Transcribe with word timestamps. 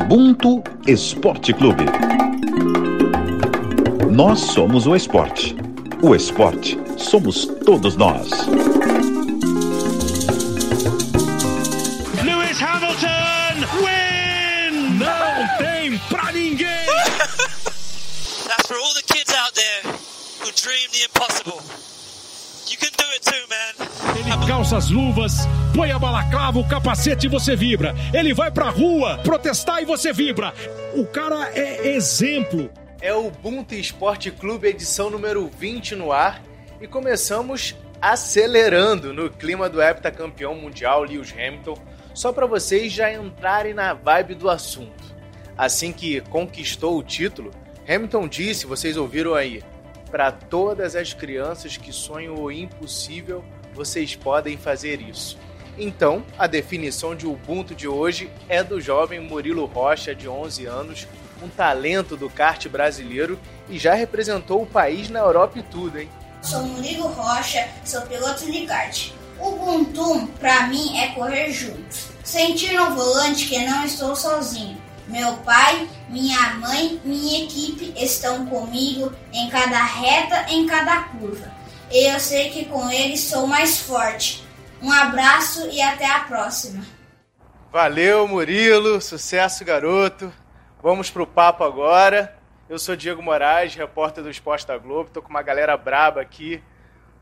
Ubuntu 0.00 0.62
Esporte 0.86 1.52
Clube. 1.52 1.84
Nós 4.10 4.40
somos 4.40 4.86
o 4.86 4.96
esporte. 4.96 5.54
O 6.02 6.14
esporte 6.14 6.78
somos 6.96 7.44
todos 7.64 7.96
nós. 7.96 8.30
Lewis 12.24 12.62
Hamilton 12.62 13.66
win! 13.76 14.98
Não 14.98 15.58
tem 15.58 15.98
pra 16.08 16.32
ninguém! 16.32 16.66
That's 18.48 18.66
for 18.66 18.76
all 18.76 18.94
the 18.94 19.02
kids 19.06 19.32
out 19.34 19.54
there 19.54 19.92
who 20.40 20.50
dream 20.52 20.88
the 20.92 21.04
impossible. 21.04 21.60
You 22.68 22.78
can 22.78 22.90
do 22.96 23.04
it 23.14 23.22
too, 23.22 23.46
man. 23.48 23.74
Ele 24.18 24.46
calça 24.46 24.78
as 24.78 24.90
luvas, 24.90 25.46
põe 25.74 25.90
a 25.92 25.98
balaclava, 25.98 26.58
o 26.58 26.68
capacete 26.68 27.26
e 27.26 27.30
você 27.30 27.54
vibra. 27.54 27.94
Ele 28.12 28.34
vai 28.34 28.50
pra 28.50 28.68
rua 28.68 29.18
protestar 29.18 29.82
e 29.82 29.84
você 29.84 30.12
vibra. 30.12 30.52
O 30.94 31.06
cara 31.06 31.50
é 31.54 31.88
exemplo. 31.88 32.70
É 33.00 33.14
o 33.14 33.28
Ubuntu 33.28 33.74
Esporte 33.74 34.30
Clube, 34.30 34.68
edição 34.68 35.10
número 35.10 35.48
20 35.48 35.94
no 35.94 36.12
ar. 36.12 36.42
E 36.80 36.86
começamos 36.86 37.76
acelerando 38.00 39.12
no 39.12 39.30
clima 39.30 39.68
do 39.68 39.82
heptacampeão 39.82 40.54
mundial 40.54 41.02
Lewis 41.02 41.32
Hamilton, 41.32 41.76
só 42.14 42.32
para 42.32 42.46
vocês 42.46 42.92
já 42.92 43.12
entrarem 43.12 43.74
na 43.74 43.92
vibe 43.92 44.34
do 44.34 44.48
assunto. 44.48 45.14
Assim 45.56 45.92
que 45.92 46.20
conquistou 46.22 46.98
o 46.98 47.02
título, 47.02 47.50
Hamilton 47.86 48.26
disse, 48.26 48.66
vocês 48.66 48.96
ouviram 48.96 49.34
aí, 49.34 49.62
para 50.10 50.32
todas 50.32 50.96
as 50.96 51.12
crianças 51.12 51.76
que 51.76 51.92
sonham 51.92 52.34
o 52.34 52.50
impossível, 52.50 53.44
vocês 53.74 54.16
podem 54.16 54.56
fazer 54.56 55.00
isso. 55.00 55.38
Então, 55.82 56.22
a 56.38 56.46
definição 56.46 57.16
de 57.16 57.26
Ubuntu 57.26 57.74
de 57.74 57.88
hoje 57.88 58.30
é 58.50 58.62
do 58.62 58.78
jovem 58.82 59.18
Murilo 59.18 59.64
Rocha, 59.64 60.14
de 60.14 60.28
11 60.28 60.66
anos, 60.66 61.08
um 61.42 61.48
talento 61.48 62.18
do 62.18 62.28
kart 62.28 62.68
brasileiro 62.68 63.40
e 63.66 63.78
já 63.78 63.94
representou 63.94 64.60
o 64.60 64.66
país 64.66 65.08
na 65.08 65.20
Europa 65.20 65.58
e 65.58 65.62
tudo, 65.62 65.98
hein? 65.98 66.10
Sou 66.42 66.62
Murilo 66.64 67.08
Rocha, 67.08 67.66
sou 67.82 68.02
piloto 68.02 68.44
de 68.52 68.66
kart. 68.66 69.12
Ubuntu, 69.40 70.28
pra 70.38 70.66
mim, 70.66 70.98
é 70.98 71.14
correr 71.14 71.50
juntos. 71.50 72.08
Sentir 72.22 72.74
no 72.74 72.94
volante 72.94 73.46
que 73.46 73.64
não 73.64 73.82
estou 73.82 74.14
sozinho. 74.14 74.76
Meu 75.08 75.32
pai, 75.38 75.88
minha 76.10 76.56
mãe, 76.56 77.00
minha 77.02 77.44
equipe 77.44 77.94
estão 77.96 78.44
comigo 78.44 79.14
em 79.32 79.48
cada 79.48 79.82
reta, 79.82 80.44
em 80.50 80.66
cada 80.66 81.04
curva. 81.04 81.50
E 81.90 82.12
eu 82.12 82.20
sei 82.20 82.50
que 82.50 82.66
com 82.66 82.90
eles 82.90 83.20
sou 83.20 83.46
mais 83.46 83.78
forte. 83.78 84.49
Um 84.82 84.90
abraço 84.90 85.68
e 85.70 85.80
até 85.80 86.06
a 86.06 86.20
próxima. 86.20 86.82
Valeu, 87.70 88.26
Murilo. 88.26 89.00
Sucesso, 89.00 89.64
garoto. 89.64 90.32
Vamos 90.82 91.10
pro 91.10 91.26
papo 91.26 91.62
agora. 91.62 92.34
Eu 92.68 92.78
sou 92.78 92.96
Diego 92.96 93.22
Moraes, 93.22 93.74
repórter 93.74 94.24
do 94.24 94.30
Esporte 94.30 94.66
da 94.66 94.78
Globo. 94.78 95.10
Tô 95.10 95.20
com 95.20 95.28
uma 95.28 95.42
galera 95.42 95.76
braba 95.76 96.20
aqui. 96.20 96.62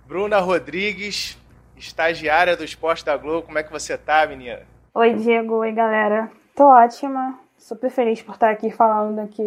Bruna 0.07 0.39
Rodrigues, 0.39 1.37
estagiária 1.77 2.57
do 2.57 2.63
Esporte 2.65 3.05
da 3.05 3.17
Globo. 3.17 3.47
Como 3.47 3.59
é 3.59 3.63
que 3.63 3.73
você 3.73 3.99
tá, 3.99 4.27
menina? 4.27 4.61
Oi, 4.95 5.15
Diego. 5.15 5.57
Oi, 5.57 5.73
galera. 5.73 6.31
Tô 6.55 6.65
ótima. 6.65 7.39
Super 7.59 7.91
feliz 7.91 8.23
por 8.23 8.35
estar 8.35 8.51
aqui 8.51 8.71
falando 8.71 9.17
daqui 9.17 9.43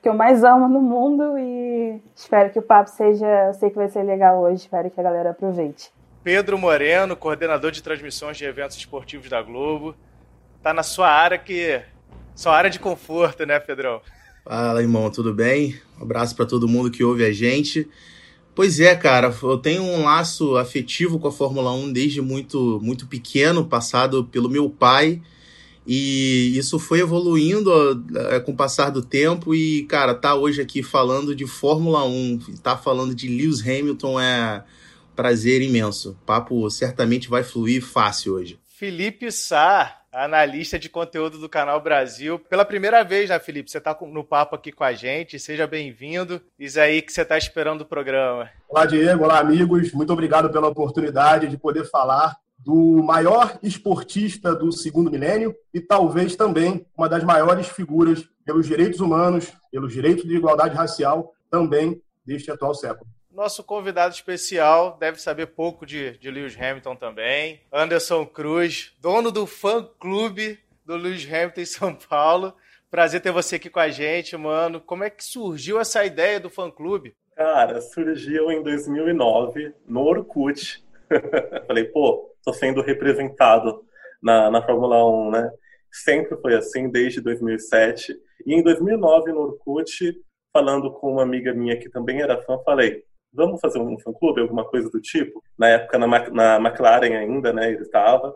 que 0.00 0.08
eu 0.08 0.14
mais 0.14 0.44
amo 0.44 0.68
no 0.68 0.80
mundo 0.80 1.36
e 1.36 2.00
espero 2.14 2.50
que 2.50 2.58
o 2.58 2.62
papo 2.62 2.88
seja. 2.88 3.26
Eu 3.26 3.54
sei 3.54 3.68
que 3.68 3.76
vai 3.76 3.88
ser 3.88 4.04
legal 4.04 4.38
hoje, 4.38 4.62
espero 4.62 4.88
que 4.90 5.00
a 5.00 5.02
galera 5.02 5.30
aproveite. 5.30 5.92
Pedro 6.28 6.58
Moreno, 6.58 7.16
coordenador 7.16 7.70
de 7.70 7.82
transmissões 7.82 8.36
de 8.36 8.44
eventos 8.44 8.76
esportivos 8.76 9.30
da 9.30 9.40
Globo. 9.40 9.96
Tá 10.62 10.74
na 10.74 10.82
sua 10.82 11.08
área 11.08 11.38
que. 11.38 11.80
Sua 12.36 12.54
área 12.54 12.68
de 12.68 12.78
conforto, 12.78 13.46
né, 13.46 13.58
Pedrão? 13.58 14.02
Fala, 14.44 14.82
irmão, 14.82 15.10
tudo 15.10 15.32
bem? 15.32 15.80
Um 15.98 16.02
abraço 16.02 16.36
para 16.36 16.44
todo 16.44 16.68
mundo 16.68 16.90
que 16.90 17.02
ouve 17.02 17.24
a 17.24 17.32
gente. 17.32 17.88
Pois 18.54 18.78
é, 18.78 18.94
cara, 18.94 19.34
eu 19.42 19.56
tenho 19.56 19.82
um 19.82 20.04
laço 20.04 20.58
afetivo 20.58 21.18
com 21.18 21.28
a 21.28 21.32
Fórmula 21.32 21.72
1 21.72 21.94
desde 21.94 22.20
muito, 22.20 22.78
muito 22.82 23.06
pequeno, 23.06 23.64
passado 23.64 24.22
pelo 24.24 24.50
meu 24.50 24.68
pai. 24.68 25.22
E 25.86 26.52
isso 26.58 26.78
foi 26.78 27.00
evoluindo 27.00 27.70
uh, 27.72 28.44
com 28.44 28.52
o 28.52 28.54
passar 28.54 28.90
do 28.90 29.00
tempo. 29.00 29.54
E, 29.54 29.84
cara, 29.84 30.14
tá 30.14 30.34
hoje 30.34 30.60
aqui 30.60 30.82
falando 30.82 31.34
de 31.34 31.46
Fórmula 31.46 32.04
1, 32.04 32.58
tá 32.62 32.76
falando 32.76 33.14
de 33.14 33.28
Lewis 33.28 33.66
Hamilton 33.66 34.20
é 34.20 34.62
prazer 35.18 35.60
imenso. 35.62 36.12
O 36.12 36.24
papo 36.24 36.70
certamente 36.70 37.28
vai 37.28 37.42
fluir 37.42 37.84
fácil 37.84 38.34
hoje. 38.34 38.56
Felipe 38.64 39.32
Sá, 39.32 40.02
analista 40.12 40.78
de 40.78 40.88
conteúdo 40.88 41.38
do 41.38 41.48
Canal 41.48 41.80
Brasil. 41.80 42.38
Pela 42.38 42.64
primeira 42.64 43.02
vez, 43.02 43.28
né, 43.28 43.36
Felipe? 43.40 43.68
Você 43.68 43.78
está 43.78 43.98
no 44.00 44.22
papo 44.22 44.54
aqui 44.54 44.70
com 44.70 44.84
a 44.84 44.92
gente. 44.92 45.36
Seja 45.36 45.66
bem-vindo. 45.66 46.40
Diz 46.56 46.76
aí 46.76 47.02
que 47.02 47.12
você 47.12 47.22
está 47.22 47.36
esperando 47.36 47.80
o 47.80 47.84
programa. 47.84 48.48
Olá, 48.68 48.86
Diego. 48.86 49.24
Olá, 49.24 49.40
amigos. 49.40 49.90
Muito 49.92 50.12
obrigado 50.12 50.52
pela 50.52 50.68
oportunidade 50.68 51.48
de 51.48 51.58
poder 51.58 51.84
falar 51.90 52.36
do 52.56 53.02
maior 53.02 53.58
esportista 53.60 54.54
do 54.54 54.70
segundo 54.70 55.10
milênio 55.10 55.52
e 55.74 55.80
talvez 55.80 56.36
também 56.36 56.86
uma 56.96 57.08
das 57.08 57.24
maiores 57.24 57.66
figuras 57.66 58.24
pelos 58.44 58.68
direitos 58.68 59.00
humanos, 59.00 59.52
pelos 59.72 59.92
direitos 59.92 60.22
de 60.22 60.36
igualdade 60.36 60.76
racial 60.76 61.32
também 61.50 62.00
deste 62.24 62.52
atual 62.52 62.72
século. 62.72 63.17
Nosso 63.38 63.62
convidado 63.62 64.12
especial 64.12 64.96
deve 64.98 65.20
saber 65.20 65.46
pouco 65.46 65.86
de, 65.86 66.18
de 66.18 66.28
Lewis 66.28 66.60
Hamilton 66.60 66.96
também. 66.96 67.60
Anderson 67.72 68.26
Cruz, 68.26 68.92
dono 69.00 69.30
do 69.30 69.46
fã-clube 69.46 70.58
do 70.84 70.96
Lewis 70.96 71.24
Hamilton 71.24 71.60
em 71.60 71.64
São 71.64 71.94
Paulo. 71.94 72.52
Prazer 72.90 73.20
ter 73.20 73.30
você 73.30 73.54
aqui 73.54 73.70
com 73.70 73.78
a 73.78 73.90
gente, 73.90 74.36
mano. 74.36 74.80
Como 74.80 75.04
é 75.04 75.08
que 75.08 75.24
surgiu 75.24 75.78
essa 75.78 76.04
ideia 76.04 76.40
do 76.40 76.50
fã-clube? 76.50 77.14
Cara, 77.36 77.80
surgiu 77.80 78.50
em 78.50 78.60
2009 78.60 79.72
no 79.86 80.00
Orkut. 80.00 80.84
Falei, 81.68 81.84
pô, 81.84 82.34
tô 82.44 82.52
sendo 82.52 82.82
representado 82.82 83.84
na, 84.20 84.50
na 84.50 84.66
Fórmula 84.66 85.08
1, 85.08 85.30
né? 85.30 85.50
Sempre 85.92 86.36
foi 86.38 86.56
assim, 86.56 86.90
desde 86.90 87.20
2007. 87.20 88.18
E 88.44 88.52
em 88.52 88.64
2009, 88.64 89.30
no 89.30 89.42
Orkut, 89.42 90.20
falando 90.52 90.90
com 90.90 91.12
uma 91.12 91.22
amiga 91.22 91.54
minha 91.54 91.78
que 91.78 91.88
também 91.88 92.20
era 92.20 92.42
fã, 92.42 92.58
falei, 92.64 93.06
vamos 93.32 93.60
fazer 93.60 93.78
um 93.78 93.98
fã-clube, 93.98 94.40
alguma 94.40 94.64
coisa 94.64 94.90
do 94.90 95.00
tipo? 95.00 95.42
Na 95.56 95.68
época, 95.68 95.98
na, 95.98 96.06
na 96.30 96.56
McLaren 96.56 97.16
ainda, 97.16 97.52
né, 97.52 97.70
ele 97.70 97.82
estava, 97.82 98.34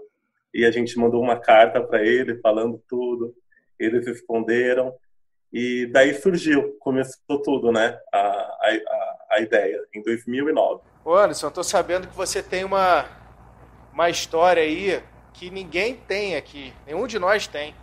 e 0.52 0.64
a 0.64 0.70
gente 0.70 0.98
mandou 0.98 1.22
uma 1.22 1.36
carta 1.36 1.80
para 1.80 2.02
ele 2.02 2.38
falando 2.40 2.82
tudo, 2.88 3.34
eles 3.78 4.06
responderam, 4.06 4.94
e 5.52 5.86
daí 5.86 6.14
surgiu, 6.14 6.76
começou 6.78 7.40
tudo, 7.42 7.72
né, 7.72 7.98
a, 8.12 8.18
a, 8.18 9.16
a 9.30 9.40
ideia, 9.40 9.82
em 9.94 10.02
2009. 10.02 10.82
Ô 11.04 11.14
Anderson, 11.14 11.50
tô 11.50 11.62
sabendo 11.62 12.06
que 12.06 12.16
você 12.16 12.42
tem 12.42 12.64
uma, 12.64 13.06
uma 13.92 14.08
história 14.08 14.62
aí 14.62 15.02
que 15.32 15.50
ninguém 15.50 15.96
tem 15.96 16.36
aqui, 16.36 16.72
nenhum 16.86 17.06
de 17.06 17.18
nós 17.18 17.46
tem. 17.46 17.74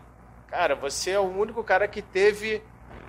Cara, 0.48 0.75
você 0.75 1.12
é 1.12 1.19
o 1.19 1.24
único 1.24 1.64
cara 1.64 1.88
que 1.88 2.02
teve 2.02 2.62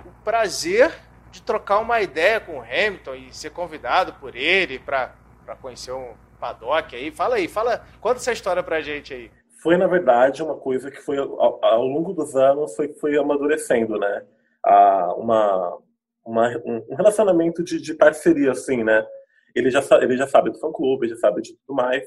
o 0.04 0.24
prazer 0.24 0.92
de 1.30 1.42
trocar 1.42 1.78
uma 1.78 2.00
ideia 2.00 2.40
com 2.40 2.58
o 2.58 2.62
Hamilton 2.62 3.14
e 3.14 3.34
ser 3.34 3.50
convidado 3.50 4.14
por 4.14 4.34
ele 4.34 4.78
para 4.78 5.14
conhecer 5.60 5.92
um 5.92 6.14
paddock 6.38 6.94
aí. 6.94 7.10
Fala 7.10 7.36
aí, 7.36 7.46
fala, 7.46 7.84
conta 8.00 8.16
essa 8.16 8.32
história 8.32 8.62
pra 8.62 8.80
gente 8.80 9.14
aí. 9.14 9.30
Foi, 9.62 9.76
na 9.76 9.86
verdade, 9.86 10.42
uma 10.42 10.56
coisa 10.56 10.90
que 10.90 11.00
foi, 11.00 11.18
ao, 11.18 11.64
ao 11.64 11.84
longo 11.84 12.14
dos 12.14 12.34
anos, 12.34 12.74
foi, 12.74 12.88
foi 12.94 13.16
amadurecendo, 13.16 13.98
né? 13.98 14.24
Ah, 14.64 15.14
uma, 15.16 15.78
uma, 16.24 16.48
um 16.64 16.94
relacionamento 16.96 17.62
de, 17.62 17.80
de 17.80 17.94
parceria, 17.94 18.52
assim, 18.52 18.82
né? 18.82 19.06
Ele 19.54 19.70
já, 19.70 19.82
ele 20.00 20.16
já 20.16 20.26
sabe 20.26 20.50
do 20.50 20.58
fã-clube, 20.58 21.08
já 21.08 21.16
sabe 21.16 21.42
de 21.42 21.54
tudo 21.54 21.76
mais. 21.76 22.04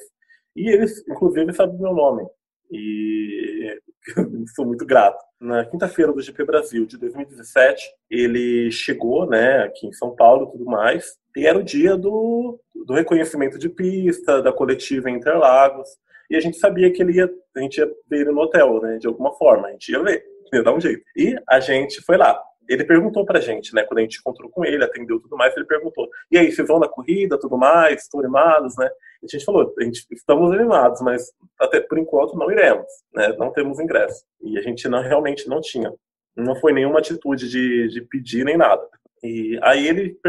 E 0.55 0.69
ele, 0.69 0.85
inclusive, 1.07 1.53
sabe 1.53 1.77
do 1.77 1.83
meu 1.83 1.93
nome. 1.93 2.25
E 2.71 3.79
sou 4.55 4.65
muito 4.65 4.85
grato. 4.85 5.23
Na 5.43 5.65
quinta-feira 5.65 6.13
do 6.13 6.21
GP 6.21 6.45
Brasil 6.45 6.85
de 6.85 6.97
2017, 6.97 7.83
ele 8.09 8.71
chegou, 8.71 9.27
né, 9.27 9.63
aqui 9.63 9.85
em 9.85 9.91
São 9.91 10.15
Paulo 10.15 10.47
e 10.47 10.51
tudo 10.53 10.63
mais, 10.63 11.17
e 11.35 11.45
era 11.45 11.59
o 11.59 11.63
dia 11.63 11.97
do, 11.97 12.57
do 12.73 12.93
reconhecimento 12.93 13.59
de 13.59 13.67
pista, 13.67 14.41
da 14.41 14.53
coletiva 14.53 15.09
em 15.09 15.17
Interlagos, 15.17 15.89
e 16.29 16.37
a 16.37 16.39
gente 16.39 16.57
sabia 16.57 16.89
que 16.93 17.03
ele 17.03 17.17
ia, 17.17 17.29
a 17.57 17.59
gente 17.59 17.77
ia 17.77 17.91
ver 18.09 18.21
ele 18.21 18.31
no 18.31 18.39
hotel, 18.39 18.79
né, 18.79 18.97
de 18.97 19.05
alguma 19.05 19.33
forma, 19.33 19.67
a 19.67 19.71
gente 19.71 19.91
ia 19.91 20.01
ver, 20.01 20.23
ia 20.53 20.63
dar 20.63 20.73
um 20.73 20.79
jeito. 20.79 21.03
E 21.13 21.35
a 21.49 21.59
gente 21.59 22.01
foi 22.03 22.15
lá 22.15 22.41
ele 22.67 22.83
perguntou 22.83 23.25
pra 23.25 23.39
gente, 23.39 23.73
né, 23.75 23.83
quando 23.83 23.99
a 23.99 24.01
gente 24.01 24.19
encontrou 24.19 24.49
com 24.49 24.63
ele, 24.63 24.83
atendeu 24.83 25.19
tudo 25.19 25.35
mais, 25.35 25.55
ele 25.55 25.65
perguntou, 25.65 26.09
e 26.31 26.37
aí, 26.37 26.51
vocês 26.51 26.67
vão 26.67 26.79
na 26.79 26.87
corrida, 26.87 27.39
tudo 27.39 27.57
mais, 27.57 28.03
estão 28.03 28.19
animados, 28.19 28.77
né? 28.77 28.89
A 29.23 29.27
gente 29.27 29.45
falou, 29.45 29.73
a 29.79 29.83
gente, 29.83 30.05
estamos 30.11 30.51
animados, 30.51 31.01
mas 31.01 31.31
até 31.59 31.79
por 31.79 31.97
enquanto 31.97 32.37
não 32.37 32.51
iremos, 32.51 32.85
né, 33.13 33.33
não 33.37 33.51
temos 33.51 33.79
ingresso. 33.79 34.23
E 34.41 34.57
a 34.57 34.61
gente 34.61 34.87
não, 34.87 35.01
realmente 35.01 35.47
não 35.47 35.61
tinha. 35.61 35.93
Não 36.35 36.55
foi 36.55 36.73
nenhuma 36.73 36.99
atitude 36.99 37.49
de, 37.49 37.87
de 37.87 38.01
pedir 38.01 38.43
nem 38.43 38.57
nada. 38.57 38.85
E 39.23 39.57
aí 39.63 39.87
ele 39.87 40.19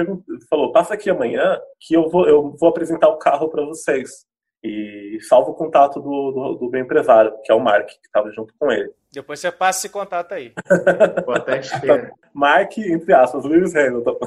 falou, 0.48 0.70
passa 0.70 0.94
aqui 0.94 1.10
amanhã 1.10 1.60
que 1.80 1.94
eu 1.94 2.08
vou, 2.08 2.28
eu 2.28 2.54
vou 2.58 2.68
apresentar 2.68 3.08
o 3.08 3.18
carro 3.18 3.48
para 3.48 3.64
vocês. 3.64 4.24
E 4.64 5.18
salvo 5.20 5.50
o 5.50 5.54
contato 5.54 6.00
do, 6.00 6.32
do, 6.32 6.54
do 6.54 6.70
meu 6.70 6.80
empresário, 6.80 7.34
que 7.44 7.52
é 7.52 7.54
o 7.54 7.60
Mark, 7.60 7.86
que 7.86 8.06
estava 8.06 8.32
junto 8.32 8.54
com 8.58 8.72
ele. 8.72 8.90
Depois 9.12 9.38
você 9.38 9.52
passa 9.52 9.80
esse 9.80 9.92
contato 9.92 10.32
aí. 10.32 10.54
Vou 11.26 11.34
até. 11.34 11.60
Mark, 12.32 12.78
entre 12.78 13.12
aspas, 13.12 13.44
Lewis 13.44 13.76
Hamilton. 13.76 14.18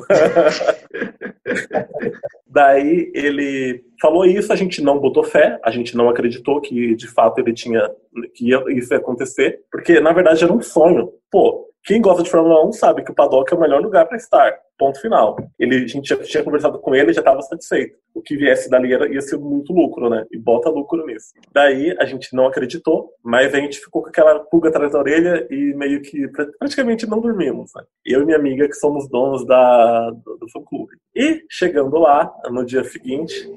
Daí 2.48 3.12
ele 3.14 3.84
falou 4.00 4.26
isso, 4.26 4.54
a 4.54 4.56
gente 4.56 4.82
não 4.82 5.00
botou 5.00 5.24
fé, 5.24 5.60
a 5.64 5.72
gente 5.72 5.98
não 5.98 6.08
acreditou 6.08 6.62
que 6.62 6.96
de 6.96 7.08
fato 7.08 7.40
ele 7.40 7.54
tinha 7.54 7.90
que 8.34 8.50
ia, 8.50 8.64
isso 8.70 8.94
ia 8.94 9.00
acontecer, 9.00 9.60
porque 9.72 10.00
na 10.00 10.14
verdade 10.14 10.44
era 10.44 10.54
um 10.54 10.62
sonho. 10.62 11.12
Pô, 11.30 11.68
quem 11.84 12.02
gosta 12.02 12.24
de 12.24 12.30
Fórmula 12.30 12.66
1 12.68 12.72
sabe 12.74 13.04
que 13.04 13.12
o 13.12 13.16
paddock 13.16 13.52
é 13.52 13.58
o 13.58 13.60
melhor 13.60 13.82
lugar 13.82 14.06
para 14.06 14.18
estar. 14.18 14.58
Ponto 14.78 15.02
final. 15.02 15.36
Ele, 15.58 15.84
a 15.84 15.88
gente 15.88 16.08
já 16.08 16.18
tinha 16.18 16.44
conversado 16.44 16.78
com 16.80 16.94
ele 16.94 17.12
já 17.12 17.22
estava 17.22 17.42
satisfeito. 17.42 17.98
O 18.14 18.22
que 18.22 18.38
viesse 18.38 18.70
dali 18.70 18.94
era, 18.94 19.12
ia 19.12 19.22
ser 19.22 19.38
muito 19.38 19.74
lucro, 19.74 20.10
né? 20.10 20.24
E 20.32 20.38
bota 20.38 20.70
lucro 20.70 21.06
nisso. 21.06 21.34
Daí 21.52 21.96
a 22.00 22.06
gente 22.06 22.36
não 22.36 22.46
acreditou, 22.46 23.12
mas 23.24 23.54
a 23.54 23.58
gente 23.58 23.80
ficou 23.80 24.04
com 24.04 24.10
aquela 24.10 24.40
pulga 24.40 24.70
atrás 24.70 24.92
da 24.92 25.00
orelha 25.00 25.48
e 25.50 25.74
meio 25.74 26.02
que 26.02 26.28
praticamente 26.60 27.08
não 27.08 27.20
dormimos. 27.20 27.72
Né? 27.76 27.84
Eu 28.06 28.22
e 28.22 28.26
minha 28.26 28.38
amiga, 28.38 28.68
que 28.68 28.76
somos 28.76 29.10
donos 29.10 29.46
da, 29.48 30.12
do, 30.12 30.38
do 30.38 30.50
fã-clube. 30.50 30.96
E 31.16 31.44
chegando 31.50 31.98
lá, 31.98 32.32
no 32.52 32.64
dia 32.64 32.84
seguinte, 32.84 33.50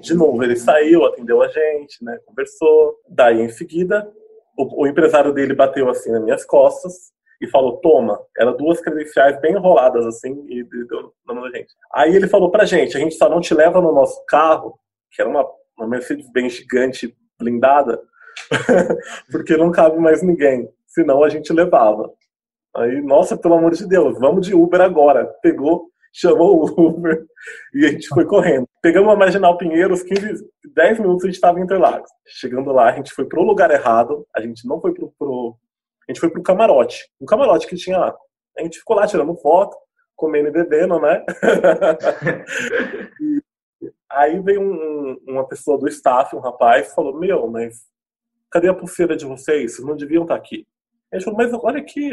de 0.00 0.14
novo, 0.14 0.42
ele 0.44 0.56
saiu, 0.56 1.06
atendeu 1.06 1.40
a 1.40 1.48
gente, 1.48 2.04
né? 2.04 2.18
Conversou. 2.26 2.96
Daí 3.08 3.40
em 3.40 3.48
seguida, 3.48 4.06
o, 4.58 4.82
o 4.82 4.86
empresário 4.86 5.32
dele 5.32 5.54
bateu 5.54 5.88
assim 5.88 6.10
nas 6.12 6.22
minhas 6.22 6.44
costas 6.44 7.15
e 7.40 7.46
falou: 7.48 7.78
Toma, 7.78 8.20
eram 8.36 8.56
duas 8.56 8.80
credenciais 8.80 9.40
bem 9.40 9.52
enroladas 9.52 10.06
assim, 10.06 10.44
e 10.48 10.64
deu 10.64 11.12
na 11.26 11.34
mão 11.34 11.42
da 11.44 11.56
gente. 11.56 11.72
Aí 11.94 12.14
ele 12.14 12.28
falou 12.28 12.50
pra 12.50 12.64
gente: 12.64 12.96
A 12.96 13.00
gente 13.00 13.14
só 13.14 13.28
não 13.28 13.40
te 13.40 13.54
leva 13.54 13.80
no 13.80 13.92
nosso 13.92 14.24
carro, 14.26 14.78
que 15.10 15.20
era 15.20 15.30
uma, 15.30 15.46
uma 15.76 15.88
Mercedes 15.88 16.30
bem 16.32 16.48
gigante, 16.48 17.14
blindada, 17.38 18.00
porque 19.30 19.56
não 19.56 19.70
cabe 19.70 19.98
mais 19.98 20.22
ninguém, 20.22 20.68
senão 20.86 21.22
a 21.22 21.28
gente 21.28 21.52
levava. 21.52 22.10
Aí, 22.76 23.00
nossa, 23.00 23.36
pelo 23.36 23.54
amor 23.54 23.72
de 23.72 23.86
Deus, 23.86 24.18
vamos 24.18 24.46
de 24.46 24.54
Uber 24.54 24.82
agora. 24.82 25.24
Pegou, 25.42 25.88
chamou 26.12 26.62
o 26.62 26.80
Uber 26.88 27.24
e 27.74 27.86
a 27.86 27.88
gente 27.88 28.08
foi 28.08 28.26
correndo. 28.26 28.68
Pegamos 28.82 29.10
a 29.12 29.16
Marginal 29.16 29.56
Pinheiros, 29.56 30.02
15, 30.02 30.44
10 30.74 31.00
minutos 31.00 31.24
a 31.24 31.26
gente 31.28 31.36
estava 31.36 31.58
em 31.58 31.62
Interlagos. 31.62 32.10
Chegando 32.26 32.72
lá, 32.72 32.90
a 32.90 32.92
gente 32.92 33.12
foi 33.12 33.24
pro 33.24 33.42
lugar 33.42 33.70
errado, 33.70 34.26
a 34.34 34.40
gente 34.42 34.66
não 34.66 34.80
foi 34.80 34.92
pro, 34.92 35.12
pro 35.18 35.56
a 36.08 36.12
gente 36.12 36.20
foi 36.20 36.30
pro 36.30 36.42
camarote. 36.42 37.08
Um 37.20 37.26
camarote 37.26 37.66
que 37.66 37.76
tinha 37.76 37.98
lá. 37.98 38.16
A 38.58 38.62
gente 38.62 38.78
ficou 38.78 38.96
lá 38.96 39.06
tirando 39.06 39.36
foto, 39.36 39.76
comendo 40.14 40.48
e 40.48 40.52
bebendo, 40.52 41.00
né? 41.00 41.24
e 43.20 43.42
aí 44.10 44.40
veio 44.40 44.62
um, 44.62 45.18
uma 45.28 45.46
pessoa 45.46 45.78
do 45.78 45.88
staff, 45.88 46.34
um 46.34 46.40
rapaz, 46.40 46.94
falou: 46.94 47.18
Meu, 47.18 47.46
mas 47.48 47.82
cadê 48.50 48.68
a 48.68 48.74
pulseira 48.74 49.16
de 49.16 49.26
vocês? 49.26 49.76
Vocês 49.76 49.86
não 49.86 49.96
deviam 49.96 50.22
estar 50.22 50.36
aqui. 50.36 50.66
A 51.12 51.16
gente 51.16 51.24
falou: 51.24 51.38
Mas 51.38 51.52
olha 51.52 51.80
aqui, 51.80 52.10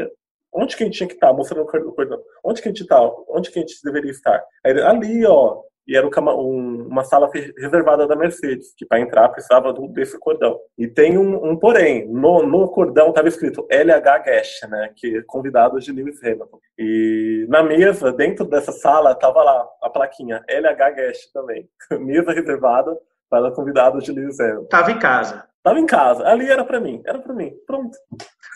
onde 0.54 0.76
que 0.76 0.84
a 0.84 0.86
gente 0.86 0.98
tinha 0.98 1.08
que 1.08 1.16
estar? 1.16 1.32
Mostrando 1.32 1.64
o 1.64 1.94
cordão. 1.94 2.22
Onde 2.44 2.62
que 2.62 2.68
a 2.68 2.72
gente 2.72 2.82
está? 2.82 3.00
Onde 3.30 3.52
que 3.52 3.60
a 3.60 3.62
gente 3.62 3.82
deveria 3.84 4.12
estar? 4.12 4.44
Aí, 4.66 4.82
ali, 4.82 5.26
ó, 5.26 5.62
e 5.88 5.96
era 5.96 6.08
um, 6.08 6.88
uma 6.88 7.04
sala 7.04 7.30
reservada 7.58 8.08
da 8.08 8.16
Mercedes, 8.16 8.74
que 8.76 8.86
para 8.86 9.00
entrar 9.00 9.30
precisava 9.30 9.74
do, 9.74 9.88
desse 9.88 10.18
cordão. 10.18 10.60
E 10.78 10.88
tem 10.88 11.18
um, 11.18 11.52
um 11.52 11.58
porém, 11.58 12.08
no, 12.08 12.44
no 12.44 12.70
cordão 12.70 13.10
estava 13.10 13.28
escrito 13.28 13.68
LH 13.70 14.20
Guest, 14.20 14.64
né, 14.68 14.92
que 14.96 15.18
é 15.18 15.24
convidados 15.24 15.84
de 15.84 15.92
Lewis 15.92 16.24
Hamilton. 16.24 16.60
E 16.78 17.46
na 17.50 17.62
mesa, 17.62 18.12
dentro 18.12 18.46
dessa 18.46 18.72
sala, 18.72 19.12
estava 19.12 19.44
lá 19.44 19.68
a 19.82 19.90
plaquinha 19.90 20.44
LH 20.48 20.92
Guest 20.92 21.34
também, 21.34 21.68
mesa 22.00 22.32
reservada 22.32 22.98
para 23.30 23.52
convidados 23.52 24.04
de 24.04 24.12
Lewis 24.12 24.40
Hamilton. 24.40 24.68
Tava 24.68 24.92
em 24.92 25.00
casa. 25.00 25.48
Tava 25.62 25.80
em 25.80 25.86
casa. 25.86 26.28
Ali 26.28 26.50
era 26.50 26.64
para 26.64 26.80
mim, 26.80 27.02
era 27.06 27.20
para 27.20 27.34
mim. 27.34 27.54
Pronto. 27.66 27.98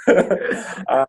a, 0.88 1.07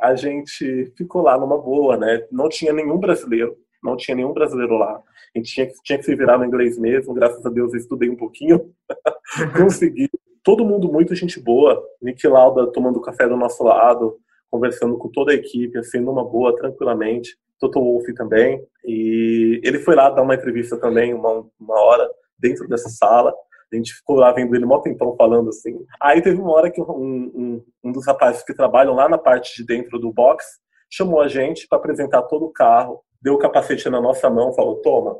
a 0.00 0.14
gente 0.14 0.92
ficou 0.96 1.22
lá 1.22 1.38
numa 1.38 1.58
boa, 1.58 1.96
né? 1.96 2.26
Não 2.30 2.48
tinha 2.48 2.72
nenhum 2.72 2.98
brasileiro 2.98 3.56
não 3.82 3.96
tinha 3.96 4.16
nenhum 4.16 4.32
brasileiro 4.32 4.76
lá. 4.76 5.02
A 5.34 5.38
gente 5.38 5.52
tinha, 5.52 5.68
tinha 5.84 5.98
que 5.98 6.04
se 6.04 6.14
virar 6.14 6.38
no 6.38 6.44
inglês 6.44 6.78
mesmo, 6.78 7.14
graças 7.14 7.44
a 7.44 7.50
Deus 7.50 7.72
eu 7.72 7.80
estudei 7.80 8.08
um 8.08 8.16
pouquinho, 8.16 8.72
consegui. 9.56 10.08
Todo 10.42 10.64
mundo 10.64 10.90
muito 10.90 11.14
gente 11.14 11.40
boa, 11.40 11.82
Nick 12.00 12.26
Lauda 12.26 12.66
tomando 12.72 13.00
café 13.00 13.28
do 13.28 13.36
nosso 13.36 13.62
lado, 13.62 14.18
conversando 14.50 14.96
com 14.96 15.08
toda 15.08 15.32
a 15.32 15.34
equipe, 15.34 15.76
assim, 15.78 16.00
numa 16.00 16.24
boa, 16.24 16.56
tranquilamente. 16.56 17.36
Toto 17.60 17.80
Wolff 17.80 18.14
também. 18.14 18.64
E 18.84 19.60
ele 19.64 19.80
foi 19.80 19.94
lá 19.94 20.10
dar 20.10 20.22
uma 20.22 20.34
entrevista 20.34 20.76
também, 20.78 21.12
uma, 21.12 21.44
uma 21.60 21.80
hora, 21.80 22.08
dentro 22.38 22.68
dessa 22.68 22.88
sala. 22.88 23.34
A 23.70 23.76
gente 23.76 23.92
ficou 23.92 24.16
lá 24.16 24.32
vendo 24.32 24.54
ele 24.54 24.64
mó 24.64 24.78
tempão 24.78 25.14
falando 25.16 25.50
assim. 25.50 25.78
Aí 26.00 26.22
teve 26.22 26.40
uma 26.40 26.52
hora 26.52 26.70
que 26.70 26.80
um, 26.80 26.84
um, 26.90 27.64
um 27.84 27.92
dos 27.92 28.06
rapazes 28.06 28.42
que 28.42 28.54
trabalham 28.54 28.94
lá 28.94 29.08
na 29.08 29.18
parte 29.18 29.56
de 29.56 29.66
dentro 29.66 29.98
do 29.98 30.12
box 30.12 30.44
chamou 30.90 31.20
a 31.20 31.28
gente 31.28 31.66
para 31.68 31.76
apresentar 31.76 32.22
todo 32.22 32.46
o 32.46 32.52
carro, 32.52 33.02
deu 33.20 33.34
o 33.34 33.38
capacete 33.38 33.88
na 33.88 34.00
nossa 34.00 34.28
mão, 34.30 34.52
falou: 34.52 34.80
toma. 34.82 35.16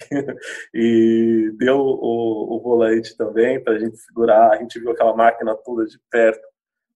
e 0.74 1.52
deu 1.58 1.78
o, 1.78 2.56
o 2.56 2.60
volante 2.60 3.16
também 3.16 3.62
para 3.62 3.74
a 3.74 3.78
gente 3.78 3.96
segurar. 3.98 4.52
A 4.52 4.56
gente 4.56 4.78
viu 4.78 4.90
aquela 4.90 5.14
máquina 5.14 5.54
toda 5.54 5.84
de 5.84 5.98
perto. 6.10 6.40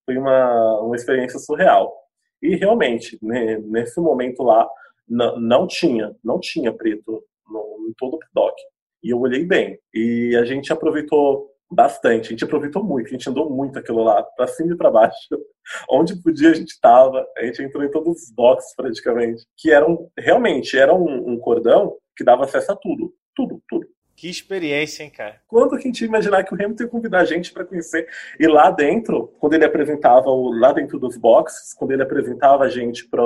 Foi 0.05 0.17
uma, 0.17 0.81
uma 0.81 0.97
experiência 0.97 1.39
surreal. 1.39 1.95
E 2.43 2.57
realmente, 2.57 3.19
né, 3.23 3.59
nesse 3.59 4.01
momento 4.01 4.43
lá, 4.43 4.69
não, 5.09 5.39
não 5.39 5.67
tinha, 5.67 6.15
não 6.23 6.39
tinha 6.41 6.73
preto 6.73 7.23
no, 7.49 7.87
em 7.89 7.95
todo 7.99 8.15
o 8.15 8.19
paddock. 8.19 8.55
E 9.03 9.11
eu 9.11 9.21
olhei 9.21 9.45
bem. 9.45 9.79
E 9.93 10.37
a 10.37 10.45
gente 10.45 10.73
aproveitou 10.73 11.54
bastante. 11.71 12.29
A 12.29 12.31
gente 12.31 12.45
aproveitou 12.45 12.83
muito, 12.83 13.09
a 13.09 13.11
gente 13.11 13.29
andou 13.29 13.51
muito 13.51 13.79
aquilo 13.79 14.03
lá, 14.03 14.23
para 14.23 14.47
cima 14.47 14.75
e 14.75 14.77
para 14.77 14.91
baixo. 14.91 15.17
Onde 15.89 16.21
podia 16.23 16.51
a 16.51 16.55
gente 16.55 16.71
estava, 16.71 17.27
a 17.37 17.45
gente 17.45 17.63
entrou 17.63 17.85
em 17.85 17.91
todos 17.91 18.23
os 18.23 18.31
boxes 18.31 18.75
praticamente, 18.77 19.45
que 19.57 19.71
eram 19.71 20.11
realmente 20.19 20.79
era 20.79 20.95
um, 20.95 21.33
um, 21.33 21.39
cordão 21.39 21.97
que 22.17 22.25
dava 22.25 22.45
acesso 22.45 22.73
a 22.73 22.77
tudo, 22.77 23.13
tudo, 23.35 23.63
tudo. 23.69 23.87
Que 24.17 24.31
experiência, 24.31 25.03
hein, 25.03 25.11
cara? 25.11 25.41
Quando 25.49 25.71
que 25.71 25.77
a 25.77 25.81
gente 25.81 26.01
ia 26.01 26.07
imaginar 26.07 26.45
que 26.45 26.55
o 26.55 26.57
Hamilton 26.57 26.85
ia 26.85 26.89
convidar 26.89 27.21
a 27.21 27.25
gente 27.25 27.53
para 27.53 27.65
conhecer? 27.65 28.09
E 28.39 28.47
lá 28.47 28.71
dentro, 28.71 29.29
quando 29.41 29.55
ele 29.55 29.65
apresentava 29.65 30.31
o, 30.31 30.53
lá 30.53 30.73
dentro 30.73 31.01
dos 31.01 31.17
boxes, 31.17 31.75
quando 31.75 31.91
ele 31.91 32.03
apresentava 32.03 32.65
a 32.65 32.69
gente 32.69 33.09
para 33.09 33.23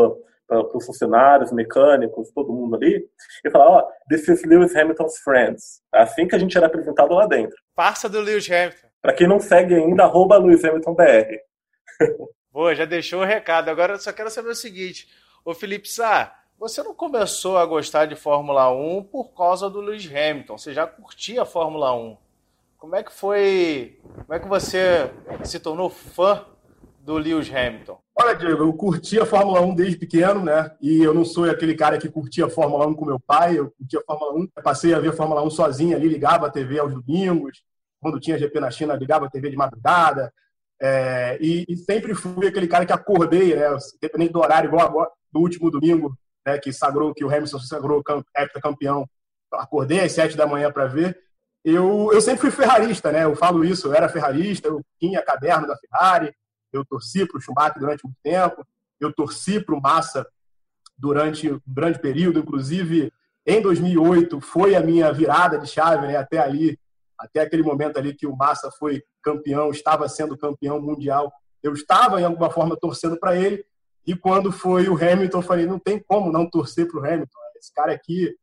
os 0.74 0.86
funcionários, 0.86 1.52
mecânicos, 1.52 2.30
todo 2.32 2.54
mundo 2.54 2.76
ali, 2.76 3.06
e 3.44 3.50
falar, 3.50 3.68
ó, 3.68 3.78
oh, 3.80 4.08
this 4.08 4.26
is 4.28 4.42
Lewis 4.44 4.74
Hamilton's 4.74 5.18
friends. 5.18 5.82
Assim 5.92 6.26
que 6.26 6.34
a 6.34 6.38
gente 6.38 6.56
era 6.56 6.66
apresentado 6.66 7.12
lá 7.12 7.26
dentro. 7.26 7.56
Parça 7.78 8.08
do 8.08 8.18
Lewis 8.18 8.50
Hamilton. 8.50 8.88
Para 9.00 9.12
quem 9.12 9.28
não 9.28 9.38
segue 9.38 9.72
ainda, 9.72 10.02
arroba 10.02 10.36
Lewis 10.36 10.64
Hamilton 10.64 10.96
BR. 10.96 11.38
Boa, 12.50 12.74
já 12.74 12.84
deixou 12.84 13.20
o 13.20 13.24
recado. 13.24 13.68
Agora 13.68 13.92
eu 13.92 14.00
só 14.00 14.12
quero 14.12 14.28
saber 14.30 14.48
o 14.48 14.54
seguinte, 14.56 15.08
ô 15.44 15.54
Felipe 15.54 15.88
Sá, 15.88 16.40
você 16.58 16.82
não 16.82 16.92
começou 16.92 17.56
a 17.56 17.64
gostar 17.64 18.06
de 18.06 18.16
Fórmula 18.16 18.68
1 18.68 19.04
por 19.04 19.32
causa 19.32 19.70
do 19.70 19.80
Lewis 19.80 20.10
Hamilton, 20.10 20.58
você 20.58 20.74
já 20.74 20.88
curtia 20.88 21.42
a 21.42 21.46
Fórmula 21.46 21.94
1. 21.94 22.16
Como 22.78 22.96
é 22.96 23.02
que 23.04 23.12
foi, 23.12 24.00
como 24.26 24.34
é 24.34 24.40
que 24.40 24.48
você 24.48 25.12
se 25.44 25.60
tornou 25.60 25.88
fã 25.88 26.44
do 26.98 27.16
Lewis 27.16 27.48
Hamilton? 27.48 28.00
Olha, 28.16 28.34
Diego, 28.34 28.64
eu 28.64 28.72
curtia 28.72 29.22
a 29.22 29.26
Fórmula 29.26 29.60
1 29.60 29.74
desde 29.76 29.98
pequeno, 29.98 30.42
né? 30.42 30.76
E 30.80 31.00
eu 31.00 31.14
não 31.14 31.24
sou 31.24 31.48
aquele 31.48 31.76
cara 31.76 31.96
que 31.96 32.08
curtia 32.08 32.46
a 32.46 32.50
Fórmula 32.50 32.88
1 32.88 32.94
com 32.94 33.04
meu 33.04 33.20
pai, 33.20 33.56
eu 33.56 33.70
curtia 33.70 34.00
a 34.00 34.02
Fórmula 34.02 34.34
1. 34.34 34.48
Eu 34.56 34.62
passei 34.64 34.92
a 34.92 34.98
ver 34.98 35.10
a 35.10 35.12
Fórmula 35.12 35.44
1 35.44 35.50
sozinho 35.50 35.96
ali, 35.96 36.08
ligava 36.08 36.48
a 36.48 36.50
TV 36.50 36.80
aos 36.80 36.92
domingos. 36.92 37.62
Quando 38.00 38.20
tinha 38.20 38.38
GP 38.38 38.60
na 38.60 38.70
China, 38.70 38.94
ligava 38.94 39.26
a 39.26 39.30
TV 39.30 39.50
de 39.50 39.56
madrugada. 39.56 40.32
É, 40.80 41.36
e, 41.40 41.64
e, 41.68 41.76
sempre 41.76 42.14
fui 42.14 42.46
aquele 42.46 42.68
cara 42.68 42.86
que 42.86 42.92
acordei, 42.92 43.56
né? 43.56 43.66
Independente 43.96 44.32
do 44.32 44.38
horário, 44.38 44.68
igual 44.68 44.86
agora, 44.86 45.10
do 45.32 45.40
último 45.40 45.70
domingo, 45.70 46.16
né? 46.46 46.58
Que 46.58 46.72
sagrou, 46.72 47.12
que 47.12 47.24
o 47.24 47.28
Hamilton 47.28 47.58
sagrou 47.58 48.02
campeão. 48.62 49.08
Acordei 49.52 50.00
às 50.00 50.12
sete 50.12 50.36
da 50.36 50.46
manhã 50.46 50.70
para 50.70 50.86
ver. 50.86 51.18
Eu, 51.64 52.10
eu 52.12 52.20
sempre 52.20 52.40
fui 52.40 52.50
ferrarista, 52.50 53.10
né? 53.10 53.24
Eu 53.24 53.34
falo 53.34 53.64
isso, 53.64 53.88
eu 53.88 53.94
era 53.94 54.08
ferrarista, 54.08 54.68
eu 54.68 54.84
tinha 54.98 55.22
caderno 55.22 55.66
da 55.66 55.76
Ferrari, 55.76 56.32
eu 56.72 56.84
torci 56.84 57.26
para 57.26 57.38
o 57.38 57.40
Schumacher 57.40 57.78
durante 57.78 58.04
muito 58.04 58.18
tempo, 58.22 58.64
eu 59.00 59.12
torci 59.12 59.60
para 59.60 59.74
o 59.74 59.80
Massa 59.80 60.26
durante 60.96 61.50
um 61.50 61.60
grande 61.66 61.98
período, 61.98 62.40
inclusive 62.40 63.12
em 63.46 63.62
2008 63.62 64.40
foi 64.40 64.74
a 64.74 64.80
minha 64.80 65.12
virada 65.12 65.58
de 65.58 65.66
chave, 65.66 66.06
né? 66.06 66.16
até 66.16 66.38
ali, 66.38 66.78
até 67.18 67.40
aquele 67.40 67.62
momento 67.62 67.98
ali 67.98 68.14
que 68.14 68.26
o 68.26 68.36
Massa 68.36 68.70
foi 68.78 69.02
campeão, 69.22 69.70
estava 69.70 70.08
sendo 70.08 70.36
campeão 70.36 70.80
mundial, 70.80 71.32
eu 71.62 71.72
estava 71.72 72.20
em 72.20 72.24
alguma 72.24 72.50
forma 72.50 72.76
torcendo 72.76 73.18
para 73.18 73.36
ele, 73.36 73.64
e 74.06 74.16
quando 74.16 74.52
foi 74.52 74.88
o 74.88 74.94
Hamilton, 74.94 75.38
eu 75.38 75.42
falei, 75.42 75.66
não 75.66 75.78
tem 75.78 75.98
como 75.98 76.32
não 76.32 76.48
torcer 76.48 76.88
para 76.88 77.00
o 77.00 77.04
Hamilton, 77.04 77.38
esse 77.56 77.72
cara 77.74 77.92
aqui, 77.92 78.34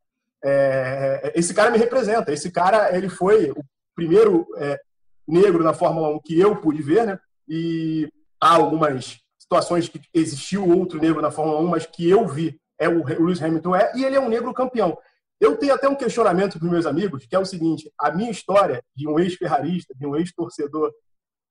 é... 0.44 1.32
esse 1.34 1.54
cara 1.54 1.70
me 1.70 1.78
representa, 1.78 2.32
esse 2.32 2.50
cara, 2.50 2.96
ele 2.96 3.08
foi 3.08 3.50
o 3.50 3.64
primeiro 3.94 4.46
é, 4.58 4.78
negro 5.26 5.64
na 5.64 5.72
Fórmula 5.72 6.08
1 6.10 6.20
que 6.20 6.38
eu 6.38 6.54
pude 6.56 6.82
ver, 6.82 7.06
né? 7.06 7.18
E 7.48 8.08
há 8.40 8.54
algumas 8.54 9.18
situações 9.38 9.88
que 9.88 10.00
existiu 10.12 10.68
outro 10.68 11.00
negro 11.00 11.22
na 11.22 11.30
Fórmula 11.30 11.60
1, 11.60 11.66
mas 11.66 11.86
que 11.86 12.08
eu 12.08 12.28
vi 12.28 12.60
é 12.78 12.88
o 12.88 13.04
Lewis 13.04 13.42
Hamilton 13.42 13.74
é, 13.74 13.92
e 13.96 14.04
ele 14.04 14.16
é 14.16 14.20
um 14.20 14.28
negro 14.28 14.52
campeão. 14.52 14.98
Eu 15.40 15.56
tenho 15.56 15.74
até 15.74 15.88
um 15.88 15.94
questionamento 15.94 16.58
para 16.58 16.68
meus 16.68 16.86
amigos, 16.86 17.26
que 17.26 17.36
é 17.36 17.38
o 17.38 17.44
seguinte: 17.44 17.92
a 17.98 18.10
minha 18.10 18.30
história 18.30 18.82
de 18.94 19.08
um 19.08 19.18
ex-ferrarista, 19.18 19.94
de 19.94 20.06
um 20.06 20.16
ex-torcedor 20.16 20.92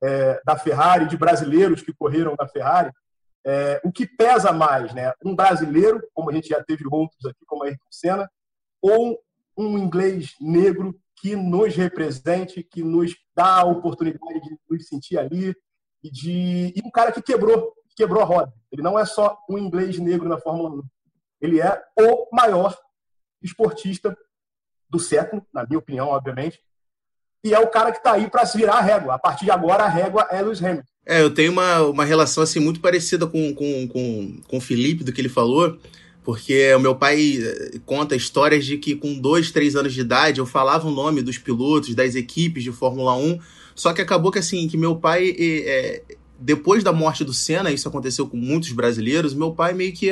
é, 0.04 0.42
da 0.46 0.58
Ferrari, 0.58 1.08
de 1.08 1.18
brasileiros 1.18 1.82
que 1.82 1.94
correram 1.94 2.36
da 2.36 2.48
Ferrari, 2.48 2.92
é, 3.46 3.80
o 3.84 3.92
que 3.92 4.08
pesa 4.08 4.52
mais, 4.52 4.94
né? 4.94 5.14
Um 5.24 5.36
brasileiro, 5.36 6.02
como 6.14 6.30
a 6.30 6.34
gente 6.34 6.50
já 6.50 6.64
teve 6.64 6.84
outros 6.90 7.26
aqui, 7.26 7.46
como 7.46 7.64
a 7.64 7.68
Ayrton 7.68 7.86
Senna, 7.92 8.30
ou 8.82 9.20
um 9.58 9.78
inglês 9.78 10.34
negro 10.42 11.00
que 11.22 11.36
nos 11.36 11.76
represente, 11.76 12.64
que 12.64 12.84
nos 12.84 13.16
dá 13.36 13.62
a 13.62 13.66
oportunidade 13.66 14.42
de 14.42 14.58
nos 14.70 14.88
sentir 14.88 15.18
ali 15.18 15.56
e 16.04 16.12
de 16.12 16.74
e 16.76 16.82
um 16.84 16.92
cara 16.92 17.12
que 17.12 17.22
quebrou, 17.22 17.74
quebrou 17.96 18.22
a 18.22 18.26
roda. 18.26 18.54
Ele 18.72 18.82
não 18.82 18.98
é 18.98 19.06
só 19.06 19.38
um 19.50 19.58
inglês 19.58 19.98
negro 20.00 20.28
na 20.28 20.38
Fórmula 20.38 20.70
1. 20.70 20.84
Ele 21.42 21.62
é 21.62 21.82
o 22.00 22.28
maior 22.36 22.76
esportista 23.46 24.18
do 24.90 25.00
século, 25.00 25.46
na 25.54 25.66
minha 25.66 25.80
opinião, 25.80 26.08
obviamente. 26.08 26.60
E 27.44 27.54
é 27.54 27.60
o 27.60 27.68
cara 27.68 27.92
que 27.92 28.00
está 28.00 28.14
aí 28.14 28.30
para 28.30 28.46
se 28.46 28.58
virar 28.58 28.76
a 28.76 28.82
régua. 28.82 29.14
A 29.14 29.20
partir 29.20 29.46
de 29.46 29.52
agora, 29.52 29.84
a 29.84 29.90
régua 29.90 30.28
é 30.32 30.42
Lewis 30.42 30.64
Hamilton. 30.64 30.90
É, 31.06 31.22
eu 31.22 31.32
tenho 31.32 31.52
uma, 31.52 31.82
uma 31.82 32.04
relação 32.04 32.42
assim 32.42 32.60
muito 32.60 32.80
parecida 32.80 33.28
com, 33.28 33.54
com, 33.54 33.88
com, 33.88 34.42
com 34.48 34.58
o 34.58 34.62
Felipe, 34.62 35.04
do 35.04 35.14
que 35.14 35.22
ele 35.22 35.30
falou, 35.30 35.78
porque 36.24 36.74
o 36.74 36.80
meu 36.80 36.96
pai 36.96 37.38
eh, 37.38 37.80
conta 37.86 38.16
histórias 38.16 38.66
de 38.66 38.80
que 38.80 38.96
com 38.96 39.14
dois, 39.14 39.52
três 39.52 39.76
anos 39.76 39.94
de 39.94 40.02
idade 40.02 40.40
eu 40.40 40.46
falava 40.48 40.88
o 40.88 40.92
nome 40.92 41.22
dos 41.22 41.38
pilotos, 41.38 41.94
das 41.94 42.16
equipes 42.16 42.64
de 42.64 42.72
Fórmula 42.72 43.16
1, 43.16 43.40
só 43.76 43.94
que 43.94 44.02
acabou 44.02 44.32
que 44.32 44.40
assim, 44.40 44.68
que 44.68 44.76
meu 44.76 44.96
pai, 44.96 45.36
é, 45.38 46.02
depois 46.40 46.84
da 46.84 46.92
morte 46.92 47.24
do 47.24 47.34
Senna, 47.34 47.72
isso 47.72 47.88
aconteceu 47.88 48.28
com 48.28 48.38
muitos 48.38 48.72
brasileiros, 48.72 49.34
meu 49.34 49.52
pai 49.52 49.74
meio 49.74 49.94
que 49.94 50.10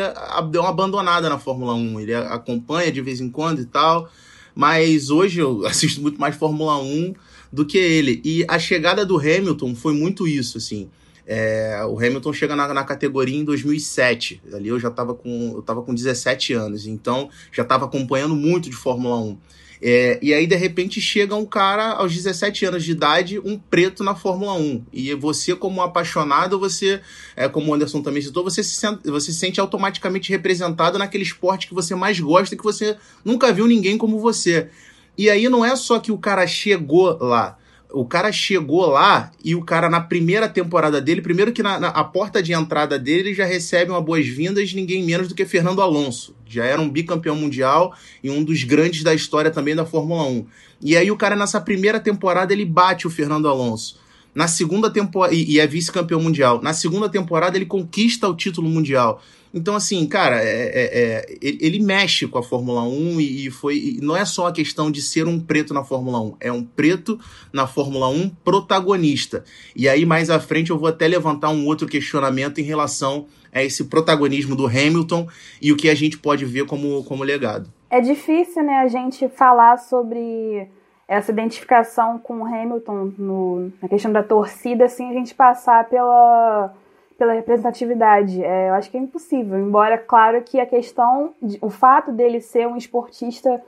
deu 0.49 0.61
uma 0.61 0.69
abandonada 0.69 1.29
na 1.29 1.37
Fórmula 1.37 1.73
1, 1.73 1.99
ele 1.99 2.13
acompanha 2.13 2.91
de 2.91 3.01
vez 3.01 3.19
em 3.19 3.29
quando 3.29 3.61
e 3.61 3.65
tal, 3.65 4.09
mas 4.55 5.09
hoje 5.09 5.39
eu 5.39 5.65
assisto 5.67 6.01
muito 6.01 6.19
mais 6.19 6.35
Fórmula 6.35 6.77
1 6.81 7.13
do 7.51 7.65
que 7.65 7.77
ele. 7.77 8.21
E 8.23 8.45
a 8.47 8.57
chegada 8.57 9.05
do 9.05 9.17
Hamilton 9.17 9.75
foi 9.75 9.93
muito 9.93 10.27
isso, 10.27 10.57
assim. 10.57 10.89
É, 11.25 11.81
o 11.87 11.97
Hamilton 11.97 12.33
chega 12.33 12.55
na, 12.55 12.73
na, 12.73 12.83
categoria 12.83 13.37
em 13.37 13.45
2007. 13.45 14.41
Ali 14.53 14.69
eu 14.69 14.79
já 14.79 14.89
estava 14.89 15.13
com, 15.13 15.63
eu 15.67 15.81
com 15.83 15.93
17 15.93 16.53
anos, 16.53 16.85
então 16.85 17.29
já 17.51 17.63
estava 17.63 17.85
acompanhando 17.85 18.35
muito 18.35 18.69
de 18.69 18.75
Fórmula 18.75 19.17
1. 19.17 19.37
É, 19.85 20.17
e 20.21 20.33
aí, 20.33 20.47
de 20.47 20.55
repente, 20.55 21.01
chega 21.01 21.35
um 21.35 21.45
cara 21.45 21.91
aos 21.91 22.13
17 22.13 22.65
anos 22.65 22.85
de 22.85 22.93
idade, 22.93 23.37
um 23.37 23.59
preto 23.59 24.01
na 24.01 24.15
Fórmula 24.15 24.53
1. 24.53 24.85
E 24.93 25.13
você, 25.13 25.53
como 25.53 25.81
apaixonado, 25.81 26.57
você, 26.57 27.01
é, 27.35 27.49
como 27.49 27.69
o 27.69 27.73
Anderson 27.73 28.01
também 28.01 28.21
citou, 28.21 28.45
você 28.45 28.63
se, 28.63 28.75
sente, 28.75 29.11
você 29.11 29.33
se 29.33 29.37
sente 29.37 29.59
automaticamente 29.59 30.31
representado 30.31 30.97
naquele 30.97 31.25
esporte 31.25 31.67
que 31.67 31.73
você 31.73 31.93
mais 31.95 32.17
gosta 32.17 32.55
que 32.55 32.63
você 32.63 32.95
nunca 33.25 33.51
viu 33.51 33.67
ninguém 33.67 33.97
como 33.97 34.19
você. 34.19 34.69
E 35.17 35.29
aí 35.29 35.49
não 35.49 35.65
é 35.65 35.75
só 35.75 35.99
que 35.99 36.13
o 36.13 36.17
cara 36.17 36.47
chegou 36.47 37.17
lá. 37.19 37.57
O 37.93 38.05
cara 38.05 38.31
chegou 38.31 38.87
lá 38.87 39.31
e 39.45 39.53
o 39.53 39.63
cara, 39.63 39.87
na 39.87 40.01
primeira 40.01 40.49
temporada 40.49 40.99
dele, 40.99 41.21
primeiro 41.21 41.53
que 41.53 41.61
na, 41.61 41.79
na 41.79 41.89
a 41.89 42.03
porta 42.03 42.41
de 42.41 42.51
entrada 42.51 42.97
dele 42.97 43.35
já 43.35 43.45
recebe 43.45 43.91
uma 43.91 44.01
boas-vindas 44.01 44.73
ninguém 44.73 45.03
menos 45.03 45.27
do 45.27 45.35
que 45.35 45.45
Fernando 45.45 45.79
Alonso. 45.79 46.35
Já 46.47 46.65
era 46.65 46.81
um 46.81 46.89
bicampeão 46.89 47.35
mundial 47.35 47.95
e 48.23 48.31
um 48.31 48.43
dos 48.43 48.63
grandes 48.63 49.03
da 49.03 49.13
história 49.13 49.51
também 49.51 49.75
da 49.75 49.85
Fórmula 49.85 50.23
1. 50.23 50.45
E 50.81 50.97
aí 50.97 51.11
o 51.11 51.15
cara, 51.15 51.35
nessa 51.35 51.61
primeira 51.61 51.99
temporada, 51.99 52.51
ele 52.51 52.65
bate 52.65 53.05
o 53.05 53.11
Fernando 53.11 53.47
Alonso. 53.47 54.01
Na 54.33 54.47
segunda 54.47 54.89
temporada. 54.89 55.35
E, 55.35 55.51
e 55.51 55.59
é 55.59 55.67
vice-campeão 55.67 56.19
mundial. 56.19 56.63
Na 56.63 56.73
segunda 56.73 57.07
temporada, 57.07 57.55
ele 57.55 57.67
conquista 57.67 58.27
o 58.27 58.35
título 58.35 58.67
mundial. 58.67 59.21
Então, 59.53 59.75
assim, 59.75 60.07
cara, 60.07 60.43
é, 60.43 60.47
é, 60.47 60.89
é, 60.93 61.25
ele 61.39 61.79
mexe 61.79 62.27
com 62.27 62.39
a 62.39 62.43
Fórmula 62.43 62.81
1 62.83 63.21
e, 63.21 63.51
foi. 63.51 63.75
E 63.77 63.99
não 64.01 64.17
é 64.17 64.25
só 64.25 64.47
a 64.47 64.51
questão 64.51 64.89
de 64.89 64.99
ser 64.99 65.27
um 65.27 65.39
preto 65.39 65.75
na 65.75 65.83
Fórmula 65.83 66.19
1, 66.19 66.35
é 66.39 66.51
um 66.51 66.63
preto 66.63 67.19
na 67.51 67.67
Fórmula 67.67 68.09
1 68.09 68.29
protagonista. 68.43 69.43
E 69.75 69.87
aí, 69.87 70.05
mais 70.05 70.31
à 70.31 70.39
frente, 70.39 70.71
eu 70.71 70.79
vou 70.79 70.89
até 70.89 71.07
levantar 71.07 71.49
um 71.49 71.67
outro 71.67 71.87
questionamento 71.87 72.59
em 72.59 72.63
relação 72.63 73.27
a 73.53 73.63
esse 73.63 73.83
protagonismo 73.83 74.55
do 74.55 74.65
Hamilton 74.65 75.27
e 75.61 75.71
o 75.71 75.77
que 75.77 75.87
a 75.87 75.95
gente 75.95 76.17
pode 76.17 76.45
ver 76.45 76.65
como, 76.65 77.03
como 77.03 77.23
legado. 77.23 77.71
É 77.91 78.01
difícil, 78.01 78.63
né, 78.63 78.79
a 78.79 78.87
gente 78.87 79.29
falar 79.29 79.77
sobre 79.77 80.67
essa 81.07 81.31
identificação 81.31 82.17
com 82.17 82.41
o 82.41 82.45
Hamilton 82.45 83.13
no, 83.19 83.71
na 83.79 83.87
questão 83.87 84.11
da 84.11 84.23
torcida, 84.23 84.85
assim, 84.85 85.11
a 85.11 85.13
gente 85.13 85.35
passar 85.35 85.87
pela 85.87 86.73
pela 87.17 87.33
representatividade. 87.33 88.43
É, 88.43 88.69
eu 88.69 88.73
acho 88.73 88.89
que 88.89 88.97
é 88.97 88.99
impossível. 88.99 89.57
Embora, 89.59 89.97
claro, 89.97 90.41
que 90.41 90.59
a 90.59 90.65
questão, 90.65 91.33
de, 91.41 91.57
o 91.61 91.69
fato 91.69 92.11
dele 92.11 92.41
ser 92.41 92.67
um 92.67 92.77
esportista 92.77 93.61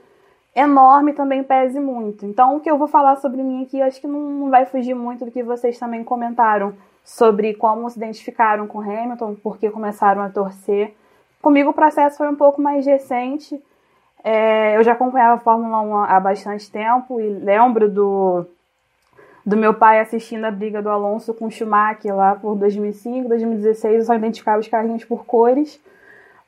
enorme 0.54 1.12
também 1.12 1.42
pese 1.42 1.78
muito. 1.78 2.24
Então, 2.24 2.56
o 2.56 2.60
que 2.60 2.70
eu 2.70 2.78
vou 2.78 2.88
falar 2.88 3.16
sobre 3.16 3.42
mim 3.42 3.62
aqui, 3.62 3.82
acho 3.82 4.00
que 4.00 4.06
não, 4.06 4.20
não 4.20 4.50
vai 4.50 4.64
fugir 4.64 4.94
muito 4.94 5.24
do 5.24 5.30
que 5.30 5.42
vocês 5.42 5.78
também 5.78 6.02
comentaram 6.02 6.74
sobre 7.04 7.54
como 7.54 7.88
se 7.90 7.98
identificaram 7.98 8.66
com 8.66 8.80
Hamilton, 8.80 9.36
porque 9.42 9.70
começaram 9.70 10.22
a 10.22 10.30
torcer. 10.30 10.94
Comigo 11.42 11.70
o 11.70 11.74
processo 11.74 12.16
foi 12.16 12.28
um 12.28 12.34
pouco 12.34 12.60
mais 12.60 12.86
recente. 12.86 13.62
É, 14.24 14.76
eu 14.76 14.82
já 14.82 14.92
acompanhava 14.92 15.34
a 15.34 15.38
Fórmula 15.38 15.80
1 15.82 15.96
há 16.04 16.18
bastante 16.18 16.68
tempo 16.70 17.20
e 17.20 17.28
lembro 17.28 17.88
do, 17.88 18.46
do 19.46 19.56
meu 19.56 19.72
pai 19.72 20.00
assistindo 20.00 20.44
a 20.44 20.50
briga 20.50 20.82
do 20.82 20.90
Alonso 20.90 21.32
com 21.32 21.46
o 21.46 21.50
Schumacher 21.50 22.12
lá 22.16 22.34
por 22.34 22.56
2005, 22.56 23.28
2016, 23.28 23.94
eu 23.94 24.04
só 24.04 24.14
identificava 24.16 24.58
os 24.58 24.66
carrinhos 24.66 25.04
por 25.04 25.24
cores. 25.24 25.80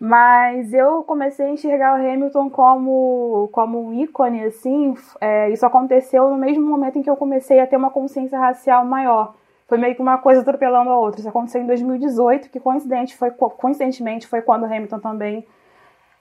Mas 0.00 0.72
eu 0.72 1.02
comecei 1.04 1.46
a 1.46 1.50
enxergar 1.50 1.92
o 1.92 1.96
Hamilton 1.96 2.50
como, 2.50 3.48
como 3.52 3.84
um 3.84 3.94
ícone, 3.94 4.44
assim. 4.44 4.96
É, 5.20 5.48
isso 5.50 5.64
aconteceu 5.64 6.28
no 6.28 6.36
mesmo 6.36 6.64
momento 6.64 6.98
em 6.98 7.02
que 7.02 7.10
eu 7.10 7.16
comecei 7.16 7.60
a 7.60 7.66
ter 7.66 7.76
uma 7.76 7.90
consciência 7.90 8.38
racial 8.38 8.84
maior. 8.84 9.34
Foi 9.68 9.78
meio 9.78 9.94
que 9.94 10.02
uma 10.02 10.18
coisa 10.18 10.40
atropelando 10.40 10.90
a 10.90 10.96
outra. 10.96 11.20
Isso 11.20 11.28
aconteceu 11.28 11.62
em 11.62 11.66
2018, 11.66 12.48
que 12.50 12.60
coincidente 12.60 13.16
foi, 13.16 13.30
coincidentemente 13.30 14.26
foi 14.26 14.40
quando 14.40 14.62
o 14.62 14.66
Hamilton 14.66 14.98
também 15.00 15.46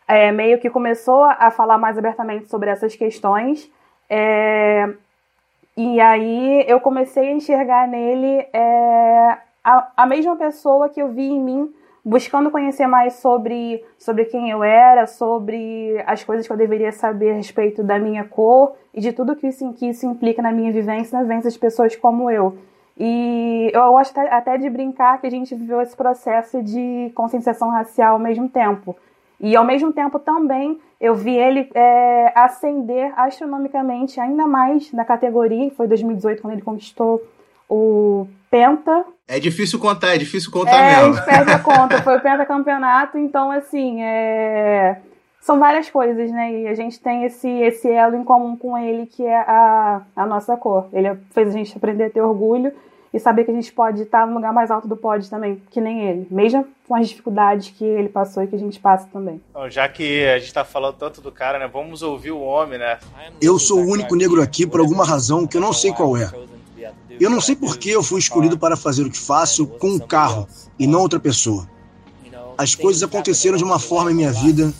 é, 0.07 0.31
meio 0.31 0.59
que 0.59 0.69
começou 0.69 1.23
a 1.23 1.51
falar 1.51 1.77
mais 1.77 1.97
abertamente 1.97 2.49
sobre 2.49 2.69
essas 2.69 2.95
questões. 2.95 3.71
É, 4.09 4.91
e 5.77 6.01
aí 6.01 6.65
eu 6.67 6.79
comecei 6.79 7.29
a 7.29 7.31
enxergar 7.33 7.87
nele 7.87 8.47
é, 8.51 9.37
a, 9.63 9.91
a 9.95 10.05
mesma 10.07 10.35
pessoa 10.35 10.89
que 10.89 10.99
eu 10.99 11.09
vi 11.09 11.29
em 11.29 11.39
mim, 11.39 11.71
buscando 12.03 12.49
conhecer 12.49 12.87
mais 12.87 13.13
sobre, 13.15 13.83
sobre 13.99 14.25
quem 14.25 14.49
eu 14.49 14.63
era, 14.63 15.05
sobre 15.05 16.03
as 16.07 16.23
coisas 16.23 16.47
que 16.47 16.51
eu 16.51 16.57
deveria 16.57 16.91
saber 16.91 17.31
a 17.31 17.35
respeito 17.35 17.83
da 17.83 17.99
minha 17.99 18.23
cor 18.23 18.73
e 18.91 18.99
de 18.99 19.13
tudo 19.13 19.35
que 19.35 19.45
isso, 19.45 19.71
que 19.73 19.87
isso 19.87 20.07
implica 20.07 20.41
na 20.41 20.51
minha 20.51 20.71
vivência, 20.71 21.15
na 21.15 21.23
vivência 21.23 21.51
de 21.51 21.59
pessoas 21.59 21.95
como 21.95 22.31
eu. 22.31 22.57
E 22.97 23.69
eu 23.71 23.91
gosto 23.91 24.17
até 24.17 24.57
de 24.57 24.67
brincar 24.71 25.21
que 25.21 25.27
a 25.27 25.29
gente 25.29 25.53
viveu 25.53 25.79
esse 25.79 25.95
processo 25.95 26.63
de 26.63 27.11
conscientização 27.13 27.69
racial 27.69 28.13
ao 28.13 28.19
mesmo 28.19 28.49
tempo. 28.49 28.95
E 29.39 29.55
ao 29.55 29.63
mesmo 29.63 29.93
tempo 29.93 30.17
também 30.19 30.79
eu 30.99 31.13
vi 31.15 31.35
ele 31.35 31.69
é, 31.75 32.33
ascender 32.35 33.13
astronomicamente 33.15 34.19
ainda 34.19 34.47
mais 34.47 34.91
na 34.91 35.05
categoria. 35.05 35.71
Foi 35.71 35.87
2018 35.87 36.41
quando 36.41 36.53
ele 36.53 36.61
conquistou 36.61 37.21
o 37.69 38.27
Penta. 38.49 39.05
É 39.27 39.39
difícil 39.39 39.77
contar, 39.77 40.15
é 40.15 40.17
difícil 40.17 40.51
contar 40.51 40.77
é, 40.81 41.05
mesmo. 41.05 41.21
É, 41.27 41.53
a 41.53 41.59
conta. 41.59 42.01
Foi 42.01 42.17
o 42.17 42.21
pentacampeonato, 42.21 43.17
então 43.17 43.51
assim, 43.51 44.01
é... 44.01 44.99
são 45.41 45.59
várias 45.59 45.89
coisas, 45.89 46.31
né? 46.31 46.61
E 46.61 46.67
a 46.67 46.73
gente 46.73 46.99
tem 46.99 47.25
esse, 47.25 47.47
esse 47.47 47.91
elo 47.91 48.15
em 48.15 48.23
comum 48.23 48.55
com 48.55 48.77
ele 48.77 49.05
que 49.05 49.23
é 49.23 49.37
a, 49.37 50.01
a 50.15 50.25
nossa 50.25 50.55
cor. 50.55 50.87
Ele 50.93 51.15
fez 51.31 51.49
a 51.49 51.51
gente 51.51 51.77
aprender 51.77 52.05
a 52.05 52.09
ter 52.09 52.21
orgulho 52.21 52.73
e 53.17 53.19
saber 53.19 53.43
que 53.43 53.51
a 53.51 53.53
gente 53.53 53.71
pode 53.73 54.03
estar 54.03 54.25
no 54.27 54.35
lugar 54.35 54.53
mais 54.53 54.69
alto 54.69 54.87
do 54.87 54.95
pódio 54.95 55.29
também, 55.29 55.61
que 55.71 55.81
nem 55.81 56.07
ele, 56.07 56.27
mesmo 56.29 56.65
com 56.87 56.95
as 56.95 57.09
dificuldades 57.09 57.73
que 57.75 57.83
ele 57.83 58.07
passou 58.07 58.43
e 58.43 58.47
que 58.47 58.55
a 58.55 58.59
gente 58.59 58.79
passa 58.79 59.07
também. 59.11 59.41
Bom, 59.53 59.69
já 59.69 59.89
que 59.89 60.25
a 60.25 60.37
gente 60.37 60.47
está 60.47 60.63
falando 60.63 60.95
tanto 60.95 61.19
do 61.19 61.31
cara, 61.31 61.57
né, 61.59 61.67
vamos 61.67 62.01
ouvir 62.01 62.31
o 62.31 62.39
homem, 62.39 62.79
né? 62.79 62.99
Eu 63.41 63.57
sou 63.59 63.79
o 63.79 63.89
único 63.89 64.15
negro 64.15 64.41
aqui 64.41 64.65
por 64.65 64.79
alguma 64.79 65.03
razão 65.03 65.45
que 65.47 65.57
eu 65.57 65.61
não 65.61 65.73
sei 65.73 65.91
qual 65.91 66.15
é. 66.15 66.31
Eu 67.19 67.29
não 67.29 67.41
sei 67.41 67.55
por 67.55 67.77
que 67.77 67.89
eu 67.89 68.03
fui 68.03 68.19
escolhido 68.19 68.57
para 68.57 68.77
fazer 68.77 69.01
o 69.01 69.09
que 69.09 69.17
faço 69.17 69.65
com 69.65 69.89
um 69.89 69.99
carro 69.99 70.47
e 70.77 70.85
não 70.85 71.01
outra 71.01 71.19
pessoa. 71.19 71.67
As 72.55 72.75
coisas 72.75 73.01
aconteceram 73.01 73.57
de 73.57 73.63
uma 73.63 73.79
forma 73.79 74.11
em 74.11 74.15
minha 74.15 74.31
vida 74.31 74.71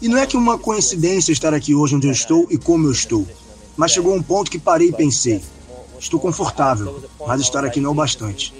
e 0.00 0.08
não 0.08 0.18
é 0.18 0.26
que 0.26 0.36
uma 0.36 0.58
coincidência 0.58 1.32
estar 1.32 1.54
aqui 1.54 1.74
hoje 1.74 1.94
onde 1.94 2.08
eu 2.08 2.12
estou 2.12 2.46
e 2.50 2.58
como 2.58 2.88
eu 2.88 2.92
estou, 2.92 3.24
mas 3.76 3.92
chegou 3.92 4.12
um 4.14 4.22
ponto 4.22 4.50
que 4.50 4.58
parei 4.58 4.88
e 4.88 4.92
pensei: 4.92 5.40
Estou 6.02 6.18
confortável, 6.18 7.00
mas 7.24 7.40
estar 7.40 7.64
aqui 7.64 7.80
não 7.80 7.90
é 7.90 7.92
o 7.92 7.94
bastante. 7.94 8.52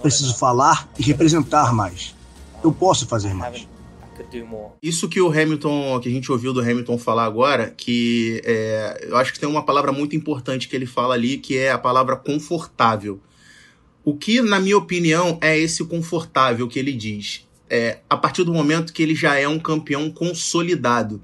Preciso 0.00 0.38
falar 0.38 0.88
e 0.96 1.02
representar 1.02 1.74
mais. 1.74 2.14
Eu 2.62 2.70
posso 2.72 3.06
fazer 3.06 3.34
mais. 3.34 3.66
Isso 4.80 5.08
que 5.08 5.20
o 5.20 5.28
Hamilton, 5.28 5.98
que 5.98 6.08
a 6.08 6.12
gente 6.12 6.30
ouviu 6.30 6.52
do 6.52 6.60
Hamilton 6.60 6.96
falar 6.96 7.24
agora, 7.24 7.74
que 7.76 8.40
é, 8.44 9.08
eu 9.08 9.16
acho 9.16 9.32
que 9.32 9.40
tem 9.40 9.48
uma 9.48 9.64
palavra 9.64 9.90
muito 9.90 10.14
importante 10.14 10.68
que 10.68 10.76
ele 10.76 10.86
fala 10.86 11.14
ali, 11.14 11.38
que 11.38 11.58
é 11.58 11.72
a 11.72 11.78
palavra 11.78 12.14
confortável. 12.14 13.20
O 14.04 14.14
que, 14.16 14.40
na 14.40 14.60
minha 14.60 14.78
opinião, 14.78 15.38
é 15.40 15.58
esse 15.58 15.84
confortável 15.84 16.68
que 16.68 16.78
ele 16.78 16.92
diz? 16.92 17.44
É, 17.68 17.98
a 18.08 18.16
partir 18.16 18.44
do 18.44 18.54
momento 18.54 18.92
que 18.92 19.02
ele 19.02 19.14
já 19.14 19.34
é 19.34 19.48
um 19.48 19.58
campeão 19.58 20.08
consolidado. 20.08 21.20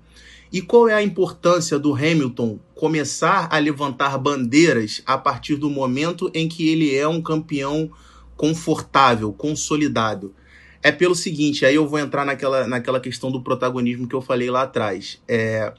E 0.53 0.61
qual 0.61 0.87
é 0.87 0.93
a 0.93 1.03
importância 1.03 1.79
do 1.79 1.95
Hamilton 1.95 2.61
começar 2.75 3.49
a 3.51 3.59
levantar 3.59 4.19
bandeiras 4.19 5.03
a 5.07 5.17
partir 5.17 5.57
do 5.57 5.71
momento 5.71 6.31
em 6.35 6.47
que 6.47 6.69
ele 6.69 6.95
é 6.95 7.09
um 7.09 7.23
campeão 7.23 7.91
confortável, 8.37 9.33
consolidado? 9.33 10.35
É 10.83 10.93
pelo 10.93 11.15
seguinte, 11.15 11.65
aí 11.65 11.75
eu 11.75 11.89
vou 11.89 11.99
entrar 11.99 12.27
naquela, 12.27 12.67
naquela 12.67 13.01
questão 13.01 13.31
do 13.31 13.41
protagonismo 13.41 14.07
que 14.07 14.15
eu 14.15 14.21
falei 14.21 14.51
lá 14.51 14.63
atrás. 14.63 15.23
É, 15.27 15.73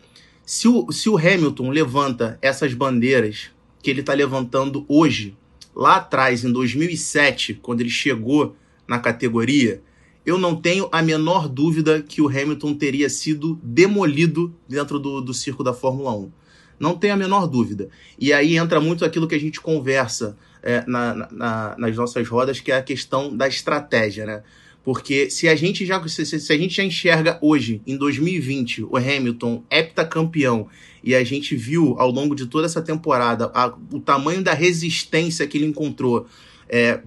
se, 0.44 0.68
o, 0.68 0.92
se 0.92 1.08
o 1.08 1.18
Hamilton 1.18 1.70
levanta 1.70 2.39
essas 2.42 2.74
bandeiras 2.74 3.51
que 3.84 3.92
ele 3.92 4.00
está 4.00 4.13
levantando 4.13 4.86
hoje, 4.88 5.38
lá 5.75 5.98
atrás, 5.98 6.44
em 6.44 6.51
2007, 6.51 7.56
quando 7.62 7.82
ele 7.82 7.89
chegou 7.92 8.56
na 8.88 8.98
categoria, 8.98 9.84
eu 10.25 10.38
não 10.38 10.56
tenho 10.56 10.88
a 10.92 11.01
menor 11.01 11.48
dúvida 11.50 12.01
que 12.01 12.22
o 12.22 12.27
Hamilton 12.27 12.74
teria 12.74 13.10
sido 13.10 13.60
demolido 13.62 14.56
dentro 14.68 14.98
do, 15.00 15.22
do 15.22 15.34
circo 15.34 15.63
da 15.63 15.74
Fórmula 15.74 16.15
1. 16.15 16.32
Não 16.80 16.96
tenho 16.96 17.13
a 17.13 17.18
menor 17.18 17.48
dúvida. 17.48 17.89
E 18.18 18.32
aí 18.34 18.58
entra 18.58 18.80
muito 18.80 19.06
aquilo 19.06 19.27
que 19.27 19.36
a 19.36 19.39
gente 19.39 19.60
conversa 19.60 20.38
é, 20.62 20.84
na, 20.88 21.27
na, 21.32 21.75
nas 21.77 21.96
nossas 21.96 22.27
rodas, 22.27 22.60
que 22.60 22.72
é 22.72 22.77
a 22.77 22.82
questão 22.82 23.36
da 23.36 23.48
estratégia, 23.48 24.25
né? 24.25 24.44
Porque 24.84 25.30
se 25.30 25.48
a 25.48 25.56
gente 25.56 25.86
já 25.86 26.06
se, 26.08 26.25
se, 26.25 26.53
a 26.53 26.58
gente 26.58 26.75
já 26.75 26.84
enxerga 26.84 27.38
hoje, 27.42 27.82
em 27.88 27.96
2020, 27.96 28.84
o 28.84 28.98
Hamilton 28.98 29.63
heptacampeão, 29.72 30.68
e 31.01 31.15
a 31.15 31.24
gente 31.24 31.56
viu 31.56 31.96
ao 31.98 32.12
longo 32.12 32.36
de 32.36 32.48
toda 32.48 32.65
essa 32.65 32.82
temporada 32.82 33.50
a, 33.53 33.74
o 33.92 34.00
tamanho 34.00 34.44
da 34.44 34.53
resistência 34.53 35.48
que 35.48 35.58
ele 35.58 35.68
encontrou 35.68 36.27
é, 36.75 37.00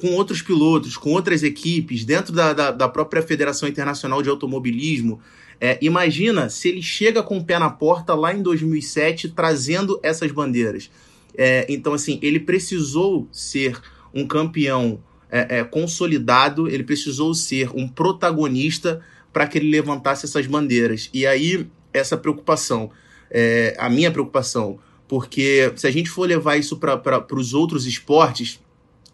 com 0.00 0.14
outros 0.14 0.42
pilotos, 0.42 0.96
com 0.96 1.12
outras 1.12 1.44
equipes, 1.44 2.04
dentro 2.04 2.32
da, 2.32 2.52
da, 2.52 2.70
da 2.72 2.88
própria 2.88 3.22
Federação 3.22 3.68
Internacional 3.68 4.20
de 4.20 4.28
Automobilismo. 4.28 5.20
É, 5.60 5.78
imagina 5.80 6.50
se 6.50 6.68
ele 6.68 6.82
chega 6.82 7.22
com 7.22 7.38
o 7.38 7.44
pé 7.44 7.56
na 7.56 7.70
porta 7.70 8.16
lá 8.16 8.34
em 8.34 8.42
2007 8.42 9.28
trazendo 9.28 10.00
essas 10.02 10.32
bandeiras. 10.32 10.90
É, 11.38 11.64
então, 11.68 11.94
assim, 11.94 12.18
ele 12.20 12.40
precisou 12.40 13.28
ser 13.30 13.80
um 14.12 14.26
campeão 14.26 14.98
é, 15.30 15.60
é, 15.60 15.64
consolidado, 15.64 16.68
ele 16.68 16.82
precisou 16.82 17.32
ser 17.32 17.70
um 17.76 17.86
protagonista 17.86 19.00
para 19.32 19.46
que 19.46 19.56
ele 19.56 19.70
levantasse 19.70 20.26
essas 20.26 20.48
bandeiras. 20.48 21.08
E 21.14 21.28
aí, 21.28 21.64
essa 21.94 22.16
preocupação, 22.16 22.90
é, 23.30 23.76
a 23.78 23.88
minha 23.88 24.10
preocupação, 24.10 24.80
porque 25.06 25.72
se 25.76 25.86
a 25.86 25.92
gente 25.92 26.10
for 26.10 26.26
levar 26.26 26.56
isso 26.56 26.76
para 26.76 27.24
os 27.36 27.54
outros 27.54 27.86
esportes, 27.86 28.60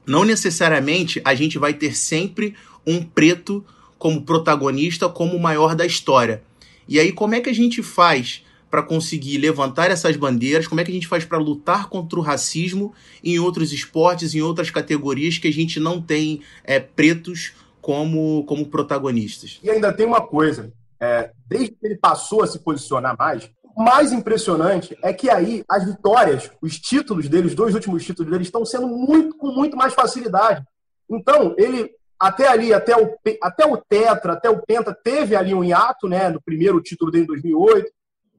não 0.09 0.25
necessariamente 0.25 1.21
a 1.25 1.35
gente 1.35 1.59
vai 1.59 1.75
ter 1.75 1.95
sempre 1.95 2.55
um 2.87 3.03
preto 3.03 3.65
como 3.99 4.23
protagonista, 4.23 5.09
como 5.09 5.37
o 5.37 5.41
maior 5.41 5.75
da 5.75 5.85
história. 5.85 6.43
E 6.89 6.99
aí, 6.99 7.13
como 7.13 7.35
é 7.35 7.41
que 7.41 7.51
a 7.51 7.55
gente 7.55 7.83
faz 7.83 8.43
para 8.71 8.83
conseguir 8.83 9.39
levantar 9.39 9.91
essas 9.91 10.17
bandeiras? 10.17 10.67
Como 10.67 10.81
é 10.81 10.85
que 10.85 10.91
a 10.91 10.95
gente 10.95 11.07
faz 11.07 11.25
para 11.25 11.37
lutar 11.37 11.89
contra 11.89 12.19
o 12.19 12.23
racismo 12.23 12.95
em 13.23 13.39
outros 13.39 13.73
esportes, 13.73 14.35
em 14.35 14.41
outras 14.41 14.71
categorias 14.71 15.37
que 15.37 15.49
a 15.49 15.53
gente 15.53 15.79
não 15.79 16.01
tem 16.01 16.41
é, 16.65 16.81
pretos 16.81 17.53
como, 17.81 18.45
como 18.45 18.67
protagonistas? 18.67 19.59
E 19.63 19.69
ainda 19.69 19.93
tem 19.93 20.07
uma 20.07 20.23
coisa: 20.23 20.73
é, 20.99 21.31
desde 21.47 21.73
que 21.73 21.87
ele 21.87 21.97
passou 21.97 22.43
a 22.43 22.47
se 22.47 22.59
posicionar 22.59 23.17
mais, 23.19 23.51
mais 23.79 24.13
impressionante 24.13 24.99
é 25.03 25.13
que 25.13 25.31
aí 25.31 25.65
as 25.69 25.85
vitórias, 25.85 26.51
os 26.61 26.79
títulos 26.79 27.29
dele, 27.29 27.47
os 27.47 27.55
dois 27.55 27.75
últimos 27.75 28.05
títulos 28.05 28.31
dele, 28.31 28.43
estão 28.43 28.65
sendo 28.65 28.89
muito 28.89 29.37
com 29.37 29.53
muito 29.53 29.77
mais 29.77 29.95
facilidade. 29.95 30.65
Então, 31.09 31.55
ele 31.57 31.91
até 32.19 32.49
ali, 32.49 32.75
até 32.75 32.97
o, 32.97 33.17
até 33.41 33.65
o 33.65 33.77
Tetra, 33.77 34.33
até 34.33 34.51
o 34.51 34.61
Penta, 34.61 34.93
teve 34.93 35.37
ali 35.37 35.55
um 35.55 35.63
hiato, 35.63 36.09
né, 36.09 36.29
no 36.29 36.43
primeiro 36.43 36.81
título 36.83 37.13
dele 37.13 37.25
em 37.25 37.29
2008, 37.29 37.89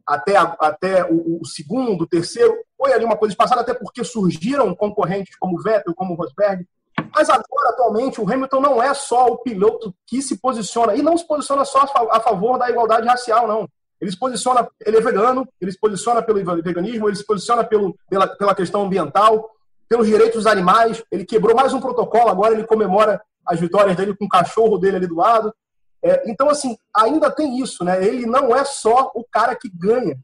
até, 0.06 0.36
até 0.36 1.06
o, 1.06 1.40
o, 1.42 1.46
segundo, 1.46 2.04
o 2.04 2.08
terceiro, 2.08 2.54
foi 2.78 2.92
ali 2.92 3.06
uma 3.06 3.16
coisa 3.16 3.34
passada, 3.36 3.62
até 3.62 3.74
porque 3.74 4.04
surgiram 4.04 4.76
concorrentes 4.76 5.38
como 5.38 5.62
Vettel, 5.62 5.96
como 5.96 6.16
Rosberg. 6.16 6.68
Mas 7.14 7.30
agora, 7.30 7.70
atualmente, 7.70 8.20
o 8.20 8.30
Hamilton 8.30 8.60
não 8.60 8.84
é 8.84 8.94
só 8.94 9.28
o 9.28 9.38
piloto 9.38 9.96
que 10.06 10.22
se 10.22 10.38
posiciona, 10.38 10.96
e 10.96 11.02
não 11.02 11.18
se 11.18 11.26
posiciona 11.26 11.64
só 11.64 11.86
a 12.12 12.20
favor 12.20 12.58
da 12.58 12.70
igualdade 12.70 13.08
racial, 13.08 13.48
não. 13.48 13.70
Ele 14.02 14.12
se 14.12 14.18
posiciona, 14.18 14.68
ele 14.86 14.98
é 14.98 15.02
vegano, 15.02 15.48
ele 15.60 15.72
se 15.72 15.80
posiciona 15.80 16.22
pelo 16.22 16.44
veganismo, 16.62 17.10
ele 17.10 17.16
se 17.16 17.26
posiciona 17.26 17.64
pelo, 17.64 17.96
pela, 18.10 18.28
pela 18.28 18.56
questão 18.56 18.84
ambiental, 18.84 19.50
pelos 19.88 20.08
direitos 20.08 20.44
dos 20.44 20.48
animais. 20.48 21.04
Ele 21.12 21.26
quebrou 21.26 21.56
mais 21.56 21.74
um 21.74 21.82
protocolo, 21.82 22.30
agora 22.30 22.54
ele 22.54 22.66
comemora 22.66 23.22
as 23.46 23.60
vitórias 23.60 23.98
dele 23.98 24.16
com 24.16 24.26
o 24.26 24.30
cachorro 24.30 24.78
dele 24.78 24.98
ali 24.98 25.08
do 25.08 25.16
lado. 25.16 25.54
É, 26.02 26.30
então, 26.30 26.50
assim, 26.50 26.78
ainda 26.96 27.30
tem 27.30 27.60
isso, 27.60 27.84
né? 27.84 28.04
Ele 28.06 28.26
não 28.26 28.56
é 28.56 28.64
só 28.64 29.12
o 29.14 29.24
cara 29.30 29.56
que 29.56 29.70
ganha 29.70 30.18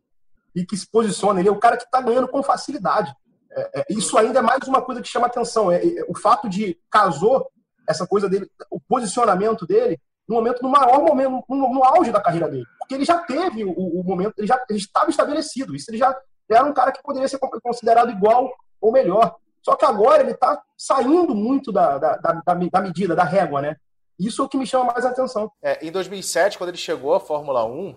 e 0.56 0.66
que 0.66 0.78
se 0.78 0.90
posiciona, 0.90 1.40
ele 1.40 1.50
é 1.50 1.52
o 1.52 1.60
cara 1.60 1.76
que 1.76 1.84
está 1.84 2.00
ganhando 2.00 2.30
com 2.30 2.42
facilidade. 2.42 3.14
É, 3.52 3.82
é, 3.82 3.86
isso 3.90 4.18
ainda 4.18 4.40
é 4.40 4.42
mais 4.42 4.68
uma 4.68 4.82
coisa 4.82 5.02
que 5.02 5.08
chama 5.08 5.28
atenção. 5.28 5.72
É, 5.72 5.86
é, 5.86 6.06
o 6.08 6.18
fato 6.18 6.48
de 6.48 6.78
casou 6.90 7.50
essa 7.88 8.08
coisa 8.08 8.30
dele, 8.30 8.50
o 8.70 8.80
posicionamento 8.80 9.66
dele, 9.66 10.00
no 10.28 10.36
momento, 10.36 10.62
no 10.62 10.70
maior 10.70 11.04
momento, 11.04 11.44
no, 11.50 11.74
no 11.74 11.84
auge 11.84 12.12
da 12.12 12.22
carreira 12.22 12.50
dele. 12.50 12.66
Porque 12.86 12.94
ele 12.94 13.06
já 13.06 13.18
teve 13.18 13.66
o, 13.66 13.72
o 13.72 14.04
momento, 14.04 14.36
ele 14.38 14.46
já 14.46 14.64
ele 14.70 14.78
estava 14.78 15.10
estabelecido. 15.10 15.76
Isso 15.76 15.90
ele 15.90 15.98
já 15.98 16.16
era 16.48 16.64
um 16.64 16.74
cara 16.74 16.92
que 16.92 17.02
poderia 17.02 17.28
ser 17.28 17.40
considerado 17.40 18.12
igual 18.12 18.54
ou 18.80 18.92
melhor. 18.92 19.36
Só 19.64 19.76
que 19.76 19.84
agora 19.84 20.22
ele 20.22 20.32
está 20.32 20.62
saindo 20.78 21.34
muito 21.34 21.72
da, 21.72 21.98
da, 21.98 22.18
da, 22.18 22.42
da, 22.72 22.82
medida, 22.82 23.16
da 23.16 23.24
régua, 23.24 23.62
né? 23.62 23.76
Isso 24.20 24.44
é 24.44 24.46
o 24.46 24.48
que 24.48 24.58
me 24.58 24.68
chama 24.68 24.94
mais 24.94 25.04
atenção. 25.04 25.52
É, 25.62 25.84
em 25.86 25.92
2007, 25.92 26.60
quando 26.60 26.70
ele 26.70 26.78
chegou 26.78 27.16
à 27.16 27.20
Fórmula 27.20 27.66
1, 27.66 27.96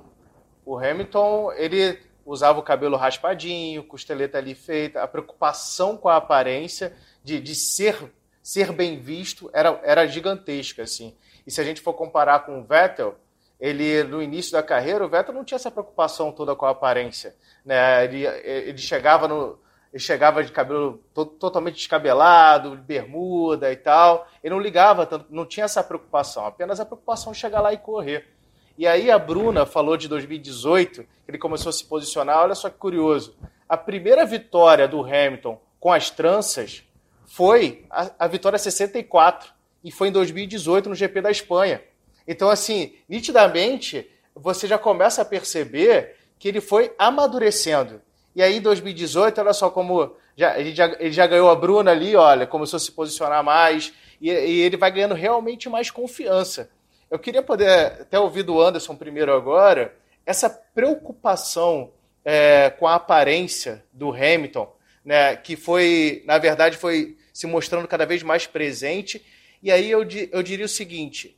o 0.65 0.79
Hamilton 0.79 1.53
ele 1.53 2.01
usava 2.25 2.59
o 2.59 2.63
cabelo 2.63 2.97
raspadinho, 2.97 3.85
costeleta 3.85 4.39
ali 4.39 4.55
feita, 4.55 5.03
a 5.03 5.07
preocupação 5.07 5.97
com 5.99 6.09
a 6.09 6.17
aparência 6.17 6.97
de, 7.23 7.39
de 7.39 7.55
ser 7.55 8.11
ser 8.43 8.73
bem 8.73 8.99
visto 8.99 9.51
era, 9.53 9.79
era 9.85 10.07
gigantesca 10.07 10.83
assim. 10.83 11.15
E 11.47 11.51
se 11.51 11.61
a 11.61 11.65
gente 11.65 11.83
for 11.83 11.93
comparar 11.93 12.47
com 12.47 12.59
o 12.59 12.65
Vettel, 12.65 13.15
ele 13.61 14.05
no 14.05 14.23
início 14.23 14.53
da 14.53 14.63
carreira, 14.63 15.05
o 15.05 15.09
Vettel 15.09 15.35
não 15.35 15.45
tinha 15.45 15.57
essa 15.57 15.71
preocupação 15.71 16.31
toda 16.31 16.55
com 16.55 16.67
a 16.67 16.71
aparência, 16.71 17.35
né? 17.65 18.05
Ele, 18.05 18.25
ele 18.25 18.79
chegava 18.79 19.27
no 19.27 19.59
ele 19.93 20.03
chegava 20.03 20.45
de 20.45 20.53
cabelo 20.53 21.03
to, 21.15 21.25
totalmente 21.25 21.77
descabelado, 21.77 22.77
bermuda 22.77 23.73
e 23.73 23.77
tal. 23.77 24.29
Ele 24.45 24.55
não 24.55 24.61
ligava 24.61 25.07
tanto, 25.07 25.27
não 25.31 25.47
tinha 25.47 25.65
essa 25.65 25.83
preocupação, 25.83 26.47
apenas 26.47 26.79
a 26.79 26.85
preocupação 26.85 27.33
de 27.33 27.39
chegar 27.39 27.61
lá 27.61 27.73
e 27.73 27.79
correr. 27.79 28.29
E 28.77 28.87
aí 28.87 29.11
a 29.11 29.19
Bruna 29.19 29.67
falou 29.67 29.97
de 29.97 30.07
2018, 30.07 31.03
que 31.03 31.09
ele 31.27 31.39
começou 31.39 31.71
a 31.71 31.73
se 31.73 31.85
posicionar, 31.85 32.39
olha 32.39 32.55
só 32.55 32.69
que 32.69 32.77
curioso. 32.77 33.37
A 33.69 33.77
primeira 33.77 34.25
vitória 34.25 34.87
do 34.87 35.03
Hamilton 35.03 35.61
com 35.81 35.93
as 35.93 36.11
tranças 36.11 36.85
foi 37.27 37.85
a, 37.91 38.11
a 38.19 38.27
vitória 38.29 38.59
64 38.59 39.51
e 39.83 39.91
foi 39.91 40.09
em 40.09 40.13
2018 40.13 40.89
no 40.89 40.95
GP 40.95 41.21
da 41.23 41.31
Espanha. 41.31 41.83
Então, 42.29 42.51
assim, 42.51 42.93
nitidamente, 43.09 44.07
você 44.35 44.67
já 44.67 44.77
começa 44.77 45.23
a 45.23 45.25
perceber 45.25 46.15
que 46.39 46.47
ele 46.47 46.61
foi 46.61 46.93
amadurecendo. 46.99 48.03
E 48.37 48.43
aí, 48.43 48.59
em 48.59 48.61
2018, 48.61 49.41
olha 49.41 49.55
só 49.55 49.71
como 49.71 50.15
já, 50.37 50.59
ele, 50.59 50.75
já, 50.75 50.95
ele 51.01 51.11
já 51.11 51.27
ganhou 51.27 51.49
a 51.49 51.57
Bruna 51.57 51.91
ali, 51.91 52.15
olha, 52.15 52.47
começou 52.47 52.77
a 52.77 52.81
se 52.81 52.93
posicionar 52.93 53.43
mais, 53.43 53.95
e, 54.21 54.31
e 54.31 54.61
ele 54.61 54.77
vai 54.77 54.93
ganhando 54.93 55.15
realmente 55.15 55.71
mais 55.71 55.91
confiança. 55.91 56.71
Eu 57.11 57.19
queria 57.19 57.43
poder 57.43 57.71
até 58.03 58.21
ouvir 58.21 58.43
do 58.43 58.61
Anderson 58.61 58.95
primeiro 58.95 59.35
agora, 59.35 59.97
essa 60.27 60.51
preocupação 60.51 61.91
é, 62.23 62.69
com 62.69 62.87
a 62.87 62.97
aparência 62.97 63.83
do 63.91 64.13
Hamilton, 64.13 64.71
né, 65.03 65.35
que 65.35 65.57
foi, 65.57 66.23
na 66.27 66.37
verdade, 66.37 66.77
foi 66.77 67.17
se 67.33 67.47
mostrando 67.47 67.89
cada 67.89 68.05
vez 68.05 68.23
mais 68.23 68.47
presente 68.47 69.25
e 69.63 69.73
aí 69.73 69.91
eu, 69.91 70.07
eu 70.31 70.43
diria 70.43 70.67
o 70.67 70.69
seguinte: 70.69 71.38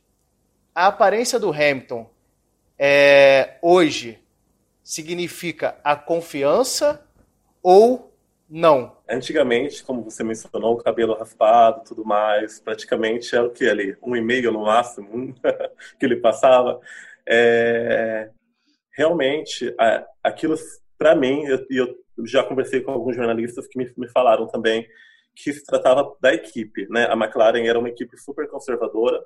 a 0.73 0.87
aparência 0.87 1.39
do 1.39 1.51
Hamilton 1.51 2.09
é, 2.77 3.57
hoje 3.61 4.19
significa 4.83 5.77
a 5.83 5.95
confiança 5.95 7.05
ou 7.61 8.11
não? 8.49 8.97
Antigamente, 9.07 9.83
como 9.83 10.03
você 10.03 10.23
mencionou, 10.23 10.73
o 10.73 10.83
cabelo 10.83 11.13
raspado 11.13 11.83
tudo 11.85 12.03
mais, 12.03 12.59
praticamente 12.59 13.35
era 13.35 13.45
o 13.45 13.51
que 13.51 13.69
ali? 13.69 13.95
Um 14.01 14.15
e 14.15 14.21
meio 14.21 14.51
no 14.51 14.63
máximo 14.63 15.33
que 15.99 16.05
ele 16.05 16.17
passava. 16.17 16.79
É, 17.25 18.29
realmente, 18.91 19.73
aquilo, 20.23 20.55
para 20.97 21.15
mim, 21.15 21.43
e 21.69 21.77
eu, 21.77 21.95
eu, 22.17 22.25
já 22.25 22.43
conversei 22.43 22.81
com 22.81 22.91
alguns 22.91 23.15
jornalistas 23.15 23.67
que 23.67 23.77
me, 23.77 23.91
me 23.95 24.09
falaram 24.09 24.47
também, 24.47 24.87
que 25.35 25.53
se 25.53 25.63
tratava 25.63 26.15
da 26.19 26.33
equipe. 26.33 26.87
Né? 26.89 27.05
A 27.05 27.13
McLaren 27.13 27.65
era 27.65 27.79
uma 27.79 27.89
equipe 27.89 28.17
super 28.17 28.47
conservadora 28.49 29.23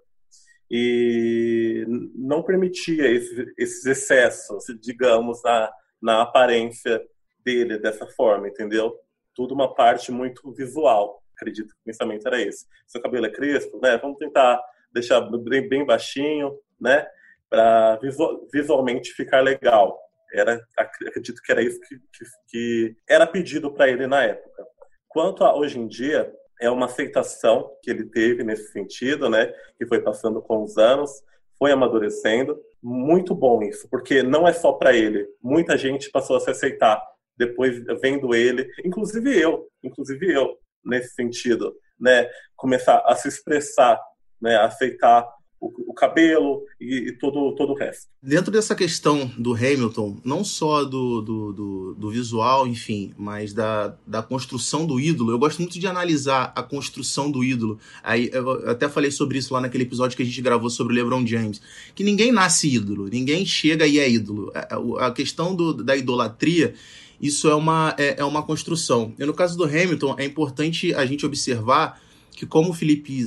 e 0.70 1.86
não 2.16 2.42
permitia 2.42 3.10
esses, 3.10 3.54
esses 3.58 3.86
excessos, 3.86 4.66
digamos, 4.82 5.42
na, 5.44 5.72
na 6.02 6.22
aparência 6.22 7.02
dele 7.44 7.78
dessa 7.78 8.08
forma, 8.08 8.48
entendeu? 8.48 8.96
Tudo 9.34 9.54
uma 9.54 9.74
parte 9.74 10.12
muito 10.12 10.52
visual. 10.54 11.22
Acredito 11.36 11.68
que 11.68 11.82
o 11.82 11.86
pensamento 11.86 12.28
era 12.28 12.42
esse. 12.42 12.66
Seu 12.88 13.02
cabelo 13.02 13.26
é 13.26 13.32
crespo, 13.32 13.80
né? 13.82 13.98
Vamos 13.98 14.18
tentar 14.18 14.62
deixar 14.92 15.22
bem, 15.22 15.68
bem 15.68 15.86
baixinho, 15.86 16.58
né? 16.80 17.06
Para 17.50 17.98
visual, 17.98 18.48
visualmente 18.52 19.12
ficar 19.12 19.42
legal. 19.42 20.00
Era, 20.34 20.60
acredito 20.78 21.42
que 21.42 21.52
era 21.52 21.62
isso 21.62 21.80
que, 21.82 21.98
que, 21.98 22.26
que 22.50 22.96
era 23.08 23.28
pedido 23.28 23.72
para 23.72 23.90
ele 23.90 24.08
na 24.08 24.24
época. 24.24 24.66
Quanto 25.08 25.44
a 25.44 25.56
hoje 25.56 25.80
em 25.80 25.88
dia, 25.88 26.34
é 26.62 26.70
uma 26.70 26.86
aceitação 26.86 27.72
que 27.82 27.90
ele 27.90 28.06
teve 28.06 28.44
nesse 28.44 28.72
sentido, 28.72 29.30
né? 29.30 29.52
Que 29.78 29.86
foi 29.86 30.02
passando 30.02 30.42
com 30.42 30.64
os 30.64 30.78
anos, 30.78 31.12
foi 31.58 31.72
amadurecendo. 31.72 32.58
Muito 32.82 33.34
bom 33.34 33.62
isso, 33.64 33.88
porque 33.90 34.22
não 34.22 34.48
é 34.48 34.54
só 34.54 34.74
para 34.74 34.96
ele. 34.96 35.28
Muita 35.42 35.78
gente 35.78 36.12
passou 36.12 36.38
a 36.38 36.40
se 36.40 36.50
aceitar 36.50 37.02
depois 37.38 37.84
vendo 38.02 38.34
ele, 38.34 38.70
inclusive 38.86 39.38
eu, 39.38 39.68
inclusive 39.84 40.34
eu, 40.34 40.58
nesse 40.86 41.14
sentido, 41.14 41.76
né? 42.00 42.30
Começar 42.56 43.04
a 43.06 43.16
se 43.16 43.28
expressar, 43.28 44.00
né? 44.42 44.58
Aceitar 44.58 45.28
o, 45.66 45.92
o 45.92 45.94
cabelo 45.94 46.64
e, 46.80 47.10
e, 47.10 47.12
todo, 47.14 47.54
todo 47.56 47.72
o 47.72 47.76
resto. 47.76 48.08
Dentro 48.22 48.52
dessa 48.52 48.76
questão 48.76 49.32
do 49.38 49.54
Hamilton, 49.54 50.18
não 50.24 50.44
só 50.44 50.84
do, 50.84 51.22
do, 51.22 51.54
do, 51.54 51.96
do, 51.96 52.10
visual, 52.10 52.68
enfim, 52.68 53.14
mas 53.18 53.54
da, 53.54 53.96
da 54.06 54.22
construção 54.22 54.86
do 54.86 55.00
ídolo, 55.00 55.32
eu 55.32 55.40
gosto 55.40 55.60
muito 55.60 55.80
de 55.80 55.88
analisar 55.88 56.52
a 56.56 56.62
construção 56.62 57.32
do 57.32 57.44
ídolo. 57.44 57.80
Aí 58.04 58.30
eu 58.32 58.70
até 58.70 58.88
falei 58.88 59.12
sobre 59.12 59.38
isso 59.38 59.54
lá 59.54 59.62
naquele 59.62 59.84
episódio 59.84 60.16
que 60.16 60.24
a 60.24 60.26
gente 60.26 60.42
gravou 60.42 60.70
sobre 60.70 60.94
o 60.94 60.96
LeBron 60.96 61.26
James, 61.26 61.62
que 61.94 62.04
ninguém 62.04 62.32
nasce 62.32 62.74
ídolo, 62.74 63.08
ninguém 63.12 63.46
chega 63.46 63.88
e 63.88 64.00
é 64.00 64.10
ídolo. 64.10 64.52
A, 64.54 65.08
a 65.08 65.12
questão 65.12 65.56
do, 65.56 65.74
da 65.74 65.96
idolatria 65.96 66.74
isso 67.20 67.48
é 67.50 67.56
uma, 67.56 67.96
é, 67.98 68.20
é, 68.20 68.26
uma 68.26 68.44
construção. 68.44 69.14
E 69.18 69.26
no 69.26 69.34
caso 69.34 69.58
do 69.58 69.64
Hamilton, 69.64 70.16
é 70.18 70.26
importante 70.26 70.94
a 70.94 71.06
gente 71.06 71.26
observar 71.26 72.00
que, 72.36 72.46
como 72.46 72.72
o 72.72 72.74
Felipe, 72.74 73.26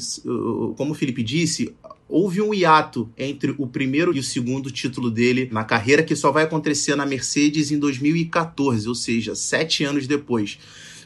como 0.76 0.92
o 0.92 0.94
Felipe 0.94 1.22
disse, 1.22 1.74
houve 2.08 2.40
um 2.40 2.54
hiato 2.54 3.10
entre 3.16 3.54
o 3.58 3.66
primeiro 3.66 4.16
e 4.16 4.18
o 4.18 4.22
segundo 4.22 4.70
título 4.70 5.10
dele 5.10 5.48
na 5.52 5.64
carreira, 5.64 6.02
que 6.02 6.16
só 6.16 6.32
vai 6.32 6.44
acontecer 6.44 6.96
na 6.96 7.04
Mercedes 7.04 7.70
em 7.70 7.78
2014, 7.78 8.88
ou 8.88 8.94
seja, 8.94 9.34
sete 9.34 9.84
anos 9.84 10.06
depois. 10.06 10.58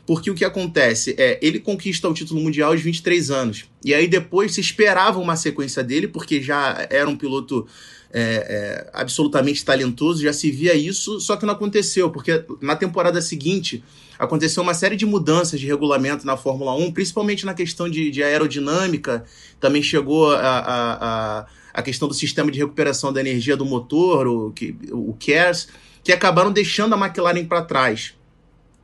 Porque 0.07 0.31
o 0.31 0.35
que 0.35 0.45
acontece 0.45 1.15
é, 1.19 1.39
ele 1.43 1.61
conquista 1.61 2.09
o 2.09 2.15
título 2.15 2.41
mundial 2.41 2.73
aos 2.73 2.81
23 2.81 3.31
anos. 3.31 3.65
E 3.85 3.95
aí 3.95 4.09
depois 4.09 4.55
se 4.55 4.61
esperava 4.61 5.19
uma 5.21 5.37
sequência 5.37 5.83
dele, 5.83 6.09
porque 6.09 6.41
já 6.41 6.87
era 6.91 7.09
um 7.09 7.17
piloto 7.17 7.67
é, 8.13 8.21
é, 8.21 8.91
absolutamente 8.93 9.65
talentoso, 9.65 10.23
já 10.23 10.33
se 10.33 10.51
via 10.51 10.75
isso, 10.75 11.21
só 11.21 11.37
que 11.37 11.47
não 11.47 11.55
aconteceu, 11.55 12.11
porque 12.11 12.45
na 12.61 12.77
temporada 12.77 13.21
seguinte 13.23 13.83
aconteceu 14.23 14.63
uma 14.63 14.73
série 14.73 14.95
de 14.95 15.05
mudanças 15.05 15.59
de 15.59 15.67
regulamento 15.67 16.25
na 16.25 16.37
Fórmula 16.37 16.73
1, 16.77 16.93
principalmente 16.93 17.45
na 17.45 17.55
questão 17.55 17.89
de, 17.89 18.09
de 18.09 18.23
aerodinâmica, 18.23 19.25
também 19.59 19.83
chegou 19.83 20.31
a, 20.31 20.39
a, 20.39 21.41
a, 21.41 21.47
a, 21.75 21.83
questão 21.83 22.07
do 22.07 22.15
sistema 22.15 22.49
de 22.49 22.57
recuperação 22.61 23.13
da 23.13 23.21
energia 23.21 23.57
do 23.57 23.65
motor, 23.65 24.29
o, 24.29 24.55
o 24.93 25.17
CARES, 25.19 25.67
que 26.05 26.13
acabaram 26.13 26.53
deixando 26.53 26.95
a 26.95 26.99
McLaren 27.05 27.45
para 27.45 27.63
trás. 27.63 28.15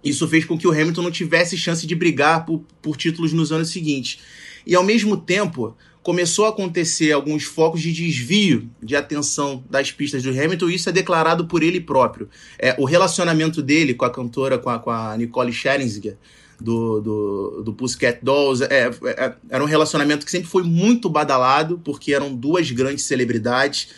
Isso 0.02 0.26
fez 0.26 0.44
com 0.44 0.58
que 0.58 0.66
o 0.66 0.72
Hamilton 0.72 1.02
não 1.02 1.10
tivesse 1.12 1.56
chance 1.56 1.86
de 1.86 1.94
brigar 1.94 2.44
por, 2.44 2.64
por 2.82 2.96
títulos 2.96 3.32
nos 3.32 3.52
anos 3.52 3.70
seguintes. 3.70 4.18
E 4.66 4.74
ao 4.74 4.82
mesmo 4.82 5.16
tempo, 5.16 5.76
começou 6.08 6.46
a 6.46 6.48
acontecer 6.48 7.12
alguns 7.12 7.44
focos 7.44 7.82
de 7.82 7.92
desvio 7.92 8.70
de 8.82 8.96
atenção 8.96 9.62
das 9.68 9.92
pistas 9.92 10.22
do 10.22 10.30
Hamilton, 10.30 10.70
e 10.70 10.74
isso 10.74 10.88
é 10.88 10.92
declarado 10.92 11.46
por 11.46 11.62
ele 11.62 11.82
próprio. 11.82 12.30
É, 12.58 12.74
o 12.78 12.86
relacionamento 12.86 13.60
dele 13.60 13.92
com 13.92 14.06
a 14.06 14.10
cantora, 14.10 14.56
com 14.56 14.70
a, 14.70 14.78
com 14.78 14.90
a 14.90 15.14
Nicole 15.18 15.52
Scherzinger, 15.52 16.16
do, 16.58 16.98
do, 17.02 17.62
do 17.62 17.74
Pussycat 17.74 18.20
Dolls, 18.22 18.64
é, 18.64 18.90
é, 19.04 19.34
era 19.50 19.62
um 19.62 19.66
relacionamento 19.66 20.24
que 20.24 20.32
sempre 20.32 20.48
foi 20.48 20.62
muito 20.62 21.10
badalado, 21.10 21.78
porque 21.84 22.14
eram 22.14 22.34
duas 22.34 22.70
grandes 22.70 23.04
celebridades. 23.04 23.90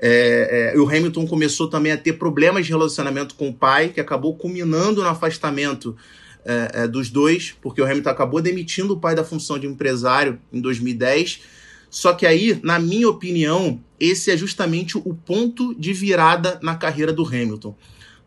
É, 0.00 0.72
é, 0.74 0.80
o 0.80 0.88
Hamilton 0.88 1.26
começou 1.26 1.68
também 1.68 1.92
a 1.92 1.98
ter 1.98 2.14
problemas 2.14 2.64
de 2.64 2.72
relacionamento 2.72 3.34
com 3.34 3.50
o 3.50 3.52
pai, 3.52 3.90
que 3.90 4.00
acabou 4.00 4.34
culminando 4.34 5.02
no 5.02 5.08
afastamento 5.08 5.94
é, 6.46 6.84
é, 6.84 6.88
dos 6.88 7.10
dois, 7.10 7.54
porque 7.60 7.82
o 7.82 7.84
Hamilton 7.84 8.08
acabou 8.08 8.40
demitindo 8.40 8.94
o 8.94 8.98
pai 8.98 9.14
da 9.14 9.22
função 9.22 9.58
de 9.58 9.66
empresário 9.66 10.38
em 10.50 10.62
2010. 10.62 11.57
Só 11.90 12.12
que 12.12 12.26
aí, 12.26 12.58
na 12.62 12.78
minha 12.78 13.08
opinião, 13.08 13.80
esse 13.98 14.30
é 14.30 14.36
justamente 14.36 14.96
o 14.98 15.14
ponto 15.14 15.74
de 15.74 15.92
virada 15.92 16.58
na 16.62 16.74
carreira 16.74 17.12
do 17.12 17.26
Hamilton. 17.26 17.74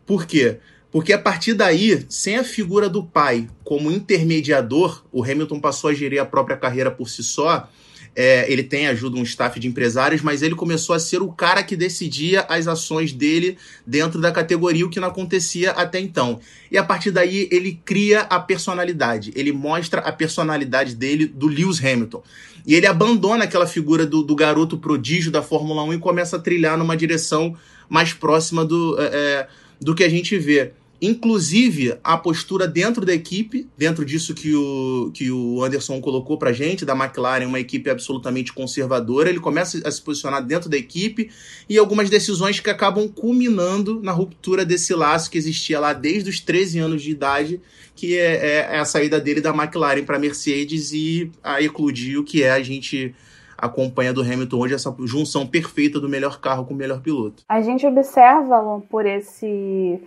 Por 0.04 0.26
quê? 0.26 0.58
Porque 0.90 1.12
a 1.12 1.18
partir 1.18 1.54
daí, 1.54 2.04
sem 2.08 2.36
a 2.36 2.44
figura 2.44 2.88
do 2.88 3.02
pai 3.02 3.48
como 3.64 3.90
intermediador, 3.90 5.02
o 5.10 5.24
Hamilton 5.24 5.58
passou 5.58 5.88
a 5.88 5.94
gerir 5.94 6.20
a 6.20 6.26
própria 6.26 6.56
carreira 6.56 6.90
por 6.90 7.08
si 7.08 7.22
só 7.22 7.68
é, 8.14 8.50
ele 8.50 8.62
tem 8.62 8.86
ajuda 8.86 9.16
um 9.16 9.22
staff 9.22 9.58
de 9.58 9.66
empresários, 9.66 10.20
mas 10.20 10.42
ele 10.42 10.54
começou 10.54 10.94
a 10.94 10.98
ser 10.98 11.22
o 11.22 11.32
cara 11.32 11.62
que 11.62 11.74
decidia 11.74 12.42
as 12.42 12.68
ações 12.68 13.12
dele 13.12 13.56
dentro 13.86 14.20
da 14.20 14.30
categoria, 14.30 14.84
o 14.84 14.90
que 14.90 15.00
não 15.00 15.08
acontecia 15.08 15.70
até 15.70 15.98
então. 15.98 16.38
E 16.70 16.76
a 16.76 16.84
partir 16.84 17.10
daí 17.10 17.48
ele 17.50 17.80
cria 17.84 18.20
a 18.20 18.38
personalidade, 18.38 19.32
ele 19.34 19.52
mostra 19.52 20.02
a 20.02 20.12
personalidade 20.12 20.94
dele 20.94 21.26
do 21.26 21.46
Lewis 21.46 21.82
Hamilton. 21.82 22.22
E 22.66 22.74
ele 22.74 22.86
abandona 22.86 23.44
aquela 23.44 23.66
figura 23.66 24.06
do, 24.06 24.22
do 24.22 24.36
garoto 24.36 24.78
prodígio 24.78 25.32
da 25.32 25.42
Fórmula 25.42 25.82
1 25.84 25.94
e 25.94 25.98
começa 25.98 26.36
a 26.36 26.40
trilhar 26.40 26.78
numa 26.78 26.96
direção 26.96 27.56
mais 27.88 28.12
próxima 28.12 28.64
do, 28.64 28.96
é, 29.00 29.04
é 29.04 29.48
do 29.80 29.94
que 29.94 30.04
a 30.04 30.08
gente 30.08 30.38
vê. 30.38 30.72
Inclusive, 31.04 31.98
a 32.04 32.16
postura 32.16 32.68
dentro 32.68 33.04
da 33.04 33.12
equipe, 33.12 33.68
dentro 33.76 34.04
disso 34.04 34.32
que 34.34 34.54
o, 34.54 35.10
que 35.12 35.32
o 35.32 35.60
Anderson 35.64 36.00
colocou 36.00 36.38
pra 36.38 36.52
gente, 36.52 36.84
da 36.84 36.94
McLaren, 36.94 37.44
uma 37.44 37.58
equipe 37.58 37.90
absolutamente 37.90 38.52
conservadora, 38.52 39.28
ele 39.28 39.40
começa 39.40 39.82
a 39.84 39.90
se 39.90 40.00
posicionar 40.00 40.46
dentro 40.46 40.70
da 40.70 40.76
equipe 40.76 41.28
e 41.68 41.76
algumas 41.76 42.08
decisões 42.08 42.60
que 42.60 42.70
acabam 42.70 43.08
culminando 43.08 44.00
na 44.00 44.12
ruptura 44.12 44.64
desse 44.64 44.94
laço 44.94 45.28
que 45.28 45.36
existia 45.36 45.80
lá 45.80 45.92
desde 45.92 46.30
os 46.30 46.38
13 46.38 46.78
anos 46.78 47.02
de 47.02 47.10
idade, 47.10 47.60
que 47.96 48.16
é, 48.16 48.36
é, 48.36 48.56
é 48.76 48.78
a 48.78 48.84
saída 48.84 49.18
dele 49.18 49.40
da 49.40 49.50
McLaren 49.50 50.04
para 50.04 50.20
Mercedes 50.20 50.92
e 50.92 51.28
a 51.42 51.60
eclodir 51.60 52.20
o 52.20 52.22
que 52.22 52.44
é 52.44 52.52
a 52.52 52.62
gente 52.62 53.12
acompanha 53.58 54.12
do 54.12 54.22
Hamilton 54.22 54.56
hoje 54.56 54.74
essa 54.74 54.94
junção 55.04 55.48
perfeita 55.48 55.98
do 55.98 56.08
melhor 56.08 56.40
carro 56.40 56.64
com 56.64 56.74
o 56.74 56.76
melhor 56.76 57.00
piloto. 57.00 57.42
A 57.48 57.60
gente 57.60 57.84
observa 57.84 58.80
por 58.88 59.04
esse 59.04 60.00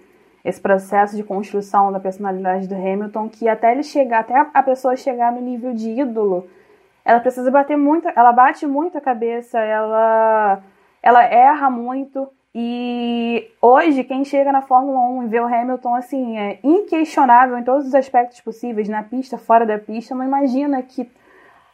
esse 0.45 0.61
processo 0.61 1.15
de 1.15 1.23
construção 1.23 1.91
da 1.91 1.99
personalidade 1.99 2.67
do 2.67 2.75
Hamilton, 2.75 3.27
que 3.27 3.49
até 3.49 3.71
ele 3.71 3.81
chegar, 3.81 4.19
até 4.19 4.45
a 4.53 4.61
pessoa 4.61 4.95
chegar 4.95 5.31
no 5.31 5.41
nível 5.41 5.73
de 5.73 5.89
ídolo, 5.89 6.47
ela 7.03 7.19
precisa 7.19 7.49
bater 7.49 7.75
muito, 7.75 8.07
ela 8.15 8.31
bate 8.31 8.67
muito 8.67 8.95
a 8.95 9.01
cabeça, 9.01 9.59
ela, 9.59 10.61
ela 11.01 11.23
erra 11.23 11.69
muito. 11.71 12.29
E 12.53 13.51
hoje, 13.59 14.03
quem 14.03 14.23
chega 14.23 14.51
na 14.51 14.61
Fórmula 14.61 14.99
1 15.19 15.23
e 15.23 15.27
vê 15.27 15.39
o 15.39 15.45
Hamilton, 15.45 15.95
assim, 15.95 16.37
é 16.37 16.59
inquestionável 16.63 17.57
em 17.57 17.63
todos 17.63 17.87
os 17.87 17.95
aspectos 17.95 18.39
possíveis, 18.39 18.87
na 18.87 19.01
pista, 19.01 19.39
fora 19.39 19.65
da 19.65 19.79
pista, 19.79 20.13
não 20.13 20.23
imagina 20.23 20.81
que 20.83 21.09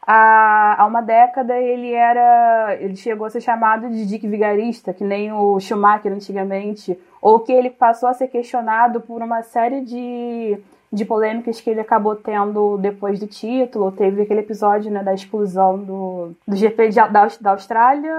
há, 0.05 0.85
uma 0.87 1.01
década 1.01 1.57
ele 1.57 1.93
era. 1.93 2.75
ele 2.79 2.95
chegou 2.95 3.27
a 3.27 3.29
ser 3.29 3.41
chamado 3.41 3.89
de 3.89 4.05
Dick 4.05 4.27
Vigarista, 4.27 4.93
que 4.93 5.03
nem 5.03 5.31
o 5.31 5.59
Schumacher 5.59 6.11
antigamente, 6.11 6.97
ou 7.21 7.39
que 7.39 7.51
ele 7.51 7.69
passou 7.69 8.09
a 8.09 8.13
ser 8.13 8.27
questionado 8.27 9.01
por 9.01 9.21
uma 9.21 9.43
série 9.43 9.81
de, 9.81 10.57
de 10.91 11.05
polêmicas 11.05 11.61
que 11.61 11.69
ele 11.69 11.79
acabou 11.79 12.15
tendo 12.15 12.77
depois 12.77 13.19
do 13.19 13.27
título. 13.27 13.91
Teve 13.91 14.23
aquele 14.23 14.41
episódio 14.41 14.91
né, 14.91 15.03
da 15.03 15.13
exclusão 15.13 15.77
do, 15.77 16.31
do 16.47 16.55
GP 16.55 16.89
de, 16.89 16.95
da, 16.95 17.27
da 17.39 17.51
Austrália 17.51 18.13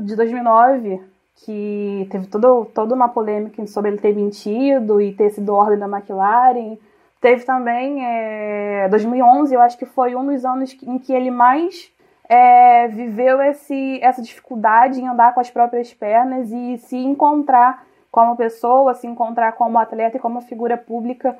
de 0.00 0.16
2009, 0.16 1.00
que 1.44 2.08
teve 2.10 2.26
todo, 2.26 2.66
toda 2.74 2.94
uma 2.94 3.08
polêmica 3.08 3.66
sobre 3.66 3.90
ele 3.90 3.98
ter 3.98 4.14
mentido 4.14 5.00
e 5.00 5.12
ter 5.12 5.30
sido 5.30 5.54
ordem 5.54 5.78
da 5.78 5.86
McLaren. 5.86 6.76
Teve 7.20 7.44
também 7.44 8.04
é, 8.04 8.88
2011, 8.88 9.54
eu 9.54 9.60
acho 9.60 9.76
que 9.76 9.84
foi 9.84 10.16
um 10.16 10.26
dos 10.26 10.44
anos 10.44 10.74
em 10.82 10.98
que 10.98 11.12
ele 11.12 11.30
mais 11.30 11.92
é, 12.26 12.88
viveu 12.88 13.42
esse, 13.42 13.98
essa 14.02 14.22
dificuldade 14.22 15.00
em 15.00 15.06
andar 15.06 15.34
com 15.34 15.40
as 15.40 15.50
próprias 15.50 15.92
pernas 15.92 16.50
e 16.50 16.78
se 16.78 16.96
encontrar 16.96 17.84
como 18.10 18.36
pessoa, 18.36 18.94
se 18.94 19.06
encontrar 19.06 19.52
como 19.52 19.78
atleta 19.78 20.16
e 20.16 20.20
como 20.20 20.40
figura 20.40 20.78
pública, 20.78 21.36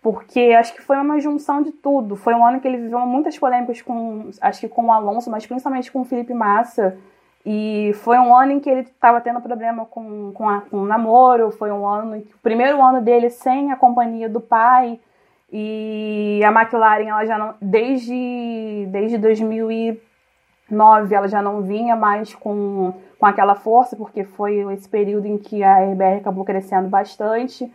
porque 0.00 0.54
acho 0.58 0.74
que 0.74 0.82
foi 0.82 0.98
uma 0.98 1.18
junção 1.18 1.62
de 1.62 1.72
tudo. 1.72 2.14
Foi 2.14 2.34
um 2.34 2.46
ano 2.46 2.60
que 2.60 2.68
ele 2.68 2.76
viveu 2.76 3.00
muitas 3.00 3.38
polêmicas 3.38 3.82
com, 3.82 4.30
acho 4.40 4.60
que 4.60 4.68
com 4.68 4.84
o 4.84 4.92
Alonso, 4.92 5.30
mas 5.30 5.46
principalmente 5.46 5.90
com 5.90 6.02
o 6.02 6.04
Felipe 6.04 6.32
Massa. 6.32 6.96
E 7.44 7.92
foi 7.96 8.18
um 8.18 8.34
ano 8.34 8.52
em 8.52 8.60
que 8.60 8.70
ele 8.70 8.80
estava 8.82 9.20
tendo 9.20 9.40
problema 9.40 9.84
com, 9.84 10.30
com, 10.32 10.48
a, 10.48 10.60
com 10.60 10.78
o 10.78 10.86
namoro, 10.86 11.50
foi 11.50 11.72
um 11.72 11.86
ano, 11.86 12.16
o 12.18 12.38
primeiro 12.42 12.82
ano 12.82 13.00
dele 13.00 13.30
sem 13.30 13.72
a 13.72 13.76
companhia 13.76 14.28
do 14.28 14.40
pai. 14.40 15.00
E 15.56 16.42
a 16.44 16.50
McLaren, 16.50 17.06
ela 17.06 17.24
já 17.24 17.38
não, 17.38 17.54
desde, 17.62 18.88
desde 18.90 19.16
2009, 19.18 21.14
ela 21.14 21.28
já 21.28 21.40
não 21.40 21.62
vinha 21.62 21.94
mais 21.94 22.34
com, 22.34 22.92
com 23.20 23.24
aquela 23.24 23.54
força, 23.54 23.94
porque 23.94 24.24
foi 24.24 24.56
esse 24.72 24.88
período 24.88 25.26
em 25.26 25.38
que 25.38 25.62
a 25.62 25.78
RBR 25.78 26.16
acabou 26.16 26.44
crescendo 26.44 26.88
bastante. 26.88 27.72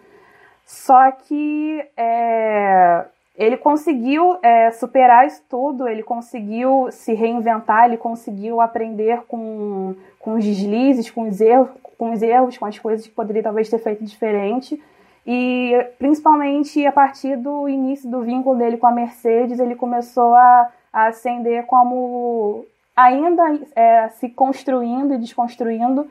Só 0.65 1.09
que 1.09 1.81
é, 1.95 3.05
ele 3.37 3.55
conseguiu 3.55 4.37
é, 4.43 4.71
superar 4.71 5.25
isso 5.25 5.41
tudo, 5.49 5.87
ele 5.87 6.03
conseguiu 6.03 6.89
se 6.91 7.13
reinventar, 7.13 7.85
ele 7.85 7.95
conseguiu 7.95 8.59
aprender 8.59 9.21
com, 9.25 9.95
com 10.19 10.33
os 10.33 10.43
deslizes, 10.43 11.09
com 11.09 11.29
os 11.29 11.39
erros, 11.39 11.69
com 11.97 12.11
os 12.11 12.21
erros, 12.21 12.57
com 12.57 12.65
as 12.65 12.77
coisas 12.77 13.07
que 13.07 13.13
poderia 13.13 13.41
talvez 13.41 13.69
ter 13.69 13.79
feito 13.79 14.03
diferente. 14.03 14.83
E 15.25 15.73
principalmente 15.97 16.85
a 16.85 16.91
partir 16.91 17.35
do 17.37 17.67
início 17.67 18.09
do 18.09 18.21
vínculo 18.21 18.57
dele 18.57 18.77
com 18.77 18.87
a 18.87 18.91
Mercedes, 18.91 19.59
ele 19.59 19.75
começou 19.75 20.33
a, 20.33 20.69
a 20.91 21.07
ascender 21.07 21.65
como 21.65 22.65
ainda 22.95 23.59
é, 23.75 24.09
se 24.09 24.29
construindo 24.29 25.13
e 25.13 25.17
desconstruindo 25.17 26.07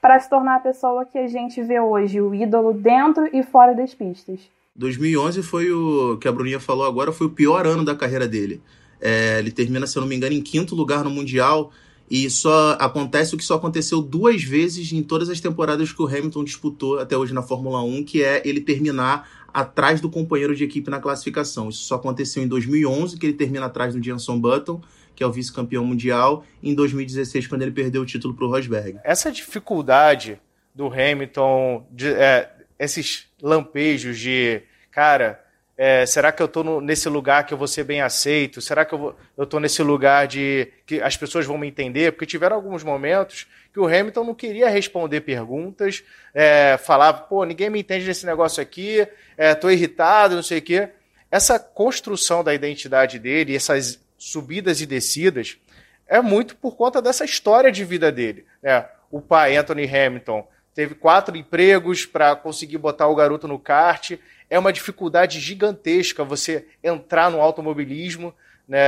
para 0.00 0.18
se 0.18 0.28
tornar 0.28 0.56
a 0.56 0.60
pessoa 0.60 1.04
que 1.04 1.16
a 1.16 1.28
gente 1.28 1.62
vê 1.62 1.78
hoje, 1.78 2.20
o 2.20 2.34
ídolo 2.34 2.72
dentro 2.72 3.28
e 3.32 3.42
fora 3.42 3.74
das 3.74 3.94
pistas. 3.94 4.40
2011 4.74 5.42
foi 5.42 5.70
o 5.70 6.16
que 6.18 6.26
a 6.26 6.32
Bruninha 6.32 6.58
falou 6.58 6.86
agora, 6.86 7.12
foi 7.12 7.26
o 7.26 7.30
pior 7.30 7.66
ano 7.66 7.84
da 7.84 7.94
carreira 7.94 8.26
dele. 8.26 8.60
É, 9.00 9.38
ele 9.38 9.52
termina, 9.52 9.86
se 9.86 9.96
eu 9.96 10.00
não 10.00 10.08
me 10.08 10.16
engano, 10.16 10.34
em 10.34 10.42
quinto 10.42 10.74
lugar 10.74 11.04
no 11.04 11.10
Mundial 11.10 11.70
e 12.12 12.28
só 12.28 12.76
acontece 12.78 13.34
o 13.34 13.38
que 13.38 13.44
só 13.44 13.54
aconteceu 13.54 14.02
duas 14.02 14.44
vezes 14.44 14.92
em 14.92 15.02
todas 15.02 15.30
as 15.30 15.40
temporadas 15.40 15.94
que 15.94 16.02
o 16.02 16.06
Hamilton 16.06 16.44
disputou 16.44 16.98
até 17.00 17.16
hoje 17.16 17.32
na 17.32 17.40
Fórmula 17.40 17.82
1, 17.82 18.04
que 18.04 18.22
é 18.22 18.42
ele 18.44 18.60
terminar 18.60 19.46
atrás 19.48 19.98
do 19.98 20.10
companheiro 20.10 20.54
de 20.54 20.62
equipe 20.62 20.90
na 20.90 21.00
classificação. 21.00 21.70
Isso 21.70 21.84
só 21.84 21.94
aconteceu 21.94 22.42
em 22.42 22.46
2011, 22.46 23.18
que 23.18 23.24
ele 23.24 23.32
termina 23.32 23.64
atrás 23.64 23.94
do 23.94 24.04
Jenson 24.04 24.38
Button, 24.38 24.82
que 25.16 25.24
é 25.24 25.26
o 25.26 25.32
vice-campeão 25.32 25.86
mundial, 25.86 26.44
e 26.62 26.68
em 26.68 26.74
2016, 26.74 27.46
quando 27.46 27.62
ele 27.62 27.70
perdeu 27.70 28.02
o 28.02 28.06
título 28.06 28.34
para 28.34 28.44
o 28.44 28.50
Rosberg. 28.50 28.98
Essa 29.04 29.32
dificuldade 29.32 30.38
do 30.74 30.88
Hamilton, 30.88 31.86
de, 31.90 32.08
é, 32.08 32.52
esses 32.78 33.26
lampejos 33.40 34.18
de, 34.18 34.60
cara, 34.90 35.42
é, 35.84 36.06
será 36.06 36.30
que 36.30 36.40
eu 36.40 36.46
estou 36.46 36.80
nesse 36.80 37.08
lugar 37.08 37.44
que 37.44 37.52
eu 37.52 37.58
vou 37.58 37.66
ser 37.66 37.82
bem 37.82 38.00
aceito? 38.00 38.60
Será 38.60 38.84
que 38.84 38.94
eu 38.94 39.16
estou 39.36 39.58
nesse 39.58 39.82
lugar 39.82 40.28
de 40.28 40.68
que 40.86 41.02
as 41.02 41.16
pessoas 41.16 41.44
vão 41.44 41.58
me 41.58 41.66
entender? 41.66 42.12
Porque 42.12 42.24
tiveram 42.24 42.54
alguns 42.54 42.84
momentos 42.84 43.48
que 43.72 43.80
o 43.80 43.86
Hamilton 43.86 44.22
não 44.22 44.32
queria 44.32 44.68
responder 44.68 45.22
perguntas, 45.22 46.04
é, 46.32 46.78
falava, 46.78 47.22
pô, 47.22 47.42
ninguém 47.42 47.68
me 47.68 47.80
entende 47.80 48.06
nesse 48.06 48.24
negócio 48.24 48.62
aqui, 48.62 49.04
estou 49.36 49.70
é, 49.70 49.72
irritado, 49.72 50.36
não 50.36 50.42
sei 50.44 50.58
o 50.58 50.62
quê. 50.62 50.88
Essa 51.28 51.58
construção 51.58 52.44
da 52.44 52.54
identidade 52.54 53.18
dele, 53.18 53.56
essas 53.56 53.98
subidas 54.16 54.80
e 54.80 54.86
descidas, 54.86 55.58
é 56.06 56.20
muito 56.20 56.54
por 56.54 56.76
conta 56.76 57.02
dessa 57.02 57.24
história 57.24 57.72
de 57.72 57.84
vida 57.84 58.12
dele. 58.12 58.46
Né? 58.62 58.86
O 59.10 59.20
pai, 59.20 59.56
Anthony 59.56 59.84
Hamilton, 59.92 60.46
teve 60.74 60.94
quatro 60.94 61.36
empregos 61.36 62.06
para 62.06 62.36
conseguir 62.36 62.78
botar 62.78 63.08
o 63.08 63.16
garoto 63.16 63.48
no 63.48 63.58
kart. 63.58 64.12
É 64.52 64.58
uma 64.58 64.70
dificuldade 64.70 65.40
gigantesca 65.40 66.22
você 66.22 66.66
entrar 66.84 67.30
no 67.30 67.40
automobilismo. 67.40 68.34
Né? 68.68 68.78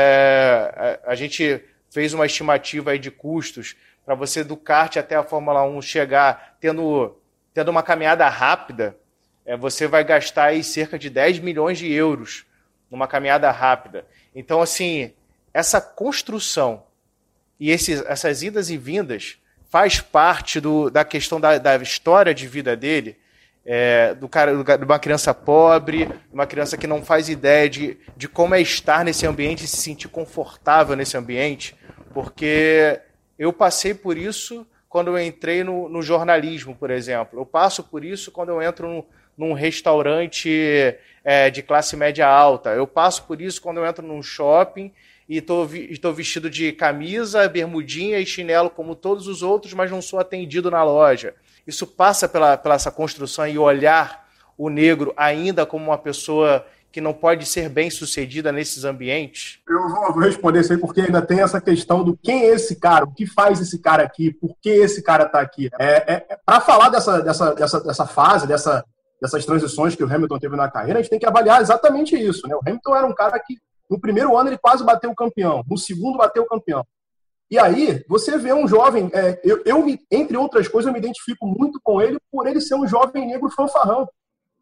A, 1.07 1.15
gente 1.15 1.65
fez 1.91 2.13
uma 2.13 2.27
estimativa 2.27 2.91
aí 2.91 2.99
de 2.99 3.11
custos 3.11 3.75
para 4.05 4.15
você 4.15 4.45
do 4.45 4.59
kart 4.59 4.99
até 4.99 5.17
a 5.17 5.23
Fórmula 5.23 5.65
1 5.65 5.81
chegar 5.81 6.59
tendo, 6.61 7.17
tendo 7.55 7.71
uma 7.71 7.83
caminhada 7.83 8.29
rápida, 8.29 8.95
é, 9.47 9.57
você 9.57 9.87
vai 9.87 10.05
gastar 10.05 10.49
aí 10.49 10.63
cerca 10.63 10.99
de 10.99 11.09
10 11.09 11.39
milhões 11.39 11.79
de 11.79 11.91
euros 11.91 12.45
numa 12.91 13.09
caminhada 13.09 13.51
rápida. 13.51 14.07
Então, 14.35 14.61
assim, 14.61 15.15
essa 15.55 15.81
construção 15.81 16.85
e 17.59 17.71
esses, 17.71 18.05
essas 18.05 18.43
idas 18.43 18.69
e 18.69 18.77
vindas 18.77 19.39
faz 19.71 19.99
parte 19.99 20.61
do, 20.61 20.91
da 20.91 21.07
questão 21.07 21.41
da, 21.41 21.57
da, 21.57 21.77
história 21.77 22.35
de 22.35 22.47
vida 22.47 22.77
dele, 22.77 23.17
é, 23.65 24.15
do 24.15 24.29
cara, 24.29 24.53
de 24.53 24.85
uma 24.85 24.99
criança 24.99 25.33
pobre, 25.33 26.09
uma 26.33 26.47
criança 26.47 26.77
que 26.77 26.87
não 26.87 27.03
faz 27.03 27.29
ideia 27.29 27.69
de, 27.69 27.97
de 28.17 28.29
como 28.29 28.55
é 28.55 28.61
estar 28.61 29.05
nesse 29.05 29.27
ambiente 29.27 29.65
e 29.65 29.69
se 29.69 29.79
sentir 29.79 30.09
confortável 30.09 30.95
nesse 30.95 31.17
ambiente, 31.17 31.75
porque 32.13 33.01
eu 33.39 33.53
passei 33.53 33.95
por 33.95 34.17
isso 34.17 34.67
quando 34.89 35.09
eu 35.09 35.19
entrei 35.19 35.65
no, 35.65 35.89
no 35.89 36.03
jornalismo, 36.03 36.77
por 36.77 36.91
exemplo. 36.91 37.41
Eu 37.41 37.47
passo 37.47 37.83
por 37.83 38.05
isso 38.05 38.31
quando 38.31 38.51
eu 38.51 38.63
entro 38.63 38.87
num, 38.87 39.05
num 39.37 39.53
restaurante 39.53 40.97
é, 41.25 41.51
de 41.51 41.63
classe 41.63 41.97
média 41.97 42.29
alta. 42.29 42.71
Eu 42.71 42.87
passo 42.87 43.25
por 43.25 43.41
isso 43.41 43.61
quando 43.61 43.79
eu 43.79 43.87
entro 43.87 44.07
num 44.07 44.23
shopping 44.23 44.93
e 45.29 45.39
estou 45.39 46.13
vestido 46.13 46.51
de 46.51 46.71
camisa, 46.71 47.49
bermudinha 47.49 48.19
e 48.19 48.27
chinelo 48.27 48.69
como 48.71 48.95
todos 48.95 49.27
os 49.27 49.43
outros, 49.43 49.73
mas 49.73 49.91
não 49.91 50.03
sou 50.03 50.21
atendido 50.21 50.71
na 50.71 50.85
loja. 50.85 51.35
Isso 51.67 51.87
passa 51.87 52.29
pela, 52.29 52.57
pela 52.57 52.75
essa 52.75 52.91
construção 52.91 53.47
e 53.47 53.59
olhar 53.59 54.27
o 54.57 54.69
negro 54.69 55.13
ainda 55.17 55.67
como 55.67 55.87
uma 55.87 55.99
pessoa 55.99 56.65
que 56.95 57.01
não 57.01 57.13
pode 57.13 57.45
ser 57.45 57.69
bem 57.69 57.91
sucedida 57.91 58.53
nesses 58.53 58.85
ambientes? 58.85 59.59
Eu 59.69 59.89
vou 59.89 60.21
responder 60.21 60.61
isso 60.61 60.73
aí 60.73 60.79
porque 60.79 61.01
ainda 61.01 61.21
tem 61.21 61.41
essa 61.41 61.61
questão 61.61 62.05
do 62.05 62.17
quem 62.17 62.45
é 62.45 62.55
esse 62.55 62.77
cara, 62.77 63.05
o 63.05 63.13
que 63.13 63.27
faz 63.27 63.61
esse 63.61 63.81
cara 63.81 64.05
aqui, 64.05 64.33
por 64.33 64.57
que 64.63 64.69
esse 64.69 65.03
cara 65.03 65.25
está 65.25 65.41
aqui. 65.41 65.69
É, 65.77 66.15
é, 66.15 66.27
é 66.29 66.39
Para 66.47 66.61
falar 66.61 66.91
dessa, 66.91 67.21
dessa, 67.21 67.53
dessa, 67.53 67.81
dessa 67.81 68.07
fase, 68.07 68.47
dessa, 68.47 68.85
dessas 69.21 69.45
transições 69.45 69.97
que 69.97 70.05
o 70.05 70.07
Hamilton 70.07 70.39
teve 70.39 70.55
na 70.55 70.71
carreira, 70.71 71.01
a 71.01 71.03
gente 71.03 71.11
tem 71.11 71.19
que 71.19 71.27
avaliar 71.27 71.61
exatamente 71.61 72.15
isso. 72.15 72.47
Né? 72.47 72.55
O 72.55 72.61
Hamilton 72.61 72.95
era 72.95 73.07
um 73.07 73.15
cara 73.15 73.41
que 73.41 73.57
no 73.91 74.01
primeiro 74.01 74.37
ano 74.37 74.51
ele 74.51 74.59
quase 74.59 74.85
bateu 74.85 75.11
o 75.11 75.17
campeão, 75.17 75.65
no 75.69 75.77
segundo 75.77 76.17
bateu 76.17 76.45
o 76.45 76.47
campeão. 76.47 76.87
E 77.51 77.59
aí 77.59 78.05
você 78.09 78.39
vê 78.39 78.53
um 78.53 78.67
jovem, 78.67 79.11
é, 79.13 79.41
eu, 79.45 79.63
eu 79.65 79.85
me, 79.85 80.01
entre 80.11 80.37
outras 80.37 80.67
coisas, 80.67 80.87
eu 80.87 80.93
me 80.93 80.99
identifico 80.99 81.47
muito 81.47 81.81
com 81.83 82.01
ele 82.01 82.19
por 82.31 82.47
ele 82.47 82.61
ser 82.61 82.75
um 82.75 82.87
jovem 82.87 83.27
negro 83.27 83.51
fanfarrão 83.51 84.09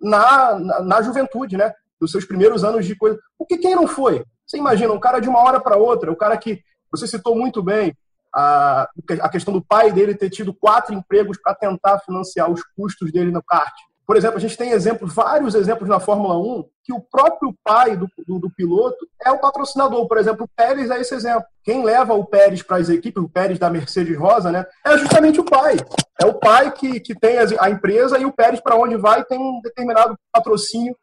na, 0.00 0.58
na, 0.58 0.80
na 0.80 1.02
juventude, 1.02 1.56
né? 1.56 1.72
Dos 2.00 2.10
seus 2.10 2.24
primeiros 2.24 2.64
anos 2.64 2.84
de 2.84 2.96
coisa. 2.96 3.18
Porque 3.38 3.56
quem 3.58 3.74
não 3.76 3.86
foi? 3.86 4.24
Você 4.46 4.58
imagina, 4.58 4.92
um 4.92 5.00
cara 5.00 5.20
de 5.20 5.28
uma 5.28 5.38
hora 5.40 5.60
para 5.60 5.76
outra, 5.76 6.10
o 6.10 6.16
cara 6.16 6.36
que 6.36 6.60
você 6.90 7.06
citou 7.06 7.36
muito 7.36 7.62
bem, 7.62 7.96
a, 8.34 8.88
a 9.20 9.28
questão 9.28 9.52
do 9.52 9.62
pai 9.62 9.92
dele 9.92 10.14
ter 10.14 10.30
tido 10.30 10.52
quatro 10.52 10.94
empregos 10.94 11.38
para 11.42 11.54
tentar 11.54 11.98
financiar 12.00 12.50
os 12.50 12.62
custos 12.76 13.12
dele 13.12 13.30
no 13.30 13.42
kart. 13.42 13.72
Por 14.12 14.18
exemplo, 14.18 14.36
a 14.36 14.40
gente 14.40 14.58
tem 14.58 14.72
exemplos, 14.72 15.14
vários 15.14 15.54
exemplos 15.54 15.88
na 15.88 15.98
Fórmula 15.98 16.36
1 16.36 16.68
que 16.84 16.92
o 16.92 17.00
próprio 17.00 17.56
pai 17.64 17.96
do, 17.96 18.06
do, 18.26 18.40
do, 18.40 18.50
piloto 18.50 19.08
é 19.24 19.30
o 19.30 19.38
patrocinador. 19.38 20.06
Por 20.06 20.18
exemplo, 20.18 20.44
o 20.44 20.48
Pérez 20.54 20.90
é 20.90 21.00
esse 21.00 21.14
exemplo. 21.14 21.46
Quem 21.64 21.82
leva 21.82 22.12
o 22.12 22.26
Pérez 22.26 22.62
para 22.62 22.76
as 22.76 22.90
equipes, 22.90 23.22
o 23.22 23.28
Pérez 23.30 23.58
da 23.58 23.70
Mercedes 23.70 24.14
Rosa, 24.18 24.52
né, 24.52 24.66
é 24.84 24.98
justamente 24.98 25.40
o 25.40 25.44
pai. 25.46 25.78
É 26.20 26.26
o 26.26 26.34
pai 26.34 26.70
que, 26.72 27.00
que 27.00 27.18
tem 27.18 27.38
a 27.58 27.70
empresa 27.70 28.18
e 28.18 28.26
o 28.26 28.32
Pérez, 28.32 28.60
para 28.60 28.76
onde 28.76 28.98
vai, 28.98 29.24
tem 29.24 29.38
um 29.38 29.62
determinado 29.62 30.14
patrocínio 30.30 30.94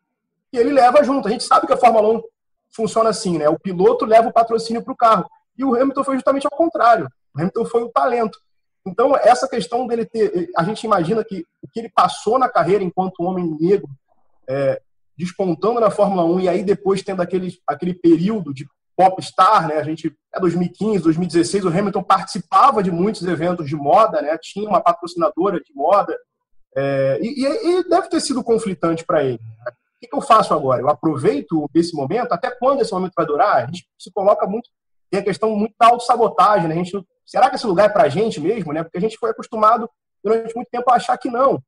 que 0.52 0.60
ele 0.60 0.72
leva 0.72 1.04
junto. 1.04 1.28
A 1.28 1.32
gente 1.32 1.46
sabe 1.46 1.66
que 1.66 1.74
a 1.74 1.78
Fórmula 1.78 2.10
1 2.10 2.22
funciona 2.76 3.10
assim, 3.10 3.40
né? 3.40 3.50
O 3.50 3.58
piloto 3.58 4.06
leva 4.06 4.30
o 4.30 4.34
patrocínio 4.34 4.84
para 4.84 4.94
o 4.94 4.96
carro. 4.96 5.26
E 5.58 5.66
o 5.66 5.74
Hamilton 5.74 6.04
foi 6.04 6.14
justamente 6.14 6.46
ao 6.46 6.56
contrário. 6.56 7.10
O 7.36 7.42
Hamilton 7.42 7.66
foi 7.66 7.82
o 7.82 7.90
talento. 7.90 8.38
Então, 8.86 9.16
essa 9.18 9.48
questão 9.48 9.88
dele 9.88 10.06
ter. 10.06 10.50
A 10.56 10.64
gente 10.64 10.84
imagina 10.84 11.24
que 11.24 11.44
que 11.72 11.80
ele 11.80 11.90
passou 11.90 12.38
na 12.40 12.50
carreira 12.50 12.84
enquanto 12.84 13.24
homem 13.24 13.58
negro, 13.60 13.90
é, 14.48 14.82
despontando 15.18 15.80
na 15.80 15.92
Fórmula 15.92 16.24
1 16.24 16.40
e 16.42 16.50
aí 16.50 16.64
depois 16.64 17.04
tendo 17.04 17.22
aquele, 17.22 17.58
aquele 17.68 17.94
período 17.94 18.54
de 18.54 18.68
popstar, 18.96 19.68
né? 19.68 19.76
A 19.78 19.84
gente 19.84 20.14
é 20.34 20.40
2015, 20.40 21.04
2016, 21.04 21.66
o 21.66 21.70
Hamilton 21.70 22.04
participava 22.04 22.84
de 22.84 22.92
muitos 22.92 23.22
eventos 23.24 23.68
de 23.68 23.76
moda, 23.76 24.22
né? 24.22 24.38
Tinha 24.42 24.68
uma 24.68 24.82
patrocinadora 24.82 25.60
de 25.60 25.74
moda 25.74 26.18
é, 26.76 27.20
e, 27.22 27.46
e, 27.46 27.90
deve 27.90 28.10
ter 28.10 28.20
sido 28.20 28.44
conflitante 28.44 29.06
para 29.06 29.24
ele. 29.24 29.40
O 29.40 30.08
que, 30.08 30.16
eu 30.16 30.22
faço 30.22 30.54
agora? 30.54 30.82
Eu 30.82 30.90
aproveito 30.90 31.70
esse 31.74 31.96
momento, 31.96 32.32
até 32.32 32.52
quando 32.52 32.82
esse 32.82 32.92
momento 32.92 33.14
vai 33.16 33.26
durar? 33.26 33.56
A 33.58 33.66
gente 33.66 33.88
se 33.98 34.12
coloca 34.12 34.46
muito 34.48 34.70
tem 35.10 35.20
a 35.20 35.24
questão 35.24 35.56
muito 35.56 35.74
da 35.80 35.88
autossabotagem, 35.88 36.68
né? 36.68 36.76
A 36.76 36.78
gente, 36.78 37.06
será 37.26 37.50
que 37.50 37.56
esse 37.56 37.66
lugar 37.66 37.88
é 37.88 37.90
para 37.90 38.04
a 38.04 38.10
gente 38.10 38.40
mesmo, 38.40 38.72
né? 38.72 38.84
Porque 38.84 38.98
a 38.98 39.02
gente 39.02 39.18
foi 39.18 39.32
acostumado 39.32 39.90
durante 40.24 40.56
muito 40.56 40.70
tempo 40.70 40.90
a 40.90 40.96
achar 40.96 41.18
que 41.18 41.30
não. 41.30 41.62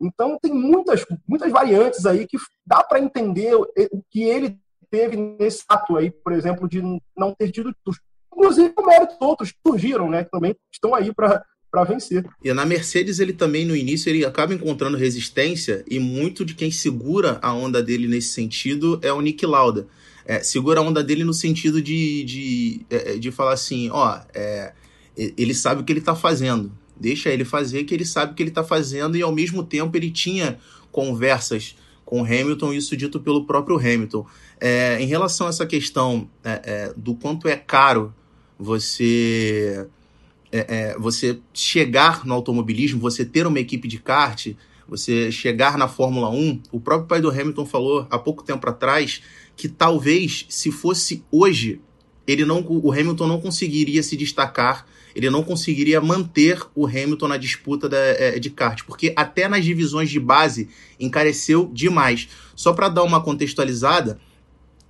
Então 0.00 0.38
tem 0.40 0.52
muitas, 0.52 1.04
muitas 1.28 1.50
variantes 1.52 2.04
aí 2.06 2.26
que 2.26 2.36
dá 2.66 2.82
para 2.82 3.00
entender 3.00 3.54
o 3.54 4.02
que 4.10 4.22
ele 4.22 4.58
teve 4.90 5.16
nesse 5.16 5.64
ato 5.68 5.96
aí, 5.96 6.10
por 6.10 6.32
exemplo, 6.32 6.68
de 6.68 6.82
não 7.16 7.34
ter 7.34 7.50
tido 7.50 7.74
inclusive 8.32 8.74
o 8.76 8.86
mérito 8.86 9.16
outros 9.20 9.52
que 9.52 9.58
surgiram, 9.66 10.10
né? 10.10 10.24
Que 10.24 10.30
também 10.30 10.56
estão 10.72 10.94
aí 10.94 11.12
para 11.14 11.44
para 11.70 11.84
vencer. 11.84 12.28
E 12.44 12.52
na 12.52 12.66
Mercedes 12.66 13.18
ele 13.18 13.32
também 13.32 13.64
no 13.64 13.74
início 13.74 14.10
ele 14.10 14.26
acaba 14.26 14.52
encontrando 14.52 14.94
resistência 14.94 15.82
e 15.88 15.98
muito 15.98 16.44
de 16.44 16.54
quem 16.54 16.70
segura 16.70 17.38
a 17.40 17.54
onda 17.54 17.82
dele 17.82 18.06
nesse 18.06 18.28
sentido 18.28 19.00
é 19.02 19.10
o 19.10 19.22
Nick 19.22 19.46
Lauda 19.46 19.88
é, 20.24 20.40
segura 20.40 20.80
a 20.80 20.82
onda 20.82 21.02
dele 21.02 21.24
no 21.24 21.34
sentido 21.34 21.80
de, 21.82 22.24
de, 22.24 22.86
é, 22.90 23.16
de 23.16 23.30
falar 23.30 23.52
assim, 23.52 23.90
ó, 23.90 24.20
é, 24.34 24.72
ele 25.16 25.54
sabe 25.54 25.82
o 25.82 25.84
que 25.84 25.92
ele 25.92 26.00
está 26.00 26.14
fazendo. 26.14 26.72
Deixa 27.02 27.30
ele 27.30 27.44
fazer 27.44 27.82
que 27.82 27.92
ele 27.92 28.04
sabe 28.04 28.30
o 28.30 28.34
que 28.36 28.42
ele 28.44 28.50
está 28.50 28.62
fazendo 28.62 29.16
e 29.16 29.22
ao 29.22 29.32
mesmo 29.32 29.64
tempo 29.64 29.96
ele 29.96 30.08
tinha 30.08 30.56
conversas 30.92 31.74
com 32.04 32.22
Hamilton, 32.22 32.72
isso 32.72 32.96
dito 32.96 33.18
pelo 33.18 33.44
próprio 33.44 33.76
Hamilton. 33.76 34.24
É, 34.60 35.00
em 35.00 35.06
relação 35.06 35.48
a 35.48 35.50
essa 35.50 35.66
questão 35.66 36.30
é, 36.44 36.62
é, 36.64 36.94
do 36.96 37.16
quanto 37.16 37.48
é 37.48 37.56
caro 37.56 38.14
você, 38.56 39.84
você 41.00 41.40
chegar 41.52 42.24
no 42.24 42.34
automobilismo, 42.34 43.00
você 43.00 43.24
ter 43.24 43.48
uma 43.48 43.58
equipe 43.58 43.88
de 43.88 43.98
kart, 43.98 44.54
você 44.86 45.32
chegar 45.32 45.76
na 45.76 45.88
Fórmula 45.88 46.30
1, 46.30 46.62
o 46.70 46.78
próprio 46.78 47.08
pai 47.08 47.20
do 47.20 47.30
Hamilton 47.30 47.66
falou 47.66 48.06
há 48.08 48.18
pouco 48.18 48.44
tempo 48.44 48.68
atrás 48.68 49.22
que 49.56 49.68
talvez 49.68 50.46
se 50.48 50.70
fosse 50.70 51.24
hoje, 51.32 51.80
ele 52.28 52.44
não, 52.44 52.64
o 52.64 52.92
Hamilton 52.92 53.26
não 53.26 53.40
conseguiria 53.40 54.02
se 54.04 54.16
destacar, 54.16 54.86
ele 55.14 55.30
não 55.30 55.42
conseguiria 55.42 56.00
manter 56.00 56.60
o 56.74 56.86
Hamilton 56.86 57.28
na 57.28 57.36
disputa 57.36 57.88
da, 57.88 57.98
é, 57.98 58.38
de 58.38 58.50
kart, 58.50 58.82
porque 58.84 59.12
até 59.16 59.48
nas 59.48 59.64
divisões 59.64 60.10
de 60.10 60.20
base 60.20 60.68
encareceu 60.98 61.70
demais. 61.72 62.28
Só 62.54 62.72
para 62.72 62.88
dar 62.88 63.02
uma 63.02 63.22
contextualizada, 63.22 64.18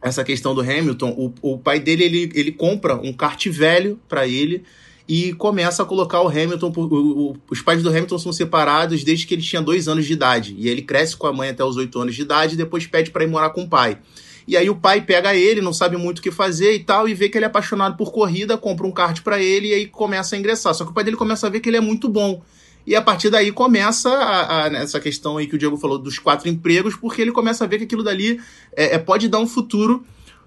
essa 0.01 0.25
questão 0.25 0.55
do 0.55 0.61
Hamilton, 0.61 1.11
o, 1.11 1.55
o 1.55 1.59
pai 1.59 1.79
dele 1.79 2.05
ele, 2.05 2.33
ele 2.35 2.53
compra 2.53 2.97
um 2.97 3.13
kart 3.13 3.47
velho 3.47 4.01
para 4.09 4.27
ele 4.27 4.65
e 5.09 5.33
começa 5.35 5.83
a 5.83 5.87
colocar 5.87 6.21
o 6.21 6.29
Hamilton. 6.29 6.73
O, 6.75 7.31
o, 7.31 7.37
os 7.51 7.63
pais 7.63 7.83
do 7.83 7.89
Hamilton 7.89 8.19
são 8.19 8.33
separados 8.33 9.05
desde 9.05 9.27
que 9.27 9.35
ele 9.35 9.43
tinha 9.43 9.63
dois 9.63 9.89
anos 9.89 10.07
de 10.07 10.13
idade. 10.13 10.55
E 10.59 10.69
ele 10.69 10.83
cresce 10.83 11.17
com 11.17 11.27
a 11.27 11.33
mãe 11.33 11.51
até 11.51 11.65
os 11.65 11.77
oito 11.77 12.01
anos 12.01 12.15
de 12.15 12.23
idade 12.23 12.55
e 12.55 12.57
depois 12.57 12.87
pede 12.87 13.11
para 13.11 13.25
ir 13.25 13.29
morar 13.29 13.51
com 13.51 13.63
o 13.63 13.69
pai. 13.69 13.99
E 14.47 14.57
aí 14.57 14.69
o 14.69 14.77
pai 14.77 15.01
pega 15.01 15.35
ele, 15.35 15.61
não 15.61 15.73
sabe 15.73 15.97
muito 15.97 16.19
o 16.19 16.23
que 16.23 16.31
fazer 16.31 16.75
e 16.75 16.81
tal, 16.81 17.09
e 17.09 17.15
vê 17.15 17.29
que 17.29 17.39
ele 17.39 17.45
é 17.45 17.49
apaixonado 17.49 17.97
por 17.97 18.13
corrida, 18.13 18.59
compra 18.59 18.87
um 18.87 18.93
kart 18.93 19.21
para 19.23 19.41
ele 19.41 19.69
e 19.69 19.75
aí 19.75 19.87
começa 19.87 20.35
a 20.35 20.39
ingressar. 20.39 20.75
Só 20.75 20.85
que 20.85 20.91
o 20.91 20.95
pai 20.95 21.05
dele 21.05 21.17
começa 21.17 21.47
a 21.47 21.51
ver 21.51 21.61
que 21.61 21.69
ele 21.69 21.77
é 21.77 21.81
muito 21.81 22.09
bom. 22.09 22.43
E 22.87 22.97
a 22.97 23.03
partir 23.03 23.31
daí 23.31 23.53
começa 23.53 24.11
a, 24.11 24.65
a, 24.65 24.67
essa 24.75 24.99
questão 24.99 25.37
aí 25.37 25.47
que 25.47 25.55
o 25.55 25.59
Diego 25.59 25.77
falou 25.77 25.99
dos 25.99 26.19
quatro 26.19 26.49
empregos, 26.49 26.97
porque 26.97 27.23
ele 27.23 27.33
começa 27.33 27.65
a 27.65 27.67
ver 27.67 27.79
que 27.79 27.85
aquilo 27.85 28.03
dali 28.03 28.41
é, 28.77 28.97
é 28.97 28.99
pode 28.99 29.29
dar 29.29 29.39
um 29.39 29.47
futuro 29.47 30.05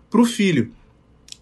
pro 0.10 0.25
filho. 0.25 0.71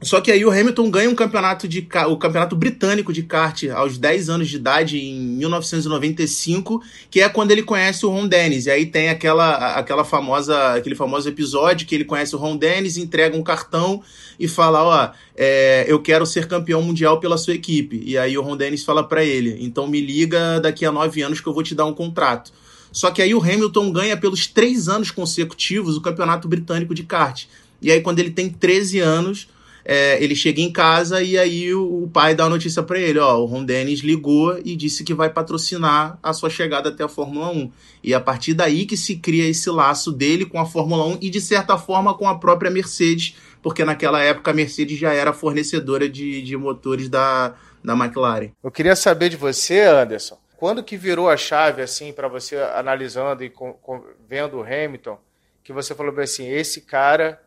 Só 0.04 0.20
que 0.20 0.32
aí 0.32 0.44
o 0.44 0.52
Hamilton 0.52 0.92
ganha 0.92 1.10
um 1.10 1.16
campeonato 1.16 1.68
de 1.68 1.88
o 2.10 2.18
campeonato 2.18 2.56
britânico 2.56 3.13
de 3.13 3.24
kart 3.24 3.63
aos 3.74 3.98
10 3.98 4.30
anos 4.30 4.50
de 4.50 4.58
idade 4.58 4.98
em 4.98 5.20
1995, 5.20 6.84
que 7.10 7.22
é 7.22 7.30
quando 7.30 7.52
ele 7.52 7.63
conhece 7.63 8.06
o 8.06 8.10
Ron 8.10 8.28
Dennis. 8.28 8.66
E 8.66 8.72
aí 8.72 8.86
tem 8.86 9.10
aquela 9.10 9.76
aquela 9.76 10.04
famosa 10.04 10.74
aquele 10.74 10.96
famoso 10.96 11.30
episódio 11.30 11.88
que 11.88 11.96
ele 11.96 12.06
conhece 12.06 12.36
o 12.36 12.39
Ron 12.39 12.58
Dennis, 12.58 12.98
entrega 12.98 13.38
um 13.38 13.44
cartão 13.44 14.04
e 14.39 14.48
fala, 14.48 14.84
ó, 14.84 15.12
é, 15.38 15.86
eu 15.88 16.02
quero 16.02 16.26
ser 16.26 16.48
campeão 16.48 16.82
mundial 16.82 17.20
pela 17.20 17.38
sua 17.38 17.54
equipe. 17.54 18.02
E 18.06 18.18
aí 18.18 18.38
o 18.38 18.42
Ron 18.42 18.58
Dennis 18.58 18.84
fala 18.84 19.04
para 19.04 19.24
ele, 19.24 19.58
então 19.62 19.88
me 19.88 20.02
liga 20.02 20.60
daqui 20.60 20.86
a 20.86 20.92
nove 20.92 21.22
anos 21.22 21.39
que 21.39 21.48
eu 21.48 21.54
vou 21.54 21.63
te 21.63 21.74
dar 21.74 21.86
um 21.86 21.94
contrato. 21.94 22.52
Só 22.92 23.10
que 23.10 23.22
aí 23.22 23.34
o 23.34 23.42
Hamilton 23.42 23.92
ganha 23.92 24.18
pelos 24.18 24.48
três 24.48 24.88
anos 24.88 25.12
consecutivos 25.12 25.96
o 25.96 26.02
campeonato 26.02 26.48
britânico 26.48 26.94
de 26.94 27.04
kart. 27.04 27.46
E 27.82 27.92
aí 27.92 28.02
quando 28.02 28.20
ele 28.20 28.32
tem 28.32 28.50
13 28.50 29.00
anos 29.00 29.48
é, 29.86 30.24
ele 30.24 30.36
chega 30.36 30.62
em 30.62 30.72
casa 30.72 31.22
e 31.22 31.38
aí 31.38 31.74
o, 31.74 32.04
o 32.04 32.08
pai 32.08 32.34
dá 32.34 32.46
a 32.46 32.50
notícia 32.50 32.82
para 32.82 33.00
ele, 33.00 33.19
ó, 33.19 33.38
o 33.38 33.46
Ron 33.46 33.65
Dennis 33.65 34.00
ligou 34.00 34.58
e 34.63 34.76
disse 34.76 35.04
que 35.04 35.13
vai 35.13 35.30
patrocinar 35.30 36.17
a 36.24 36.32
sua 36.32 36.50
chegada 36.50 36.89
até 36.89 37.04
a 37.04 37.10
Fórmula 37.10 37.50
1. 37.50 37.72
E 38.04 38.13
a 38.13 38.19
partir 38.19 38.54
daí 38.54 38.86
que 38.86 38.96
se 38.96 39.17
cria 39.17 39.48
esse 39.48 39.69
laço 39.69 40.12
dele 40.12 40.46
com 40.46 40.60
a 40.60 40.65
Fórmula 40.65 41.06
1 41.06 41.17
e 41.22 41.30
de 41.30 41.41
certa 41.41 41.78
forma 41.78 42.13
com 42.13 42.28
a 42.28 42.38
própria 42.38 42.72
Mercedes, 42.72 43.36
porque 43.62 43.84
naquela 43.84 44.22
época 44.22 44.52
a 44.52 44.54
Mercedes 44.54 44.98
já 44.98 45.13
era 45.13 45.34
fornecedora 45.34 46.08
de, 46.08 46.41
de 46.41 46.56
motores 46.56 47.10
da, 47.10 47.54
da 47.84 47.93
McLaren. 47.93 48.52
Eu 48.63 48.72
queria 48.72 48.96
saber 48.96 49.30
de 49.30 49.38
você, 49.38 49.82
Anderson, 49.82 50.38
quando 50.56 50.82
que 50.82 50.96
virou 50.96 51.30
a 51.30 51.36
chave 51.36 51.82
assim 51.82 52.13
para 52.13 52.30
você 52.30 52.56
analisando 52.56 53.43
e 53.43 53.50
com, 53.50 53.74
com, 53.74 54.02
vendo 54.30 54.58
o 54.58 54.63
Hamilton, 54.63 55.19
que 55.62 55.74
você 55.74 55.93
falou 55.93 56.17
assim, 56.19 56.48
esse 56.48 56.82
cara 56.82 57.41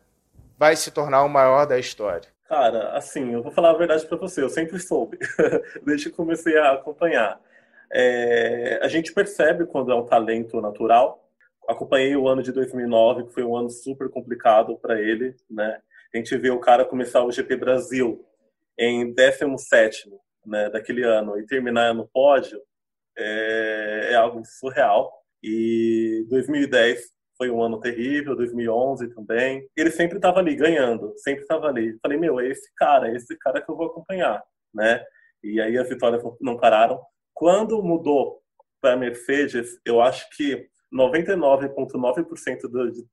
vai 0.59 0.77
se 0.77 0.90
tornar 0.90 1.23
o 1.25 1.29
maior 1.29 1.66
da 1.66 1.79
história? 1.79 2.29
Cara, 2.49 2.97
assim, 2.97 3.33
eu 3.33 3.42
vou 3.42 3.51
falar 3.51 3.71
a 3.71 3.77
verdade 3.77 4.07
para 4.07 4.16
você, 4.16 4.42
eu 4.42 4.49
sempre 4.49 4.79
soube, 4.79 5.19
desde 5.85 6.11
que 6.11 6.16
comecei 6.16 6.57
a 6.57 6.73
acompanhar. 6.73 7.40
É, 7.92 8.79
a 8.83 8.88
gente 8.88 9.12
percebe 9.12 9.66
quando 9.66 9.90
é 9.90 9.95
um 9.95 10.07
talento 10.07 10.61
natural. 10.61 11.29
Acompanhei 11.69 12.16
o 12.16 12.29
ano 12.29 12.42
de 12.42 12.53
2009, 12.53 13.25
que 13.25 13.35
foi 13.35 13.42
um 13.42 13.57
ano 13.57 13.71
super 13.71 14.09
complicado 14.09 14.79
para 14.79 15.01
ele, 15.01 15.35
né? 15.51 15.81
A 16.14 16.16
gente 16.16 16.37
vê 16.37 16.51
o 16.51 16.61
cara 16.61 16.85
começar 16.85 17.25
o 17.25 17.33
GP 17.33 17.57
Brasil 17.57 18.25
em 18.79 19.12
17 19.12 20.11
né, 20.47 20.71
daquele 20.71 21.03
ano 21.03 21.38
e 21.38 21.47
terminar 21.47 21.92
no 21.92 22.07
pódio 22.07 22.61
é, 23.16 24.11
é 24.12 24.14
algo 24.14 24.42
surreal. 24.45 25.12
E 25.42 26.25
2010 26.29 27.15
foi 27.37 27.51
um 27.51 27.62
ano 27.62 27.79
terrível, 27.79 28.35
2011 28.35 29.14
também. 29.14 29.68
Ele 29.77 29.90
sempre 29.90 30.16
estava 30.16 30.40
ali 30.40 30.57
ganhando, 30.57 31.12
sempre 31.18 31.42
estava 31.42 31.66
ali. 31.66 31.99
Falei, 32.01 32.18
meu, 32.18 32.40
é 32.40 32.49
esse 32.49 32.70
cara, 32.77 33.09
é 33.09 33.14
esse 33.14 33.37
cara 33.38 33.61
que 33.61 33.70
eu 33.70 33.77
vou 33.77 33.87
acompanhar, 33.87 34.42
né? 34.75 35.05
E 35.42 35.61
aí 35.61 35.77
as 35.77 35.88
vitórias 35.88 36.22
não 36.40 36.57
pararam. 36.57 37.01
Quando 37.35 37.83
mudou 37.83 38.40
para 38.81 38.96
Mercedes, 38.96 39.79
eu 39.85 40.01
acho 40.01 40.27
que 40.37 40.66
99,9% 40.92 42.92
de 42.92 43.05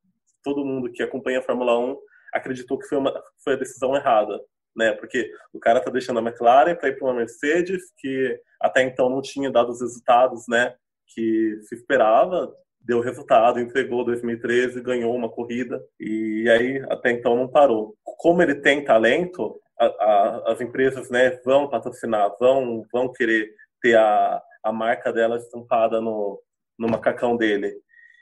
todo 0.43 0.65
mundo 0.65 0.91
que 0.91 1.03
acompanha 1.03 1.39
a 1.39 1.43
Fórmula 1.43 1.77
1 1.77 1.97
acreditou 2.33 2.77
que 2.77 2.88
foi, 2.88 2.97
uma, 2.97 3.13
foi 3.43 3.53
a 3.53 3.57
decisão 3.57 3.95
errada, 3.95 4.39
né? 4.75 4.93
Porque 4.93 5.31
o 5.51 5.59
cara 5.59 5.79
tá 5.79 5.91
deixando 5.91 6.19
a 6.19 6.21
McLaren 6.21 6.75
para 6.75 6.89
ir 6.89 6.97
para 6.97 7.07
uma 7.07 7.13
Mercedes 7.13 7.91
que 7.97 8.39
até 8.62 8.81
então 8.81 9.09
não 9.09 9.21
tinha 9.21 9.51
dado 9.51 9.71
os 9.71 9.81
resultados, 9.81 10.45
né? 10.47 10.75
Que 11.13 11.59
se 11.63 11.75
esperava 11.75 12.53
deu 12.83 12.99
resultado, 12.99 13.59
entregou 13.59 14.03
2013, 14.03 14.81
ganhou 14.81 15.15
uma 15.15 15.29
corrida 15.29 15.81
e 15.99 16.49
aí 16.49 16.83
até 16.89 17.11
então 17.11 17.35
não 17.35 17.47
parou. 17.47 17.95
Como 18.03 18.41
ele 18.41 18.55
tem 18.55 18.83
talento, 18.83 19.59
a, 19.79 19.85
a, 19.85 20.51
as 20.51 20.61
empresas 20.61 21.09
né, 21.09 21.39
vão 21.45 21.69
patrocinar, 21.69 22.35
vão, 22.39 22.85
vão 22.91 23.11
querer 23.11 23.53
ter 23.81 23.95
a, 23.95 24.41
a 24.63 24.71
marca 24.71 25.13
dela 25.13 25.37
estampada 25.37 26.01
no, 26.01 26.41
no 26.77 26.89
macacão 26.89 27.37
dele. 27.37 27.73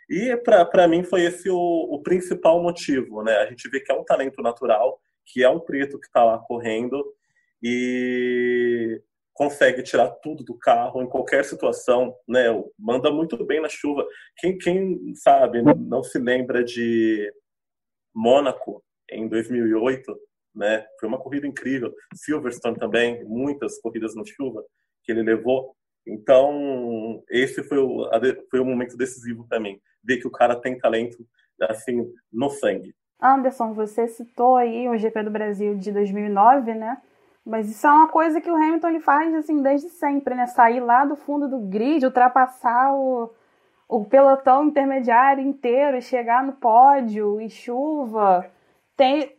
E 0.10 0.36
para 0.38 0.88
mim 0.88 1.04
foi 1.04 1.24
esse 1.24 1.50
o, 1.50 1.58
o 1.58 2.02
principal 2.04 2.62
motivo, 2.62 3.24
né? 3.24 3.38
A 3.38 3.46
gente 3.46 3.70
vê 3.70 3.80
que 3.80 3.92
é 3.92 3.96
um 3.96 4.04
talento 4.04 4.42
natural, 4.42 5.00
que 5.26 5.44
é 5.44 5.50
um 5.50 5.60
preto 5.60 6.00
que 6.00 6.06
está 6.06 6.24
lá 6.24 6.38
correndo 6.38 7.02
e 7.64 9.02
consegue 9.34 9.82
tirar 9.84 10.10
tudo 10.22 10.44
do 10.44 10.58
carro 10.58 11.02
em 11.02 11.08
qualquer 11.08 11.44
situação, 11.46 12.16
né? 12.28 12.46
Manda 12.78 13.12
muito 13.12 13.44
bem 13.46 13.62
na 13.62 13.70
chuva. 13.70 14.06
Quem, 14.38 14.58
quem 14.58 15.16
sabe 15.16 15.62
não 15.62 16.04
se 16.04 16.20
lembra 16.20 16.64
de 16.64 17.32
Mônaco 18.14 18.84
em 19.10 19.28
2008, 19.28 20.18
né? 20.56 20.86
Foi 21.00 21.08
uma 21.08 21.20
corrida 21.20 21.48
incrível. 21.48 21.94
Silverstone 22.14 22.78
também, 22.78 23.24
muitas 23.26 23.80
corridas 23.80 24.16
na 24.16 24.24
chuva 24.26 24.64
que 25.04 25.12
ele 25.12 25.24
levou. 25.24 25.76
Então, 26.06 27.24
esse 27.30 27.64
foi 27.64 27.78
o, 27.78 28.10
foi 28.50 28.60
o 28.60 28.66
momento 28.66 28.98
decisivo 28.98 29.46
para 29.48 29.60
mim. 29.60 29.80
Ver 30.04 30.18
que 30.18 30.28
o 30.28 30.32
cara 30.32 30.56
tem 30.56 30.78
talento, 30.78 31.26
assim, 31.62 32.12
no 32.32 32.50
sangue. 32.50 32.94
Anderson, 33.22 33.74
você 33.74 34.08
citou 34.08 34.56
aí 34.56 34.90
o 34.90 34.98
GP 34.98 35.24
do 35.24 35.30
Brasil 35.30 35.76
de 35.78 35.92
2009, 35.92 36.74
né? 36.74 36.98
Mas 37.46 37.70
isso 37.70 37.88
é 37.88 37.92
uma 37.92 38.08
coisa 38.08 38.40
que 38.40 38.50
o 38.50 38.56
Hamilton 38.56 38.90
ele 38.90 39.00
faz 39.00 39.34
assim 39.34 39.62
desde 39.62 39.90
sempre, 39.90 40.36
né? 40.36 40.46
Sair 40.48 40.80
lá 40.80 41.06
do 41.06 41.16
fundo 41.16 41.48
do 41.48 41.60
grid, 41.60 42.06
ultrapassar 42.06 42.94
o, 42.94 43.32
o 43.90 44.06
pelotão 44.06 44.66
intermediário 44.66 45.44
inteiro, 45.44 46.02
chegar 46.02 46.44
no 46.44 46.54
pódio 46.54 47.42
e 47.42 47.50
chuva. 47.50 48.46
Tem, 48.96 49.36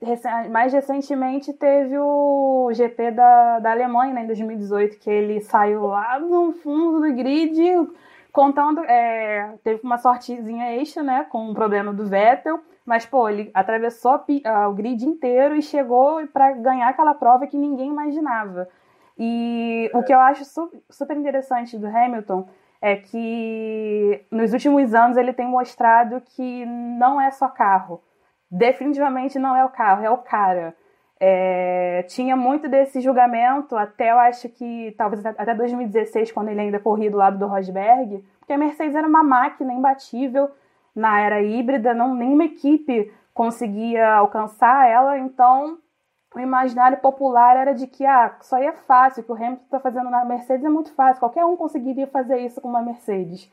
mais 0.51 0.73
recentemente 0.73 1.53
teve 1.53 1.97
o 1.97 2.71
GP 2.73 3.13
da, 3.13 3.61
da 3.61 3.71
Alemanha, 3.71 4.13
né, 4.13 4.25
em 4.25 4.27
2018, 4.27 4.99
que 4.99 5.09
ele 5.09 5.41
saiu 5.41 5.87
lá 5.87 6.19
no 6.19 6.53
fundo 6.53 7.01
do 7.01 7.15
grid, 7.15 7.61
contando. 8.33 8.81
É, 8.85 9.55
teve 9.63 9.81
uma 9.85 9.99
sortezinha 9.99 10.75
extra, 10.75 11.03
né? 11.05 11.25
Com 11.31 11.51
um 11.51 11.55
problema 11.55 11.93
do 11.93 12.05
Vettel 12.07 12.61
mas, 12.85 13.07
pô, 13.07 13.29
ele 13.29 13.51
atravessou 13.55 14.25
o 14.69 14.73
grid 14.73 15.05
inteiro 15.05 15.57
e 15.57 15.63
chegou 15.63 16.27
para 16.29 16.53
ganhar 16.53 16.89
aquela 16.89 17.15
prova 17.15 17.47
que 17.47 17.57
ninguém 17.57 17.89
imaginava. 17.89 18.69
E 19.19 19.91
o 19.95 20.03
que 20.03 20.13
eu 20.13 20.19
acho 20.19 20.45
super 20.91 21.17
interessante 21.17 21.79
do 21.79 21.87
Hamilton 21.87 22.49
é 22.81 22.97
que 22.97 24.25
nos 24.31 24.53
últimos 24.53 24.93
anos 24.93 25.17
ele 25.17 25.33
tem 25.33 25.47
mostrado 25.47 26.21
que 26.21 26.67
não 26.67 27.21
é 27.21 27.31
só 27.31 27.49
carro. 27.49 28.03
Definitivamente 28.51 29.39
não 29.39 29.57
é 29.57 29.65
o 29.65 29.69
carro, 29.69 30.05
é 30.05 30.11
o 30.11 30.19
cara. 30.19 30.75
É, 31.21 32.03
tinha 32.09 32.35
muito 32.35 32.69
desse 32.69 33.01
julgamento 33.01 33.77
até 33.77 34.11
eu 34.11 34.19
acho 34.19 34.49
que 34.49 34.93
talvez 34.99 35.25
até 35.25 35.55
2016, 35.55 36.33
quando 36.33 36.49
ele 36.49 36.61
ainda 36.61 36.81
corria 36.81 37.09
do 37.09 37.17
lado 37.17 37.39
do 37.39 37.47
Rosberg, 37.47 38.25
porque 38.41 38.53
a 38.53 38.59
Mercedes 38.59 38.97
era 38.97 39.07
uma 39.07 39.23
máquina 39.23 39.73
imbatível 39.73 40.51
na 40.95 41.21
era 41.21 41.43
híbrida, 41.43 41.95
não, 41.95 42.15
nenhuma 42.15 42.45
equipe 42.45 43.13
conseguia 43.35 44.15
alcançar 44.15 44.89
ela, 44.89 45.19
então 45.19 45.79
o 46.35 46.41
imaginário 46.41 46.99
popular 46.99 47.57
era 47.57 47.75
de 47.75 47.87
que 47.87 48.05
ah, 48.05 48.35
isso 48.41 48.55
aí 48.55 48.67
é 48.67 48.73
fácil, 48.73 49.23
o 49.23 49.25
que 49.25 49.33
o 49.33 49.35
Hamilton 49.35 49.65
está 49.65 49.81
fazendo 49.81 50.11
na 50.11 50.25
Mercedes 50.25 50.65
é 50.65 50.69
muito 50.69 50.93
fácil, 50.95 51.21
qualquer 51.21 51.45
um 51.45 51.57
conseguiria 51.57 52.07
fazer 52.07 52.39
isso 52.39 52.61
com 52.61 52.69
uma 52.69 52.83
Mercedes. 52.83 53.51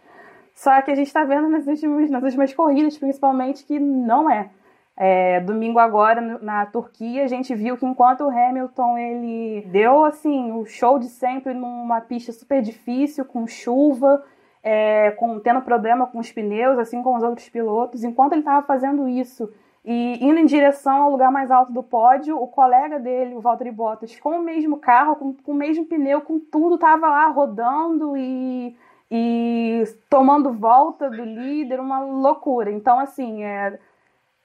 Só 0.59 0.81
que 0.81 0.91
a 0.91 0.95
gente 0.95 1.07
está 1.07 1.23
vendo 1.23 1.47
nas 1.47 1.65
últimas, 1.67 2.09
nas 2.09 2.21
últimas 2.21 2.53
corridas, 2.53 2.97
principalmente, 2.97 3.63
que 3.63 3.79
não 3.79 4.29
é. 4.29 4.49
é. 4.97 5.39
Domingo 5.39 5.79
agora, 5.79 6.19
na 6.41 6.65
Turquia, 6.65 7.23
a 7.23 7.27
gente 7.27 7.55
viu 7.55 7.77
que 7.77 7.85
enquanto 7.85 8.25
o 8.25 8.29
Hamilton 8.29 8.97
ele 8.97 9.65
deu 9.71 10.03
assim 10.03 10.51
o 10.51 10.65
show 10.65 10.99
de 10.99 11.07
sempre 11.07 11.53
numa 11.53 12.01
pista 12.01 12.33
super 12.33 12.61
difícil, 12.61 13.23
com 13.23 13.47
chuva, 13.47 14.21
é, 14.63 15.11
com, 15.11 15.39
tendo 15.39 15.61
problema 15.61 16.07
com 16.07 16.19
os 16.19 16.31
pneus, 16.31 16.77
assim 16.77 17.01
como 17.01 17.17
os 17.17 17.23
outros 17.23 17.49
pilotos. 17.49 18.03
Enquanto 18.03 18.33
ele 18.33 18.41
estava 18.41 18.65
fazendo 18.65 19.07
isso 19.07 19.51
e 19.83 20.23
indo 20.23 20.39
em 20.39 20.45
direção 20.45 21.03
ao 21.03 21.11
lugar 21.11 21.31
mais 21.31 21.49
alto 21.49 21.71
do 21.71 21.81
pódio, 21.81 22.37
o 22.41 22.47
colega 22.47 22.99
dele, 22.99 23.35
o 23.35 23.41
Valtteri 23.41 23.71
Bottas, 23.71 24.19
com 24.19 24.31
o 24.31 24.43
mesmo 24.43 24.77
carro, 24.77 25.15
com, 25.15 25.33
com 25.33 25.51
o 25.51 25.55
mesmo 25.55 25.85
pneu, 25.85 26.21
com 26.21 26.39
tudo, 26.39 26.75
estava 26.75 27.07
lá 27.07 27.27
rodando 27.27 28.17
e, 28.17 28.75
e 29.09 29.83
tomando 30.09 30.51
volta 30.51 31.09
do 31.09 31.23
líder, 31.23 31.79
uma 31.79 32.01
loucura. 32.01 32.71
Então, 32.71 32.99
assim, 32.99 33.43
é, 33.43 33.79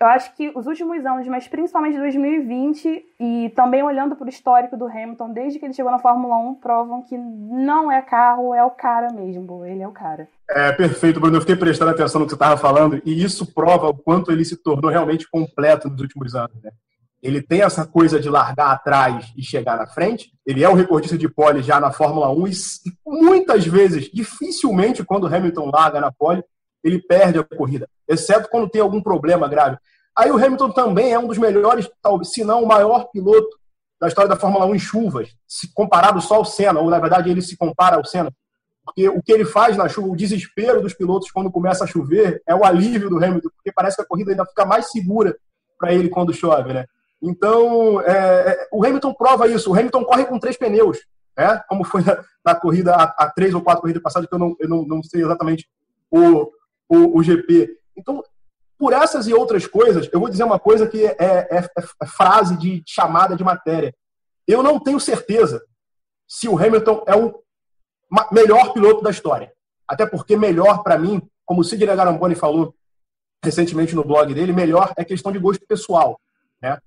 eu 0.00 0.06
acho 0.08 0.34
que 0.34 0.52
os 0.54 0.66
últimos 0.66 1.04
anos, 1.06 1.26
mas 1.28 1.46
principalmente 1.46 1.96
2020, 1.98 3.04
e 3.20 3.52
também 3.54 3.82
olhando 3.82 4.16
para 4.16 4.26
o 4.26 4.28
histórico 4.28 4.76
do 4.76 4.86
Hamilton, 4.86 5.32
desde 5.32 5.58
que 5.58 5.64
ele 5.64 5.72
chegou 5.72 5.90
na 5.90 5.98
Fórmula 5.98 6.36
1, 6.36 6.54
provam 6.56 7.02
que 7.02 7.16
não 7.16 7.90
é 7.90 8.02
carro, 8.02 8.54
é 8.54 8.64
o 8.64 8.70
cara 8.70 9.12
mesmo. 9.12 9.64
Ele 9.64 9.82
é 9.82 9.88
o 9.88 9.92
cara. 9.92 10.28
É 10.50 10.72
perfeito, 10.72 11.20
Bruno. 11.20 11.36
Eu 11.36 11.40
fiquei 11.40 11.56
prestando 11.56 11.92
atenção 11.92 12.20
no 12.20 12.26
que 12.26 12.32
você 12.32 12.36
estava 12.36 12.56
falando, 12.56 13.00
e 13.04 13.22
isso 13.22 13.46
prova 13.54 13.88
o 13.88 13.96
quanto 13.96 14.32
ele 14.32 14.44
se 14.44 14.56
tornou 14.56 14.90
realmente 14.90 15.30
completo 15.30 15.88
nos 15.88 16.00
últimos 16.00 16.34
anos. 16.34 16.60
Né? 16.62 16.70
Ele 17.22 17.40
tem 17.40 17.62
essa 17.62 17.86
coisa 17.86 18.20
de 18.20 18.28
largar 18.28 18.72
atrás 18.72 19.32
e 19.36 19.42
chegar 19.42 19.78
na 19.78 19.86
frente. 19.86 20.32
Ele 20.44 20.62
é 20.62 20.68
o 20.68 20.74
recordista 20.74 21.16
de 21.16 21.28
pole 21.28 21.62
já 21.62 21.80
na 21.80 21.90
Fórmula 21.90 22.30
1 22.30 22.46
e 22.48 22.52
muitas 23.06 23.66
vezes, 23.66 24.10
dificilmente, 24.12 25.02
quando 25.02 25.26
Hamilton 25.26 25.70
larga 25.72 26.00
na 26.00 26.12
pole, 26.12 26.44
ele 26.84 27.00
perde 27.00 27.38
a 27.38 27.44
corrida, 27.44 27.88
exceto 28.06 28.48
quando 28.50 28.68
tem 28.68 28.82
algum 28.82 29.02
problema 29.02 29.48
grave. 29.48 29.78
Aí 30.16 30.30
o 30.30 30.36
Hamilton 30.36 30.70
também 30.70 31.12
é 31.12 31.18
um 31.18 31.26
dos 31.26 31.38
melhores, 31.38 31.90
se 32.22 32.44
não 32.44 32.62
o 32.62 32.68
maior 32.68 33.08
piloto 33.10 33.58
da 34.00 34.06
história 34.06 34.28
da 34.28 34.36
Fórmula 34.36 34.66
1 34.66 34.74
em 34.74 34.78
chuvas, 34.78 35.34
se 35.48 35.72
comparado 35.72 36.20
só 36.20 36.36
ao 36.36 36.44
Senna, 36.44 36.78
ou 36.78 36.90
na 36.90 37.00
verdade 37.00 37.30
ele 37.30 37.42
se 37.42 37.56
compara 37.56 37.96
ao 37.96 38.04
Senna. 38.04 38.30
Porque 38.84 39.08
o 39.08 39.22
que 39.22 39.32
ele 39.32 39.46
faz 39.46 39.76
na 39.76 39.88
chuva, 39.88 40.08
o 40.08 40.16
desespero 40.16 40.82
dos 40.82 40.92
pilotos 40.92 41.30
quando 41.30 41.50
começa 41.50 41.84
a 41.84 41.86
chover, 41.86 42.42
é 42.46 42.54
o 42.54 42.64
alívio 42.64 43.08
do 43.08 43.16
Hamilton, 43.16 43.48
porque 43.56 43.72
parece 43.72 43.96
que 43.96 44.02
a 44.02 44.06
corrida 44.06 44.30
ainda 44.30 44.44
fica 44.44 44.66
mais 44.66 44.90
segura 44.90 45.34
para 45.78 45.92
ele 45.92 46.10
quando 46.10 46.34
chove, 46.34 46.72
né? 46.74 46.84
Então, 47.22 48.00
é, 48.02 48.12
é, 48.12 48.68
o 48.70 48.84
Hamilton 48.84 49.14
prova 49.14 49.48
isso. 49.48 49.70
O 49.70 49.74
Hamilton 49.74 50.04
corre 50.04 50.26
com 50.26 50.38
três 50.38 50.58
pneus, 50.58 50.98
né? 51.36 51.62
Como 51.66 51.82
foi 51.82 52.02
na, 52.02 52.22
na 52.44 52.54
corrida, 52.54 52.94
há, 52.94 53.32
três 53.34 53.54
ou 53.54 53.62
quatro 53.62 53.80
corridas 53.80 54.02
passadas, 54.02 54.28
que 54.28 54.34
eu 54.34 54.38
não, 54.38 54.54
eu 54.60 54.68
não, 54.68 54.84
não 54.84 55.02
sei 55.02 55.22
exatamente 55.22 55.66
o, 56.10 56.50
o, 56.88 57.18
o 57.18 57.22
GP. 57.22 57.78
Então, 57.96 58.22
por 58.78 58.92
essas 58.92 59.26
e 59.26 59.34
outras 59.34 59.66
coisas, 59.66 60.08
eu 60.12 60.20
vou 60.20 60.28
dizer 60.28 60.44
uma 60.44 60.58
coisa 60.58 60.86
que 60.86 61.06
é, 61.06 61.16
é, 61.18 61.70
é 62.02 62.06
frase 62.06 62.56
de 62.56 62.82
chamada 62.86 63.36
de 63.36 63.44
matéria. 63.44 63.94
Eu 64.46 64.62
não 64.62 64.78
tenho 64.78 65.00
certeza 65.00 65.64
se 66.28 66.48
o 66.48 66.58
Hamilton 66.58 67.04
é 67.06 67.14
o 67.16 67.42
melhor 68.32 68.72
piloto 68.72 69.02
da 69.02 69.10
história. 69.10 69.52
Até 69.88 70.06
porque 70.06 70.36
melhor, 70.36 70.82
para 70.82 70.98
mim, 70.98 71.22
como 71.44 71.60
o 71.60 71.64
Sidney 71.64 71.94
Garamboni 71.94 72.34
falou 72.34 72.74
recentemente 73.42 73.94
no 73.94 74.04
blog 74.04 74.32
dele, 74.32 74.52
melhor 74.52 74.92
é 74.96 75.04
questão 75.04 75.30
de 75.30 75.38
gosto 75.38 75.66
pessoal. 75.66 76.20
Né? 76.60 76.78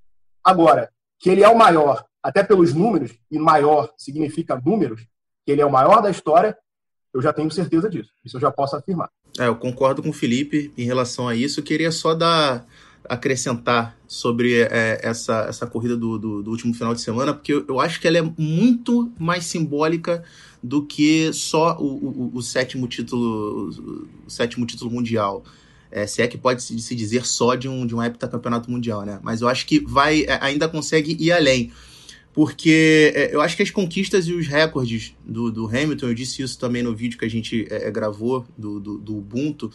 Agora, 0.43 0.91
que 1.19 1.29
ele 1.29 1.43
é 1.43 1.49
o 1.49 1.57
maior, 1.57 2.05
até 2.21 2.43
pelos 2.43 2.73
números, 2.73 3.17
e 3.29 3.37
maior 3.37 3.93
significa 3.97 4.59
números, 4.63 5.07
que 5.45 5.51
ele 5.51 5.61
é 5.61 5.65
o 5.65 5.71
maior 5.71 6.01
da 6.01 6.09
história, 6.09 6.57
eu 7.13 7.21
já 7.21 7.31
tenho 7.31 7.49
certeza 7.51 7.89
disso. 7.89 8.11
Isso 8.25 8.37
eu 8.37 8.41
já 8.41 8.51
posso 8.51 8.75
afirmar. 8.75 9.09
É, 9.37 9.47
eu 9.47 9.55
concordo 9.55 10.01
com 10.01 10.09
o 10.09 10.13
Felipe 10.13 10.71
em 10.77 10.83
relação 10.83 11.27
a 11.27 11.35
isso. 11.35 11.59
Eu 11.59 11.63
queria 11.63 11.91
só 11.91 12.13
dar 12.13 12.67
acrescentar 13.07 13.97
sobre 14.07 14.61
é, 14.61 14.99
essa, 15.01 15.45
essa 15.47 15.65
corrida 15.65 15.95
do, 15.95 16.17
do, 16.17 16.43
do, 16.43 16.51
último 16.51 16.73
final 16.73 16.93
de 16.93 17.01
semana, 17.01 17.33
porque 17.33 17.53
eu, 17.53 17.65
eu, 17.67 17.79
acho 17.79 18.01
que 18.01 18.07
ela 18.07 18.17
é 18.17 18.33
muito 18.37 19.11
mais 19.17 19.45
simbólica 19.45 20.23
do 20.61 20.85
que 20.85 21.31
só 21.31 21.77
o, 21.77 21.85
o, 21.85 22.31
o 22.35 22.41
sétimo 22.41 22.87
título 22.87 23.69
o 24.25 24.29
sétimo 24.29 24.65
título 24.65 24.91
mundial. 24.91 25.43
É, 25.89 26.05
se 26.05 26.21
é 26.21 26.27
que 26.27 26.37
pode 26.37 26.61
se 26.61 26.95
dizer 26.95 27.25
só 27.25 27.55
de 27.55 27.69
um, 27.69 27.85
de 27.85 27.95
um 27.95 28.03
heptacampeonato 28.03 28.69
mundial, 28.69 29.05
né? 29.05 29.19
Mas 29.23 29.39
eu 29.39 29.47
acho 29.47 29.65
que 29.65 29.79
vai 29.79 30.23
é, 30.23 30.37
ainda 30.41 30.67
consegue 30.67 31.15
ir 31.17 31.31
além 31.31 31.71
porque 32.37 33.13
é, 33.15 33.33
eu 33.33 33.41
acho 33.41 33.57
que 33.57 33.63
as 33.63 33.71
conquistas 33.71 34.27
e 34.27 34.33
os 34.33 34.45
recordes 34.45 35.15
do, 35.25 35.51
do 35.51 35.65
Hamilton, 35.65 36.09
eu 36.09 36.13
disse 36.13 36.43
isso 36.43 36.59
também 36.59 36.83
no 36.83 36.95
vídeo 36.95 37.17
que 37.17 37.25
a 37.25 37.27
gente 37.27 37.65
é, 37.67 37.87
é 37.87 37.91
gravou 37.91 38.45
do, 38.55 38.79
do, 38.79 38.99
do 38.99 39.17
Ubuntu, 39.17 39.71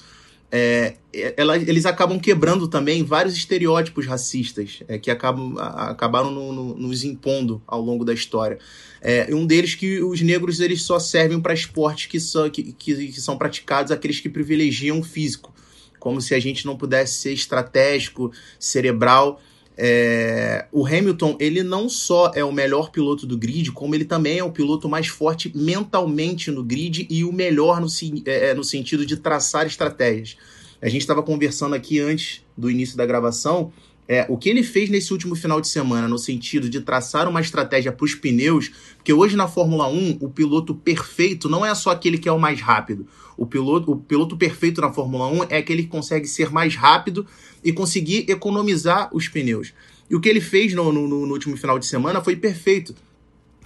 é, 0.48 0.94
ela, 1.36 1.56
eles 1.56 1.84
acabam 1.86 2.20
quebrando 2.20 2.68
também 2.68 3.02
vários 3.02 3.36
estereótipos 3.36 4.06
racistas 4.06 4.80
é, 4.86 4.96
que 4.96 5.10
acabam, 5.10 5.58
a, 5.58 5.90
acabaram 5.90 6.30
no, 6.30 6.52
no, 6.52 6.74
nos 6.76 7.02
impondo 7.02 7.60
ao 7.66 7.80
longo 7.80 8.04
da 8.04 8.14
história. 8.14 8.60
É, 9.00 9.34
um 9.34 9.44
deles 9.44 9.74
que 9.74 10.00
os 10.00 10.20
negros 10.20 10.60
eles 10.60 10.82
só 10.82 11.00
servem 11.00 11.40
para 11.40 11.52
esportes 11.52 12.06
que 12.06 12.20
são, 12.20 12.48
que, 12.48 12.72
que, 12.72 13.08
que 13.08 13.20
são 13.20 13.36
praticados 13.36 13.90
aqueles 13.90 14.20
que 14.20 14.28
privilegiam 14.28 15.00
o 15.00 15.02
físico, 15.02 15.52
como 15.98 16.20
se 16.20 16.32
a 16.32 16.38
gente 16.38 16.64
não 16.64 16.76
pudesse 16.76 17.14
ser 17.14 17.32
estratégico, 17.32 18.30
cerebral 18.56 19.40
é, 19.85 20.66
o 20.70 20.87
Hamilton, 20.87 21.37
ele 21.41 21.64
não 21.64 21.89
só 21.89 22.30
é 22.37 22.45
o 22.45 22.53
melhor 22.53 22.93
piloto 22.93 23.26
do 23.26 23.37
grid, 23.37 23.72
como 23.72 23.97
ele 23.97 24.05
também 24.05 24.39
é 24.39 24.45
o 24.45 24.53
piloto 24.53 24.89
mais 24.89 25.09
forte 25.09 25.51
mentalmente 25.57 26.53
no 26.53 26.62
grid 26.62 27.05
e 27.11 27.24
o 27.24 27.33
melhor 27.33 27.80
no, 27.80 27.89
é, 28.24 28.51
é, 28.51 28.55
no 28.55 28.62
sentido 28.62 29.05
de 29.05 29.16
traçar 29.16 29.66
estratégias. 29.66 30.37
A 30.80 30.89
gente 30.89 31.01
estava 31.01 31.20
conversando 31.20 31.74
aqui 31.74 31.99
antes 31.99 32.45
do 32.57 32.70
início 32.70 32.97
da 32.97 33.05
gravação. 33.05 33.72
É, 34.12 34.26
o 34.28 34.36
que 34.36 34.50
ele 34.50 34.62
fez 34.62 34.90
nesse 34.90 35.10
último 35.10 35.34
final 35.34 35.58
de 35.58 35.66
semana, 35.66 36.06
no 36.06 36.18
sentido 36.18 36.68
de 36.68 36.82
traçar 36.82 37.26
uma 37.26 37.40
estratégia 37.40 37.90
para 37.90 38.04
os 38.04 38.14
pneus, 38.14 38.70
porque 38.94 39.10
hoje 39.10 39.36
na 39.36 39.48
Fórmula 39.48 39.88
1, 39.88 40.18
o 40.20 40.28
piloto 40.28 40.74
perfeito 40.74 41.48
não 41.48 41.64
é 41.64 41.74
só 41.74 41.92
aquele 41.92 42.18
que 42.18 42.28
é 42.28 42.32
o 42.32 42.38
mais 42.38 42.60
rápido. 42.60 43.06
O 43.38 43.46
piloto, 43.46 43.90
o 43.90 43.96
piloto 43.96 44.36
perfeito 44.36 44.82
na 44.82 44.92
Fórmula 44.92 45.28
1 45.28 45.44
é 45.48 45.56
aquele 45.56 45.84
que 45.84 45.88
consegue 45.88 46.28
ser 46.28 46.50
mais 46.50 46.76
rápido 46.76 47.26
e 47.64 47.72
conseguir 47.72 48.26
economizar 48.28 49.08
os 49.14 49.28
pneus. 49.28 49.72
E 50.10 50.14
o 50.14 50.20
que 50.20 50.28
ele 50.28 50.42
fez 50.42 50.74
no, 50.74 50.92
no, 50.92 51.08
no 51.08 51.32
último 51.32 51.56
final 51.56 51.78
de 51.78 51.86
semana 51.86 52.20
foi 52.20 52.36
perfeito. 52.36 52.94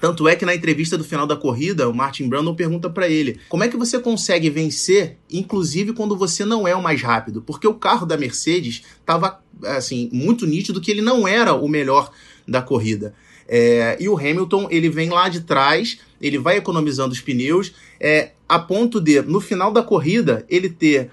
Tanto 0.01 0.29
é 0.29 0.37
que 0.37 0.45
na 0.45 0.55
entrevista 0.55 0.99
do 0.99 1.05
final 1.05 1.27
da 1.27 1.37
corrida, 1.37 1.89
o 1.89 1.95
Martin 1.95 2.29
Brandon 2.29 2.55
pergunta 2.55 2.91
para 2.91 3.09
ele: 3.09 3.41
como 3.49 3.65
é 3.65 3.69
que 3.69 3.77
você 3.77 3.99
consegue 3.99 4.51
vencer, 4.51 5.17
inclusive 5.31 5.93
quando 5.93 6.17
você 6.17 6.45
não 6.45 6.69
é 6.69 6.75
o 6.75 6.83
mais 6.83 7.01
rápido? 7.03 7.43
Porque 7.43 7.67
o 7.67 7.75
carro 7.75 8.07
da 8.07 8.17
Mercedes 8.17 8.83
estava 9.01 9.41
assim 9.65 10.11
muito 10.13 10.47
nítido 10.47 10.81
que 10.81 10.91
ele 10.91 11.01
não 11.01 11.27
era 11.27 11.55
o 11.55 11.69
melhor 11.69 12.11
da 12.47 12.61
corrida. 12.61 13.15
É, 13.49 13.97
e 14.01 14.09
o 14.09 14.19
Hamilton 14.19 14.69
ele 14.71 14.89
vem 14.89 15.09
lá 15.09 15.29
de 15.29 15.41
trás, 15.43 15.99
ele 16.21 16.37
vai 16.37 16.57
economizando 16.57 17.13
os 17.13 17.21
pneus, 17.21 17.73
é, 17.99 18.33
a 18.49 18.59
ponto 18.59 19.01
de 19.01 19.23
no 19.23 19.41
final 19.41 19.73
da 19.73 19.83
corrida 19.83 20.45
ele 20.49 20.69
ter 20.69 21.11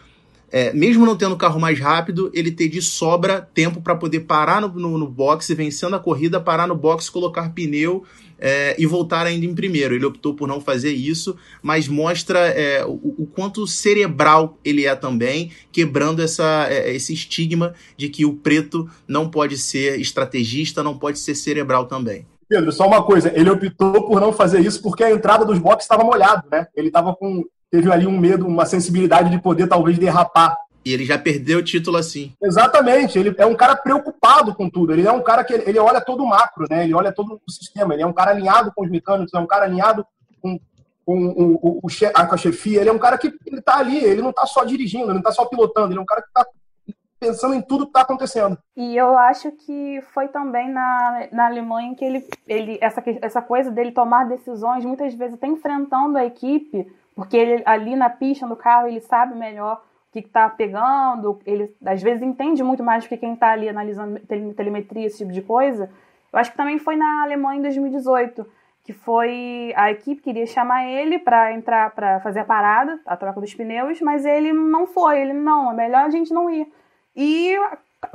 é, 0.51 0.71
mesmo 0.71 1.03
não 1.03 1.17
tendo 1.17 1.33
o 1.33 1.37
carro 1.37 1.59
mais 1.59 1.79
rápido, 1.79 2.29
ele 2.31 2.51
ter 2.51 2.69
de 2.69 2.79
sobra 2.79 3.41
tempo 3.41 3.81
para 3.81 3.95
poder 3.95 4.19
parar 4.19 4.61
no, 4.61 4.67
no, 4.67 4.99
no 4.99 5.07
boxe, 5.07 5.55
vencendo 5.55 5.95
a 5.95 5.99
corrida, 5.99 6.39
parar 6.39 6.67
no 6.67 6.75
boxe, 6.75 7.09
colocar 7.09 7.49
pneu 7.49 8.03
é, 8.39 8.75
e 8.77 8.85
voltar 8.85 9.25
ainda 9.25 9.45
em 9.45 9.53
primeiro. 9.53 9.93
Ele 9.93 10.05
optou 10.05 10.33
por 10.33 10.47
não 10.47 10.59
fazer 10.59 10.91
isso, 10.91 11.35
mas 11.61 11.87
mostra 11.87 12.39
é, 12.39 12.85
o, 12.85 13.15
o, 13.19 13.27
quanto 13.27 13.65
cerebral 13.65 14.57
ele 14.63 14.85
é 14.85 14.95
também, 14.95 15.51
quebrando 15.71 16.21
essa, 16.21 16.67
é, 16.69 16.93
esse 16.93 17.13
estigma 17.13 17.73
de 17.97 18.09
que 18.09 18.25
o 18.25 18.33
preto 18.33 18.89
não 19.07 19.29
pode 19.29 19.57
ser 19.57 19.99
estrategista, 19.99 20.83
não 20.83 20.97
pode 20.97 21.19
ser 21.19 21.35
cerebral 21.35 21.85
também. 21.85 22.25
Pedro, 22.47 22.71
só 22.71 22.85
uma 22.85 23.03
coisa, 23.03 23.31
ele 23.35 23.49
optou 23.49 24.05
por 24.05 24.19
não 24.19 24.31
fazer 24.31 24.59
isso 24.59 24.81
porque 24.81 25.03
a 25.03 25.11
entrada 25.11 25.45
dos 25.45 25.57
boxes 25.57 25.85
estava 25.85 26.03
molhado, 26.03 26.43
né? 26.51 26.67
Ele 26.75 26.87
estava 26.87 27.15
com 27.15 27.43
teve 27.73 27.91
ali 27.91 28.05
um 28.05 28.19
medo, 28.19 28.45
uma 28.45 28.67
sensibilidade 28.67 29.31
de 29.31 29.41
poder 29.41 29.65
talvez 29.65 29.97
derrapar. 29.97 30.55
E 30.85 30.93
ele 30.93 31.05
já 31.05 31.17
perdeu 31.17 31.59
o 31.59 31.63
título 31.63 31.97
assim. 31.97 32.33
Exatamente. 32.41 33.17
Ele 33.17 33.33
é 33.37 33.45
um 33.45 33.55
cara 33.55 33.75
preocupado 33.75 34.53
com 34.53 34.69
tudo. 34.69 34.93
Ele 34.93 35.07
é 35.07 35.11
um 35.11 35.21
cara 35.21 35.43
que 35.43 35.53
ele, 35.53 35.79
olha 35.79 36.01
todo 36.01 36.23
o 36.23 36.27
macro, 36.27 36.65
né? 36.69 36.83
Ele 36.83 36.93
olha 36.93 37.11
todo 37.11 37.39
o 37.45 37.51
sistema. 37.51 37.93
Ele 37.93 38.03
é 38.03 38.05
um 38.05 38.13
cara 38.13 38.31
alinhado 38.31 38.71
com 38.75 38.83
os 38.83 38.89
mecânicos, 38.89 39.33
é 39.33 39.39
um 39.39 39.47
cara 39.47 39.65
alinhado 39.65 40.05
com, 40.41 40.59
com 41.05 41.27
o, 41.27 41.79
o, 41.83 41.87
a, 42.13 42.25
com 42.25 42.35
a 42.35 42.37
chefia. 42.37 42.81
Ele 42.81 42.89
é 42.89 42.93
um 42.93 42.99
cara 42.99 43.17
que 43.17 43.33
ele 43.45 43.61
tá 43.61 43.77
ali, 43.77 44.03
ele 44.03 44.21
não 44.21 44.33
tá 44.33 44.45
só 44.45 44.63
dirigindo, 44.63 45.05
ele 45.05 45.15
não 45.15 45.21
tá 45.21 45.31
só 45.31 45.45
pilotando, 45.45 45.93
ele 45.93 45.99
é 45.99 46.01
um 46.01 46.05
cara 46.05 46.21
que 46.21 46.33
tá 46.33 46.45
pensando 47.23 47.53
em 47.53 47.61
tudo 47.61 47.85
que 47.85 47.91
está 47.91 48.01
acontecendo. 48.01 48.57
E 48.75 48.97
eu 48.97 49.17
acho 49.17 49.49
que 49.51 50.03
foi 50.13 50.27
também 50.27 50.69
na, 50.69 51.29
na 51.31 51.45
Alemanha 51.45 51.95
que 51.95 52.03
ele, 52.03 52.27
ele 52.45 52.77
essa, 52.81 53.01
essa 53.21 53.41
coisa 53.41 53.71
dele 53.71 53.93
tomar 53.93 54.27
decisões, 54.27 54.83
muitas 54.83 55.13
vezes 55.13 55.35
até 55.35 55.47
enfrentando 55.47 56.17
a 56.17 56.25
equipe, 56.25 56.85
porque 57.15 57.37
ele 57.37 57.63
ali 57.65 57.95
na 57.95 58.09
pista, 58.09 58.45
no 58.45 58.57
carro, 58.57 58.87
ele 58.87 58.99
sabe 58.99 59.35
melhor 59.35 59.81
que 60.13 60.19
está 60.19 60.47
pegando, 60.47 61.39
ele 61.45 61.75
às 61.83 62.01
vezes 62.01 62.21
entende 62.21 62.63
muito 62.63 62.83
mais 62.83 63.03
do 63.03 63.09
que 63.09 63.17
quem 63.17 63.33
está 63.33 63.51
ali 63.51 63.67
analisando 63.67 64.19
telemetria, 64.55 65.07
esse 65.07 65.17
tipo 65.17 65.31
de 65.31 65.41
coisa. 65.41 65.89
Eu 66.31 66.39
acho 66.39 66.51
que 66.51 66.57
também 66.57 66.77
foi 66.77 66.95
na 66.95 67.23
Alemanha 67.23 67.59
em 67.59 67.63
2018, 67.63 68.45
que 68.83 68.93
foi 68.93 69.73
a 69.75 69.91
equipe 69.91 70.21
queria 70.21 70.45
chamar 70.45 70.85
ele 70.85 71.17
para 71.17 71.51
entrar 71.53 71.89
para 71.91 72.19
fazer 72.19 72.41
a 72.41 72.45
parada, 72.45 72.99
a 73.05 73.17
troca 73.17 73.41
dos 73.41 73.53
pneus, 73.55 73.99
mas 74.01 74.23
ele 74.23 74.53
não 74.53 74.85
foi, 74.85 75.19
ele 75.19 75.33
não, 75.33 75.71
é 75.71 75.75
melhor 75.75 76.05
a 76.05 76.09
gente 76.09 76.31
não 76.31 76.49
ir. 76.49 76.71
E 77.15 77.55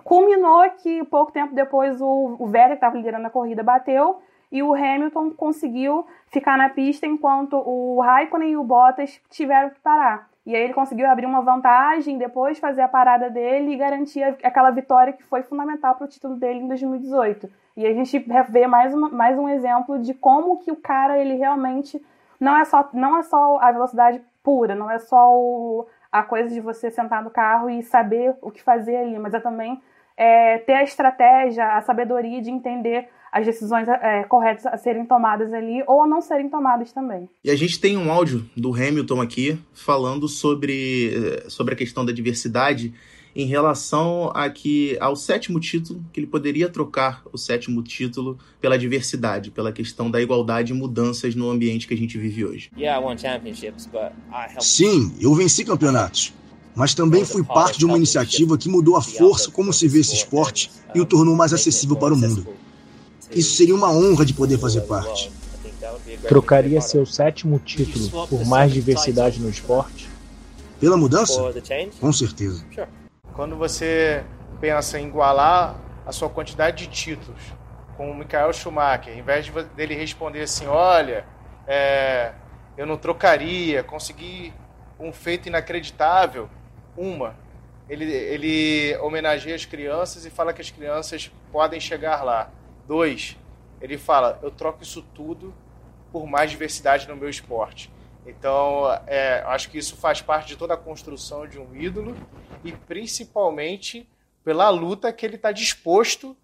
culminou 0.04 0.70
que 0.82 1.02
pouco 1.04 1.32
tempo 1.32 1.54
depois 1.54 2.00
o, 2.00 2.36
o 2.38 2.46
Vettel, 2.46 2.68
que 2.68 2.74
estava 2.74 2.96
liderando 2.96 3.26
a 3.26 3.30
corrida, 3.30 3.62
bateu 3.62 4.20
e 4.50 4.62
o 4.62 4.74
Hamilton 4.74 5.30
conseguiu 5.30 6.06
ficar 6.28 6.56
na 6.56 6.68
pista 6.68 7.06
enquanto 7.06 7.56
o 7.56 8.00
Raikkonen 8.00 8.52
e 8.52 8.56
o 8.56 8.64
Bottas 8.64 9.20
tiveram 9.30 9.70
que 9.70 9.80
parar. 9.80 10.28
E 10.48 10.56
aí 10.56 10.62
ele 10.62 10.72
conseguiu 10.72 11.06
abrir 11.06 11.26
uma 11.26 11.42
vantagem, 11.42 12.16
depois 12.16 12.58
fazer 12.58 12.80
a 12.80 12.88
parada 12.88 13.28
dele 13.28 13.72
e 13.72 13.76
garantir 13.76 14.22
aquela 14.22 14.70
vitória 14.70 15.12
que 15.12 15.22
foi 15.22 15.42
fundamental 15.42 15.94
para 15.94 16.06
o 16.06 16.08
título 16.08 16.36
dele 16.36 16.60
em 16.60 16.68
2018. 16.68 17.50
E 17.76 17.86
a 17.86 17.92
gente 17.92 18.18
vê 18.48 18.66
mais, 18.66 18.94
uma, 18.94 19.10
mais 19.10 19.38
um 19.38 19.46
exemplo 19.46 19.98
de 19.98 20.14
como 20.14 20.58
que 20.60 20.72
o 20.72 20.76
cara 20.76 21.18
ele 21.18 21.34
realmente 21.34 22.02
não 22.40 22.56
é 22.56 22.64
só 22.64 22.88
não 22.94 23.18
é 23.18 23.22
só 23.24 23.58
a 23.60 23.70
velocidade 23.70 24.22
pura, 24.42 24.74
não 24.74 24.90
é 24.90 24.98
só 24.98 25.36
o, 25.36 25.86
a 26.10 26.22
coisa 26.22 26.48
de 26.48 26.62
você 26.62 26.90
sentar 26.90 27.22
no 27.22 27.28
carro 27.28 27.68
e 27.68 27.82
saber 27.82 28.34
o 28.40 28.50
que 28.50 28.62
fazer 28.62 28.96
ali, 28.96 29.18
mas 29.18 29.34
é 29.34 29.40
também 29.40 29.78
é, 30.16 30.56
ter 30.60 30.72
a 30.72 30.82
estratégia, 30.82 31.76
a 31.76 31.82
sabedoria 31.82 32.40
de 32.40 32.50
entender 32.50 33.10
as 33.32 33.44
decisões 33.44 33.86
é, 33.88 34.24
corretas 34.24 34.66
a 34.66 34.76
serem 34.76 35.04
tomadas 35.04 35.52
ali 35.52 35.82
ou 35.86 36.02
a 36.02 36.06
não 36.06 36.20
serem 36.20 36.48
tomadas 36.48 36.92
também. 36.92 37.28
E 37.44 37.50
a 37.50 37.56
gente 37.56 37.80
tem 37.80 37.96
um 37.96 38.10
áudio 38.10 38.48
do 38.56 38.72
Hamilton 38.74 39.20
aqui 39.20 39.58
falando 39.72 40.28
sobre, 40.28 41.14
eh, 41.14 41.44
sobre 41.48 41.74
a 41.74 41.76
questão 41.76 42.04
da 42.04 42.12
diversidade 42.12 42.92
em 43.34 43.46
relação 43.46 44.32
a 44.34 44.50
que 44.50 44.96
ao 45.00 45.14
sétimo 45.14 45.60
título, 45.60 46.04
que 46.12 46.18
ele 46.18 46.26
poderia 46.26 46.68
trocar 46.68 47.22
o 47.32 47.38
sétimo 47.38 47.82
título 47.82 48.38
pela 48.60 48.76
diversidade, 48.76 49.50
pela 49.50 49.70
questão 49.70 50.10
da 50.10 50.20
igualdade 50.20 50.72
e 50.72 50.74
mudanças 50.74 51.34
no 51.34 51.48
ambiente 51.48 51.86
que 51.86 51.94
a 51.94 51.96
gente 51.96 52.18
vive 52.18 52.44
hoje. 52.44 52.70
Sim, 54.58 55.14
eu 55.20 55.34
venci 55.34 55.64
campeonatos. 55.64 56.34
Mas 56.74 56.94
também 56.94 57.24
fui 57.24 57.42
parte 57.42 57.78
de 57.78 57.84
uma 57.84 57.96
iniciativa 57.96 58.56
que 58.56 58.68
mudou 58.68 58.96
a 58.96 59.02
força 59.02 59.50
como 59.50 59.72
se 59.72 59.88
vê 59.88 60.00
esse 60.00 60.14
esporte 60.14 60.70
e 60.94 61.00
o 61.00 61.04
tornou 61.04 61.34
mais 61.34 61.52
acessível 61.52 61.96
para 61.96 62.14
o 62.14 62.16
mundo. 62.16 62.46
Isso 63.30 63.56
seria 63.56 63.74
uma 63.74 63.90
honra 63.90 64.24
de 64.24 64.34
poder 64.34 64.58
fazer 64.58 64.82
parte. 64.82 65.30
Trocaria 66.26 66.80
seu 66.80 67.06
sétimo 67.06 67.58
título 67.58 68.26
por 68.26 68.44
mais 68.46 68.72
diversidade 68.72 69.40
no 69.40 69.48
esporte? 69.48 70.08
Pela 70.80 70.96
mudança? 70.96 71.40
Com 72.00 72.12
certeza. 72.12 72.64
Quando 73.34 73.56
você 73.56 74.24
pensa 74.60 74.98
em 74.98 75.06
igualar 75.06 75.76
a 76.06 76.12
sua 76.12 76.28
quantidade 76.28 76.86
de 76.86 76.92
títulos 76.92 77.40
com 77.96 78.10
o 78.10 78.14
Michael 78.14 78.52
Schumacher, 78.52 79.16
em 79.16 79.22
vez 79.22 79.46
de 79.46 79.52
dele 79.76 79.94
responder 79.94 80.42
assim, 80.42 80.66
olha, 80.66 81.24
é, 81.66 82.32
eu 82.76 82.86
não 82.86 82.96
trocaria, 82.96 83.82
consegui 83.82 84.52
um 84.98 85.12
feito 85.12 85.48
inacreditável, 85.48 86.48
uma, 86.96 87.36
ele, 87.88 88.04
ele 88.04 88.96
homenageia 88.98 89.54
as 89.54 89.64
crianças 89.64 90.24
e 90.24 90.30
fala 90.30 90.52
que 90.52 90.60
as 90.60 90.70
crianças 90.70 91.30
podem 91.50 91.80
chegar 91.80 92.22
lá. 92.22 92.50
Dois, 92.88 93.36
ele 93.82 93.98
fala: 93.98 94.38
eu 94.42 94.50
troco 94.50 94.82
isso 94.82 95.02
tudo 95.14 95.54
por 96.10 96.26
mais 96.26 96.50
diversidade 96.50 97.06
no 97.06 97.14
meu 97.14 97.28
esporte. 97.28 97.92
Então, 98.26 98.84
é, 99.06 99.42
acho 99.46 99.70
que 99.70 99.76
isso 99.76 99.94
faz 99.94 100.22
parte 100.22 100.48
de 100.48 100.56
toda 100.56 100.72
a 100.72 100.76
construção 100.76 101.46
de 101.46 101.58
um 101.58 101.76
ídolo 101.76 102.16
e 102.64 102.72
principalmente 102.72 104.08
pela 104.42 104.70
luta 104.70 105.12
que 105.12 105.26
ele 105.26 105.36
está 105.36 105.52
disposto 105.52 106.34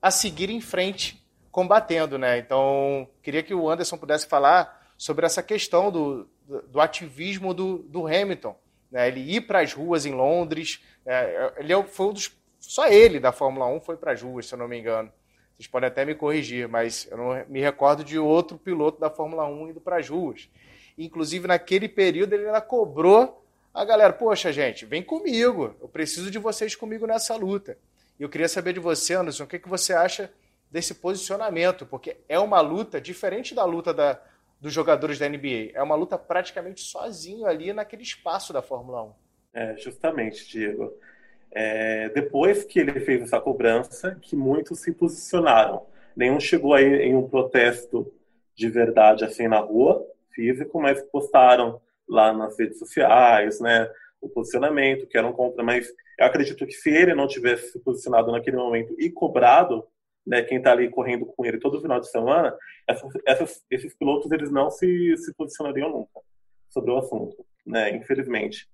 a 0.00 0.10
seguir 0.10 0.50
em 0.50 0.60
frente 0.60 1.24
combatendo, 1.52 2.18
né? 2.18 2.36
Então, 2.36 3.08
queria 3.22 3.42
que 3.42 3.54
o 3.54 3.70
Anderson 3.70 3.96
pudesse 3.96 4.26
falar 4.26 4.92
sobre 4.98 5.24
essa 5.24 5.42
questão 5.42 5.92
do, 5.92 6.28
do, 6.48 6.62
do 6.62 6.80
ativismo 6.80 7.54
do, 7.54 7.78
do 7.78 8.08
Hamilton, 8.08 8.56
né? 8.90 9.06
Ele 9.06 9.20
ir 9.20 9.42
para 9.42 9.60
as 9.60 9.72
ruas 9.72 10.04
em 10.04 10.12
Londres, 10.12 10.82
é, 11.06 11.52
ele 11.58 11.72
é 11.72 11.82
foi 11.84 12.06
um 12.06 12.12
dos, 12.12 12.32
só 12.58 12.88
ele 12.88 13.20
da 13.20 13.30
Fórmula 13.30 13.66
1 13.66 13.80
foi 13.82 13.96
para 13.96 14.12
as 14.12 14.20
ruas, 14.20 14.46
se 14.46 14.54
eu 14.54 14.58
não 14.58 14.66
me 14.66 14.80
engano. 14.80 15.12
Vocês 15.62 15.70
podem 15.70 15.86
até 15.86 16.04
me 16.04 16.12
corrigir, 16.12 16.66
mas 16.66 17.06
eu 17.08 17.16
não 17.16 17.46
me 17.48 17.60
recordo 17.60 18.02
de 18.02 18.18
outro 18.18 18.58
piloto 18.58 19.00
da 19.00 19.08
Fórmula 19.08 19.46
1 19.46 19.68
indo 19.68 19.80
para 19.80 19.98
as 19.98 20.08
ruas. 20.08 20.50
Inclusive, 20.98 21.46
naquele 21.46 21.88
período, 21.88 22.32
ele 22.32 22.46
ainda 22.46 22.60
cobrou 22.60 23.46
a 23.72 23.84
galera: 23.84 24.12
Poxa, 24.12 24.52
gente, 24.52 24.84
vem 24.84 25.04
comigo, 25.04 25.76
eu 25.80 25.86
preciso 25.86 26.32
de 26.32 26.38
vocês 26.38 26.74
comigo 26.74 27.06
nessa 27.06 27.36
luta. 27.36 27.78
E 28.18 28.24
eu 28.24 28.28
queria 28.28 28.48
saber 28.48 28.72
de 28.72 28.80
você, 28.80 29.14
Anderson, 29.14 29.44
o 29.44 29.46
que, 29.46 29.60
que 29.60 29.68
você 29.68 29.92
acha 29.92 30.32
desse 30.68 30.94
posicionamento, 30.94 31.86
porque 31.86 32.16
é 32.28 32.40
uma 32.40 32.60
luta 32.60 33.00
diferente 33.00 33.54
da 33.54 33.64
luta 33.64 33.94
da, 33.94 34.20
dos 34.60 34.72
jogadores 34.72 35.16
da 35.16 35.28
NBA. 35.28 35.70
É 35.74 35.82
uma 35.82 35.94
luta 35.94 36.18
praticamente 36.18 36.80
sozinho 36.80 37.46
ali 37.46 37.72
naquele 37.72 38.02
espaço 38.02 38.52
da 38.52 38.62
Fórmula 38.62 39.04
1. 39.04 39.12
É, 39.54 39.76
justamente, 39.76 40.44
Diego 40.48 40.92
é, 41.54 42.08
depois 42.10 42.64
que 42.64 42.80
ele 42.80 43.00
fez 43.00 43.22
essa 43.22 43.40
cobrança, 43.40 44.16
que 44.20 44.34
muitos 44.34 44.80
se 44.80 44.92
posicionaram. 44.92 45.86
Nenhum 46.16 46.40
chegou 46.40 46.74
aí 46.74 47.02
em 47.02 47.14
um 47.14 47.28
protesto 47.28 48.12
de 48.54 48.68
verdade 48.68 49.24
assim 49.24 49.48
na 49.48 49.58
rua, 49.58 50.06
físico, 50.30 50.80
mas 50.80 51.02
postaram 51.02 51.80
lá 52.08 52.32
nas 52.32 52.58
redes 52.58 52.78
sociais, 52.78 53.60
né, 53.60 53.90
o 54.20 54.28
posicionamento, 54.28 55.06
que 55.06 55.16
eram 55.16 55.32
contra, 55.32 55.62
mas 55.62 55.92
eu 56.18 56.26
acredito 56.26 56.66
que 56.66 56.72
se 56.72 56.90
ele 56.90 57.14
não 57.14 57.26
tivesse 57.26 57.72
se 57.72 57.80
posicionado 57.80 58.30
naquele 58.30 58.56
momento 58.56 58.94
e 58.98 59.10
cobrado, 59.10 59.86
né, 60.26 60.42
quem 60.42 60.58
está 60.58 60.72
ali 60.72 60.88
correndo 60.88 61.26
com 61.26 61.44
ele 61.44 61.58
todo 61.58 61.80
final 61.80 62.00
de 62.00 62.10
semana, 62.10 62.56
essas, 62.86 63.12
essas, 63.26 63.64
esses 63.70 63.94
pilotos 63.94 64.30
eles 64.30 64.50
não 64.50 64.70
se, 64.70 65.16
se 65.16 65.34
posicionariam 65.34 65.90
nunca 65.90 66.20
sobre 66.70 66.90
o 66.90 66.98
assunto, 66.98 67.44
né, 67.66 67.94
infelizmente. 67.96 68.68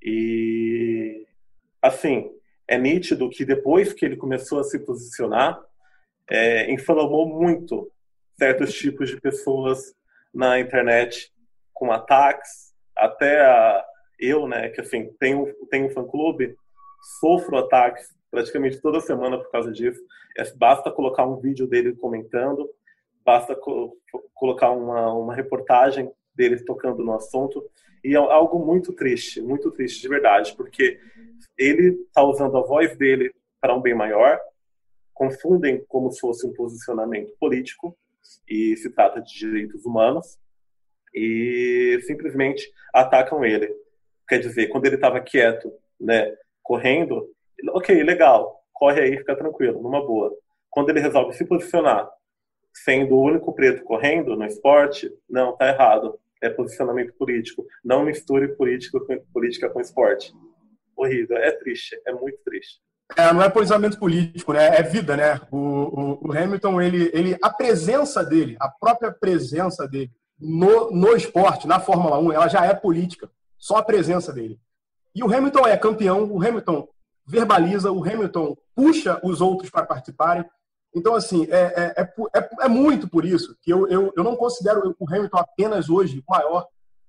E 0.00 1.26
assim, 1.88 2.30
é 2.66 2.78
nítido 2.78 3.28
que 3.30 3.44
depois 3.44 3.92
que 3.92 4.04
ele 4.04 4.16
começou 4.16 4.60
a 4.60 4.64
se 4.64 4.78
posicionar, 4.78 5.60
é, 6.30 6.70
inflamou 6.70 7.26
muito 7.26 7.90
certos 8.38 8.72
tipos 8.74 9.10
de 9.10 9.20
pessoas 9.20 9.94
na 10.32 10.60
internet 10.60 11.32
com 11.72 11.90
ataques, 11.90 12.72
até 12.96 13.40
a, 13.40 13.84
eu, 14.18 14.46
né, 14.46 14.68
que 14.68 14.80
assim, 14.80 15.10
tenho, 15.18 15.52
tenho 15.70 15.86
um 15.86 15.90
fã-clube, 15.90 16.54
sofro 17.20 17.56
ataques 17.56 18.08
praticamente 18.30 18.80
toda 18.80 19.00
semana 19.00 19.38
por 19.38 19.50
causa 19.50 19.72
disso. 19.72 20.00
É, 20.36 20.44
basta 20.54 20.90
colocar 20.90 21.26
um 21.26 21.40
vídeo 21.40 21.66
dele 21.66 21.94
comentando, 21.94 22.68
basta 23.24 23.54
co 23.54 23.96
colocar 24.34 24.70
uma, 24.70 25.12
uma 25.12 25.34
reportagem 25.34 26.10
dele 26.38 26.64
tocando 26.64 27.04
no 27.04 27.12
assunto, 27.12 27.68
e 28.02 28.14
é 28.14 28.16
algo 28.16 28.64
muito 28.64 28.92
triste, 28.92 29.42
muito 29.42 29.70
triste 29.72 30.00
de 30.00 30.08
verdade, 30.08 30.54
porque 30.56 30.98
ele 31.58 32.00
está 32.06 32.22
usando 32.22 32.56
a 32.56 32.62
voz 32.62 32.96
dele 32.96 33.34
para 33.60 33.74
um 33.74 33.82
bem 33.82 33.94
maior, 33.94 34.38
confundem 35.12 35.84
como 35.88 36.10
se 36.12 36.20
fosse 36.20 36.46
um 36.46 36.52
posicionamento 36.54 37.34
político, 37.38 37.98
e 38.48 38.76
se 38.76 38.90
trata 38.90 39.20
de 39.20 39.36
direitos 39.36 39.84
humanos, 39.84 40.38
e 41.12 41.98
simplesmente 42.06 42.70
atacam 42.94 43.44
ele. 43.44 43.74
Quer 44.28 44.38
dizer, 44.38 44.68
quando 44.68 44.86
ele 44.86 44.94
estava 44.94 45.20
quieto, 45.20 45.72
né, 45.98 46.36
correndo, 46.62 47.28
ok, 47.70 48.02
legal, 48.04 48.62
corre 48.72 49.00
aí, 49.00 49.16
fica 49.16 49.34
tranquilo, 49.34 49.82
numa 49.82 50.06
boa. 50.06 50.32
Quando 50.70 50.90
ele 50.90 51.00
resolve 51.00 51.32
se 51.32 51.44
posicionar, 51.44 52.08
sendo 52.72 53.16
o 53.16 53.22
único 53.22 53.52
preto 53.52 53.82
correndo 53.82 54.36
no 54.36 54.44
esporte, 54.44 55.12
não, 55.28 55.56
tá 55.56 55.68
errado. 55.68 56.18
É 56.42 56.48
posicionamento 56.48 57.12
político. 57.14 57.66
Não 57.84 58.04
misture 58.04 58.48
política 58.56 59.00
com, 59.00 59.18
política 59.32 59.68
com 59.68 59.80
esporte 59.80 60.32
horrível. 60.96 61.36
É 61.36 61.52
triste, 61.52 62.00
é 62.06 62.12
muito 62.12 62.38
triste. 62.44 62.80
É, 63.16 63.32
não 63.32 63.42
é 63.42 63.48
posicionamento 63.48 63.98
político, 63.98 64.52
né? 64.52 64.66
É 64.66 64.82
vida, 64.82 65.16
né? 65.16 65.40
O, 65.50 65.56
o, 65.56 66.28
o, 66.28 66.32
Hamilton, 66.32 66.82
ele, 66.82 67.10
ele, 67.14 67.38
a 67.42 67.48
presença 67.48 68.22
dele, 68.22 68.56
a 68.60 68.68
própria 68.68 69.10
presença 69.10 69.88
dele 69.88 70.10
no, 70.38 70.90
no 70.90 71.16
esporte, 71.16 71.66
na 71.66 71.80
Fórmula 71.80 72.18
1, 72.18 72.32
ela 72.32 72.48
já 72.48 72.64
é 72.66 72.74
política. 72.74 73.30
Só 73.56 73.76
a 73.76 73.82
presença 73.82 74.32
dele. 74.32 74.58
E 75.14 75.24
o 75.24 75.34
Hamilton 75.34 75.66
é 75.66 75.76
campeão, 75.76 76.30
o 76.30 76.42
Hamilton 76.42 76.86
verbaliza, 77.26 77.90
o 77.90 78.04
Hamilton 78.04 78.56
puxa 78.74 79.20
os 79.24 79.40
outros 79.40 79.70
para 79.70 79.86
participarem. 79.86 80.44
Então, 80.98 81.14
assim, 81.14 81.46
é, 81.50 81.94
é, 81.96 82.02
é, 82.02 82.50
é, 82.62 82.68
muito 82.68 83.08
por 83.08 83.24
isso 83.24 83.56
que 83.62 83.70
eu, 83.72 83.86
eu, 83.88 84.12
eu 84.16 84.24
não 84.24 84.34
considero 84.34 84.94
o 84.98 85.08
Hamilton 85.08 85.38
apenas 85.38 85.88
hoje 85.88 86.18
o 86.18 86.30
maior 86.30 86.66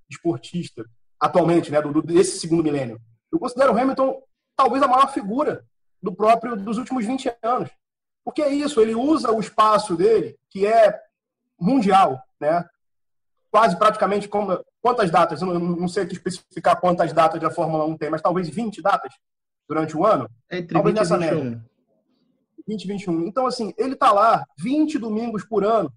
esportista 0.09 0.85
atualmente, 1.19 1.71
né, 1.71 1.81
do, 1.81 2.01
desse 2.01 2.39
segundo 2.39 2.63
milênio. 2.63 3.01
Eu 3.31 3.39
considero 3.39 3.73
o 3.73 3.77
Hamilton 3.77 4.21
talvez 4.55 4.83
a 4.83 4.87
maior 4.87 5.11
figura 5.11 5.65
do 6.01 6.13
próprio 6.13 6.55
dos 6.55 6.77
últimos 6.77 7.05
20 7.05 7.35
anos. 7.41 7.69
Porque 8.23 8.41
é 8.41 8.49
isso, 8.49 8.79
ele 8.79 8.93
usa 8.93 9.31
o 9.31 9.39
espaço 9.39 9.95
dele, 9.95 10.37
que 10.49 10.65
é 10.67 10.99
mundial, 11.59 12.21
né? 12.39 12.63
Quase 13.51 13.75
praticamente 13.75 14.27
como 14.27 14.63
quantas 14.81 15.09
datas, 15.09 15.41
eu 15.41 15.47
não, 15.47 15.59
não 15.59 15.87
sei 15.87 16.03
aqui 16.03 16.13
especificar 16.13 16.79
quantas 16.79 17.11
datas 17.11 17.41
da 17.41 17.49
Fórmula 17.49 17.85
1 17.85 17.97
tem, 17.97 18.09
mas 18.09 18.21
talvez 18.21 18.47
20 18.47 18.81
datas 18.81 19.11
durante 19.67 19.97
o 19.97 20.05
ano. 20.05 20.29
Entre 20.51 20.73
talvez 20.73 20.93
20 20.93 20.99
nessa 20.99 21.15
e 21.15 21.19
21. 21.19 21.43
média. 21.43 21.69
20 22.69 22.83
e 22.83 22.87
21. 22.87 23.27
Então, 23.27 23.47
assim, 23.47 23.73
ele 23.77 23.93
está 23.93 24.11
lá 24.11 24.45
20 24.59 24.99
domingos 24.99 25.43
por 25.43 25.65
ano, 25.65 25.91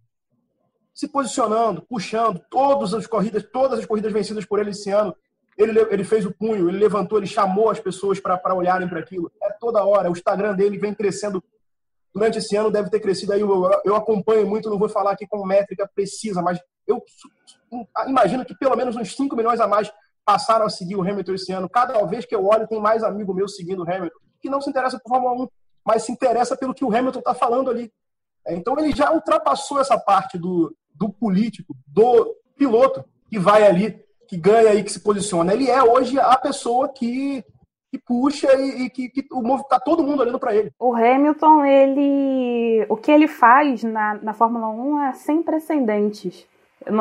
se 0.94 1.06
posicionando, 1.06 1.82
puxando 1.82 2.42
todas 2.50 2.94
as 2.94 3.06
corridas, 3.06 3.44
todas 3.52 3.78
as 3.78 3.86
corridas 3.86 4.12
vencidas 4.12 4.44
por 4.44 4.58
ele 4.58 4.70
esse 4.70 4.90
ano. 4.90 5.14
Ele, 5.56 5.78
ele 5.90 6.02
fez 6.02 6.24
o 6.24 6.32
punho, 6.32 6.68
ele 6.68 6.78
levantou, 6.78 7.18
ele 7.18 7.26
chamou 7.26 7.68
as 7.68 7.78
pessoas 7.78 8.18
para 8.18 8.54
olharem 8.54 8.88
para 8.88 9.00
aquilo. 9.00 9.30
É 9.42 9.52
toda 9.52 9.84
hora. 9.84 10.08
O 10.08 10.12
Instagram 10.12 10.54
dele 10.54 10.78
vem 10.78 10.94
crescendo. 10.94 11.44
Durante 12.14 12.38
esse 12.38 12.56
ano 12.56 12.70
deve 12.70 12.90
ter 12.90 13.00
crescido 13.00 13.32
aí. 13.32 13.40
Eu, 13.40 13.70
eu 13.84 13.94
acompanho 13.94 14.46
muito, 14.46 14.70
não 14.70 14.78
vou 14.78 14.88
falar 14.88 15.12
aqui 15.12 15.26
com 15.26 15.46
métrica 15.46 15.88
precisa, 15.94 16.40
mas 16.40 16.58
eu 16.86 17.02
imagino 18.06 18.44
que 18.44 18.54
pelo 18.54 18.76
menos 18.76 18.96
uns 18.96 19.14
5 19.14 19.36
milhões 19.36 19.60
a 19.60 19.66
mais 19.66 19.90
passaram 20.24 20.66
a 20.66 20.70
seguir 20.70 20.96
o 20.96 21.02
Hamilton 21.02 21.34
esse 21.34 21.52
ano. 21.52 21.68
Cada 21.68 22.02
vez 22.06 22.24
que 22.24 22.34
eu 22.34 22.46
olho, 22.46 22.66
tem 22.66 22.80
mais 22.80 23.02
amigo 23.02 23.34
meu 23.34 23.48
seguindo 23.48 23.82
o 23.82 23.90
Hamilton, 23.90 24.18
que 24.40 24.50
não 24.50 24.60
se 24.60 24.70
interessa 24.70 24.98
por 24.98 25.10
Fórmula 25.10 25.44
1, 25.44 25.48
mas 25.84 26.04
se 26.04 26.12
interessa 26.12 26.56
pelo 26.56 26.74
que 26.74 26.84
o 26.84 26.94
Hamilton 26.94 27.18
está 27.18 27.34
falando 27.34 27.70
ali. 27.70 27.92
É, 28.46 28.54
então 28.54 28.78
ele 28.78 28.92
já 28.92 29.12
ultrapassou 29.12 29.80
essa 29.80 29.98
parte 29.98 30.38
do, 30.38 30.74
do 30.94 31.08
político, 31.08 31.74
do 31.86 32.34
piloto 32.56 33.04
que 33.28 33.38
vai 33.38 33.64
ali, 33.64 33.98
que 34.28 34.36
ganha 34.36 34.74
e 34.74 34.82
que 34.82 34.92
se 34.92 35.00
posiciona. 35.00 35.52
Ele 35.52 35.70
é 35.70 35.82
hoje 35.82 36.18
a 36.18 36.36
pessoa 36.36 36.88
que, 36.88 37.44
que 37.90 37.98
puxa 37.98 38.52
e, 38.54 38.84
e 38.84 38.90
que, 38.90 39.08
que 39.08 39.26
o, 39.32 39.62
tá 39.64 39.78
todo 39.78 40.02
mundo 40.02 40.20
olhando 40.20 40.38
para 40.38 40.54
ele. 40.54 40.72
O 40.78 40.94
Hamilton, 40.94 41.64
ele, 41.64 42.86
o 42.88 42.96
que 42.96 43.10
ele 43.10 43.28
faz 43.28 43.82
na, 43.82 44.14
na 44.14 44.32
Fórmula 44.32 44.68
1 44.68 45.00
é 45.02 45.12
sem 45.14 45.42
precedentes. 45.42 46.46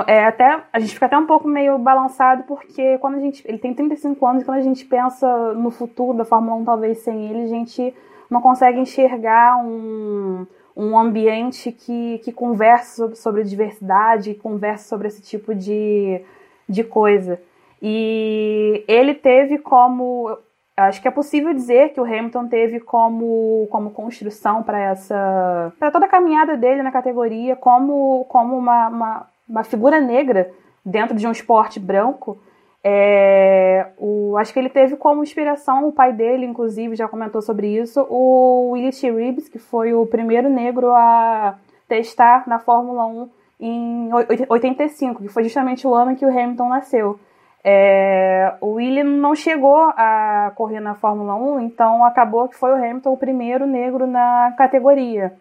É 0.06 0.26
até, 0.26 0.64
a 0.72 0.80
gente 0.80 0.94
fica 0.94 1.08
até 1.08 1.18
um 1.18 1.26
pouco 1.26 1.48
meio 1.48 1.78
balançado 1.80 2.44
porque 2.44 3.00
quando 3.00 3.16
a 3.16 3.20
gente, 3.20 3.44
ele 3.48 3.58
tem 3.58 3.74
35 3.74 4.28
anos 4.28 4.44
e 4.44 4.46
quando 4.46 4.60
a 4.60 4.64
gente 4.64 4.86
pensa 4.86 5.54
no 5.54 5.72
futuro 5.72 6.16
da 6.16 6.24
Fórmula 6.24 6.56
1 6.58 6.66
talvez 6.66 7.00
sem 7.00 7.28
ele, 7.28 7.44
a 7.44 7.48
gente 7.48 7.96
não 8.32 8.42
consegue 8.42 8.80
enxergar 8.80 9.58
um, 9.58 10.48
um 10.76 10.98
ambiente 10.98 11.70
que, 11.70 12.20
que 12.20 12.32
converse 12.32 12.96
sobre, 12.96 13.16
sobre 13.18 13.44
diversidade, 13.44 14.34
converse 14.36 14.88
sobre 14.88 15.10
esse 15.10 15.22
tipo 15.22 15.54
de, 15.54 16.22
de 16.68 16.82
coisa. 16.82 17.42
E 17.82 18.86
ele 18.88 19.14
teve 19.14 19.58
como. 19.58 20.38
Acho 20.78 21.02
que 21.02 21.08
é 21.08 21.12
possível 21.12 21.54
dizer 21.54 21.90
que 21.90 22.00
o 22.00 22.06
Hamilton 22.06 22.48
teve 22.48 22.80
como, 22.80 23.68
como 23.70 23.92
construção 23.92 24.64
para 24.64 24.80
essa. 24.80 25.74
para 25.78 25.92
toda 25.92 26.06
a 26.06 26.10
caminhada 26.10 26.56
dele 26.56 26.82
na 26.82 26.92
categoria, 26.92 27.58
como, 27.58 28.26
como 28.30 28.58
uma, 28.58 28.88
uma, 28.88 29.28
uma 29.48 29.64
figura 29.66 30.00
negra 30.00 30.50
dentro 30.86 31.18
de 31.18 31.28
um 31.28 31.32
esporte 31.32 31.80
branco. 31.80 32.40
É, 32.84 33.88
o, 33.98 34.36
acho 34.38 34.52
que 34.52 34.60
ele 34.60 34.70
teve 34.70 34.96
como 34.96 35.24
inspiração 35.24 35.88
o 35.88 35.92
pai 35.92 36.12
dele, 36.12 36.46
inclusive, 36.46 36.96
já 36.96 37.08
comentou 37.08 37.42
sobre 37.42 37.68
isso, 37.68 38.06
o 38.10 38.72
Willie 38.72 38.92
T. 38.92 39.12
Reeves, 39.12 39.48
que 39.48 39.60
foi 39.60 39.94
o 39.94 40.06
primeiro 40.06 40.50
negro 40.50 40.92
a 40.92 41.58
testar 41.88 42.48
na 42.48 42.58
Fórmula 42.58 43.06
1 43.06 43.30
em 43.60 44.10
85, 44.50 45.22
que 45.22 45.28
foi 45.28 45.44
justamente 45.44 45.86
o 45.86 45.94
ano 45.94 46.16
que 46.16 46.26
o 46.26 46.30
Hamilton 46.30 46.70
nasceu. 46.70 47.20
É, 47.64 48.56
o 48.60 48.74
Willie 48.74 49.04
não 49.04 49.36
chegou 49.36 49.78
a 49.96 50.52
correr 50.56 50.80
na 50.80 50.96
Fórmula 50.96 51.36
1, 51.36 51.60
então 51.60 52.04
acabou 52.04 52.48
que 52.48 52.56
foi 52.56 52.72
o 52.72 52.76
Hamilton 52.76 53.14
o 53.14 53.18
primeiro 53.18 53.68
negro 53.68 54.08
na 54.08 54.52
categoria. 54.58 55.34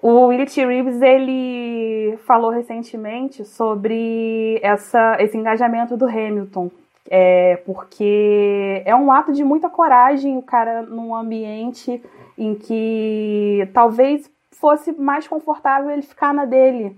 O 0.00 0.26
Willie 0.26 0.46
T. 0.46 0.64
Reeves 0.64 1.02
ele 1.02 2.16
falou 2.18 2.50
recentemente 2.50 3.44
sobre 3.44 4.60
essa, 4.62 5.16
esse 5.18 5.36
engajamento 5.36 5.96
do 5.96 6.06
Hamilton, 6.06 6.70
é, 7.10 7.56
porque 7.66 8.82
é 8.84 8.94
um 8.94 9.10
ato 9.10 9.32
de 9.32 9.42
muita 9.42 9.68
coragem 9.68 10.38
o 10.38 10.42
cara 10.42 10.82
num 10.82 11.14
ambiente 11.14 12.00
em 12.36 12.54
que 12.54 13.68
talvez 13.74 14.30
fosse 14.52 14.92
mais 14.92 15.26
confortável 15.26 15.90
ele 15.90 16.02
ficar 16.02 16.32
na 16.32 16.44
dele. 16.44 16.96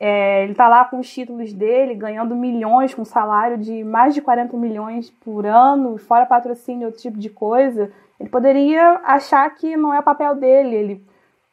É, 0.00 0.42
ele 0.42 0.54
tá 0.54 0.66
lá 0.66 0.84
com 0.84 0.98
os 0.98 1.12
títulos 1.12 1.52
dele, 1.52 1.94
ganhando 1.94 2.34
milhões, 2.34 2.92
com 2.92 3.04
salário 3.04 3.58
de 3.58 3.84
mais 3.84 4.12
de 4.12 4.22
40 4.22 4.56
milhões 4.56 5.08
por 5.08 5.46
ano, 5.46 5.98
fora 5.98 6.26
patrocínio, 6.26 6.86
outro 6.86 7.00
tipo 7.00 7.18
de 7.18 7.30
coisa. 7.30 7.92
Ele 8.18 8.28
poderia 8.28 9.00
achar 9.04 9.48
que 9.54 9.76
não 9.76 9.94
é 9.94 10.02
papel 10.02 10.34
dele, 10.34 10.74
ele 10.74 11.09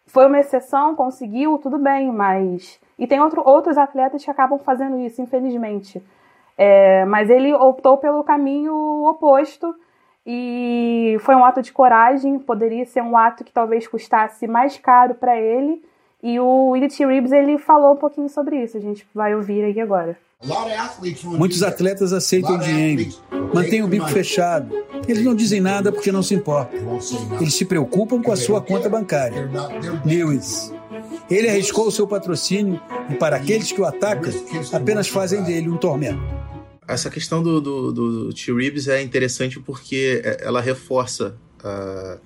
foi 0.07 0.25
uma 0.25 0.39
exceção, 0.39 0.95
conseguiu, 0.95 1.57
tudo 1.57 1.77
bem, 1.77 2.11
mas. 2.11 2.79
E 2.97 3.05
tem 3.05 3.19
outro, 3.19 3.43
outros 3.45 3.77
atletas 3.77 4.23
que 4.23 4.31
acabam 4.31 4.57
fazendo 4.57 4.97
isso, 4.99 5.21
infelizmente. 5.21 6.01
É, 6.57 7.05
mas 7.05 7.29
ele 7.29 7.53
optou 7.53 7.97
pelo 7.97 8.23
caminho 8.23 8.73
oposto 9.05 9.75
e 10.25 11.17
foi 11.19 11.35
um 11.35 11.45
ato 11.45 11.61
de 11.61 11.71
coragem. 11.71 12.39
Poderia 12.39 12.85
ser 12.85 13.01
um 13.01 13.15
ato 13.15 13.43
que 13.43 13.51
talvez 13.51 13.87
custasse 13.87 14.47
mais 14.47 14.77
caro 14.77 15.15
para 15.15 15.39
ele. 15.39 15.83
E 16.23 16.39
o 16.39 16.69
Willie 16.69 16.89
T. 16.89 17.03
Ele 17.03 17.57
falou 17.57 17.93
um 17.93 17.97
pouquinho 17.97 18.29
sobre 18.29 18.57
isso. 18.63 18.77
A 18.77 18.81
gente 18.81 19.07
vai 19.13 19.35
ouvir 19.35 19.63
aqui 19.69 19.79
agora. 19.79 20.17
Muitos 21.23 21.63
atletas 21.63 22.13
aceitam 22.13 22.59
dinheiro, 22.59 23.11
mantêm 23.51 23.81
o 23.81 23.87
bico 23.87 24.07
fechado. 24.07 24.71
Eles 25.07 25.25
não 25.25 25.33
dizem 25.33 25.59
nada 25.59 25.91
porque 25.91 26.11
não 26.11 26.21
se 26.21 26.35
importam. 26.35 26.99
Eles 27.41 27.55
se 27.55 27.65
preocupam 27.65 28.21
com 28.21 28.31
a 28.31 28.35
sua 28.35 28.61
conta 28.61 28.87
bancária. 28.87 29.49
Lewis. 30.05 30.71
Ele 31.27 31.49
arriscou 31.49 31.87
o 31.87 31.91
seu 31.91 32.07
patrocínio 32.07 32.79
e, 33.09 33.15
para 33.15 33.37
aqueles 33.37 33.71
que 33.71 33.81
o 33.81 33.85
atacam, 33.85 34.31
apenas 34.71 35.07
fazem 35.07 35.43
dele 35.43 35.69
um 35.69 35.77
tormento. 35.77 36.21
Essa 36.87 37.09
questão 37.09 37.41
do, 37.41 37.59
do, 37.59 37.91
do 37.91 38.33
T. 38.33 38.53
Reeves 38.53 38.87
é 38.87 39.01
interessante 39.01 39.59
porque 39.59 40.21
é, 40.23 40.45
ela 40.45 40.61
reforça 40.61 41.35
uh, 41.59 42.19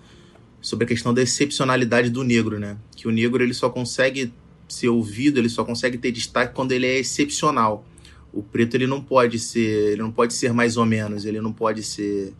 sobre 0.59 0.83
a 0.83 0.87
questão 0.87 1.13
da 1.13 1.21
excepcionalidade 1.21 2.09
do 2.09 2.23
negro, 2.23 2.59
né? 2.59 2.77
Que 2.95 3.07
o 3.07 3.11
negro 3.11 3.41
ele 3.41 3.53
só 3.53 3.69
consegue 3.69 4.33
ser 4.67 4.89
ouvido, 4.89 5.39
ele 5.39 5.49
só 5.49 5.63
consegue 5.63 5.97
ter 5.97 6.11
destaque 6.11 6.53
quando 6.53 6.73
ele 6.73 6.85
é 6.85 6.99
excepcional. 6.99 7.85
O 8.33 8.41
preto 8.41 8.75
ele 8.75 8.87
não 8.87 9.01
pode 9.01 9.39
ser, 9.39 9.91
ele 9.91 10.01
não 10.01 10.11
pode 10.11 10.33
ser 10.33 10.53
mais 10.53 10.77
ou 10.77 10.85
menos, 10.85 11.25
ele 11.25 11.41
não 11.41 11.51
pode 11.51 11.83
ser, 11.83 12.33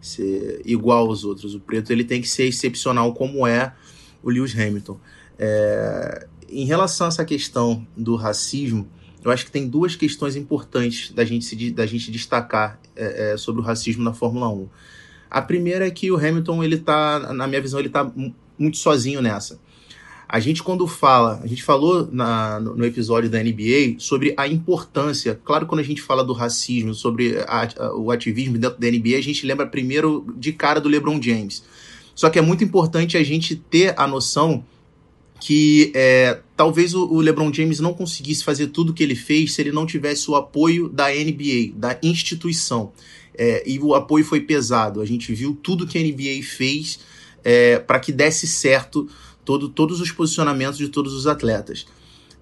ser 0.00 0.62
igual 0.64 1.06
aos 1.06 1.24
outros. 1.24 1.54
O 1.54 1.60
preto 1.60 1.92
ele 1.92 2.04
tem 2.04 2.20
que 2.20 2.28
ser 2.28 2.44
excepcional 2.44 3.12
como 3.12 3.46
é 3.46 3.74
o 4.22 4.30
Lewis 4.30 4.58
Hamilton. 4.58 4.98
É, 5.38 6.26
em 6.48 6.64
relação 6.64 7.06
a 7.06 7.08
essa 7.08 7.24
questão 7.24 7.86
do 7.96 8.16
racismo, 8.16 8.88
eu 9.24 9.30
acho 9.30 9.44
que 9.44 9.50
tem 9.50 9.66
duas 9.66 9.96
questões 9.96 10.36
importantes 10.36 11.10
da 11.10 11.24
gente, 11.24 11.44
se, 11.44 11.70
da 11.70 11.86
gente 11.86 12.10
destacar 12.10 12.78
é, 12.94 13.32
é, 13.32 13.36
sobre 13.36 13.60
o 13.60 13.64
racismo 13.64 14.02
na 14.02 14.12
Fórmula 14.12 14.48
1. 14.48 14.68
A 15.30 15.42
primeira 15.42 15.86
é 15.86 15.90
que 15.90 16.12
o 16.12 16.16
Hamilton, 16.16 16.62
ele 16.62 16.78
tá, 16.78 17.32
na 17.32 17.46
minha 17.46 17.60
visão, 17.60 17.80
ele 17.80 17.88
está 17.88 18.10
muito 18.58 18.76
sozinho 18.76 19.20
nessa. 19.20 19.58
A 20.28 20.40
gente, 20.40 20.62
quando 20.62 20.86
fala, 20.86 21.40
a 21.42 21.46
gente 21.46 21.62
falou 21.62 22.08
na, 22.10 22.58
no 22.58 22.84
episódio 22.84 23.28
da 23.28 23.42
NBA 23.42 23.96
sobre 23.98 24.34
a 24.36 24.48
importância, 24.48 25.38
claro, 25.44 25.66
quando 25.66 25.80
a 25.80 25.84
gente 25.84 26.00
fala 26.00 26.24
do 26.24 26.32
racismo, 26.32 26.94
sobre 26.94 27.38
a, 27.46 27.68
a, 27.78 27.94
o 27.94 28.10
ativismo 28.10 28.58
dentro 28.58 28.80
da 28.80 28.90
NBA, 28.90 29.16
a 29.18 29.22
gente 29.22 29.46
lembra 29.46 29.66
primeiro 29.66 30.26
de 30.36 30.52
cara 30.52 30.80
do 30.80 30.88
LeBron 30.88 31.20
James. 31.20 31.62
Só 32.14 32.30
que 32.30 32.38
é 32.38 32.42
muito 32.42 32.64
importante 32.64 33.16
a 33.16 33.22
gente 33.22 33.56
ter 33.56 33.94
a 33.98 34.06
noção 34.06 34.64
que 35.40 35.92
é, 35.94 36.40
talvez 36.56 36.94
o, 36.94 37.20
LeBron 37.20 37.52
James 37.52 37.80
não 37.80 37.92
conseguisse 37.92 38.42
fazer 38.42 38.68
tudo 38.68 38.90
o 38.90 38.94
que 38.94 39.02
ele 39.02 39.14
fez 39.14 39.52
se 39.52 39.60
ele 39.60 39.72
não 39.72 39.84
tivesse 39.84 40.30
o 40.30 40.36
apoio 40.36 40.88
da 40.88 41.08
NBA, 41.10 41.72
da 41.74 41.98
instituição. 42.02 42.92
É, 43.36 43.62
e 43.68 43.78
o 43.78 43.94
apoio 43.94 44.24
foi 44.24 44.40
pesado. 44.40 45.00
A 45.00 45.04
gente 45.04 45.34
viu 45.34 45.58
tudo 45.60 45.86
que 45.86 45.98
a 45.98 46.00
NBA 46.00 46.42
fez 46.42 47.00
é, 47.42 47.78
para 47.78 48.00
que 48.00 48.10
desse 48.10 48.46
certo 48.46 49.08
todo, 49.44 49.68
todos 49.68 50.00
os 50.00 50.10
posicionamentos 50.10 50.78
de 50.78 50.88
todos 50.88 51.12
os 51.12 51.26
atletas. 51.26 51.86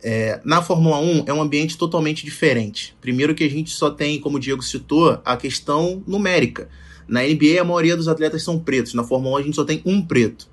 É, 0.02 0.40
na 0.44 0.60
Fórmula 0.60 0.98
1 0.98 1.24
é 1.26 1.32
um 1.32 1.40
ambiente 1.40 1.78
totalmente 1.78 2.24
diferente. 2.24 2.96
Primeiro 3.00 3.34
que 3.34 3.44
a 3.44 3.50
gente 3.50 3.70
só 3.70 3.90
tem, 3.90 4.20
como 4.20 4.36
o 4.36 4.40
Diego 4.40 4.62
citou, 4.62 5.20
a 5.24 5.36
questão 5.36 6.02
numérica. 6.06 6.68
Na 7.06 7.22
NBA 7.22 7.60
a 7.60 7.64
maioria 7.64 7.96
dos 7.96 8.08
atletas 8.08 8.42
são 8.42 8.58
pretos, 8.58 8.94
na 8.94 9.04
Fórmula 9.04 9.36
1 9.36 9.38
a 9.38 9.42
gente 9.42 9.54
só 9.54 9.64
tem 9.64 9.82
um 9.84 10.02
preto. 10.02 10.48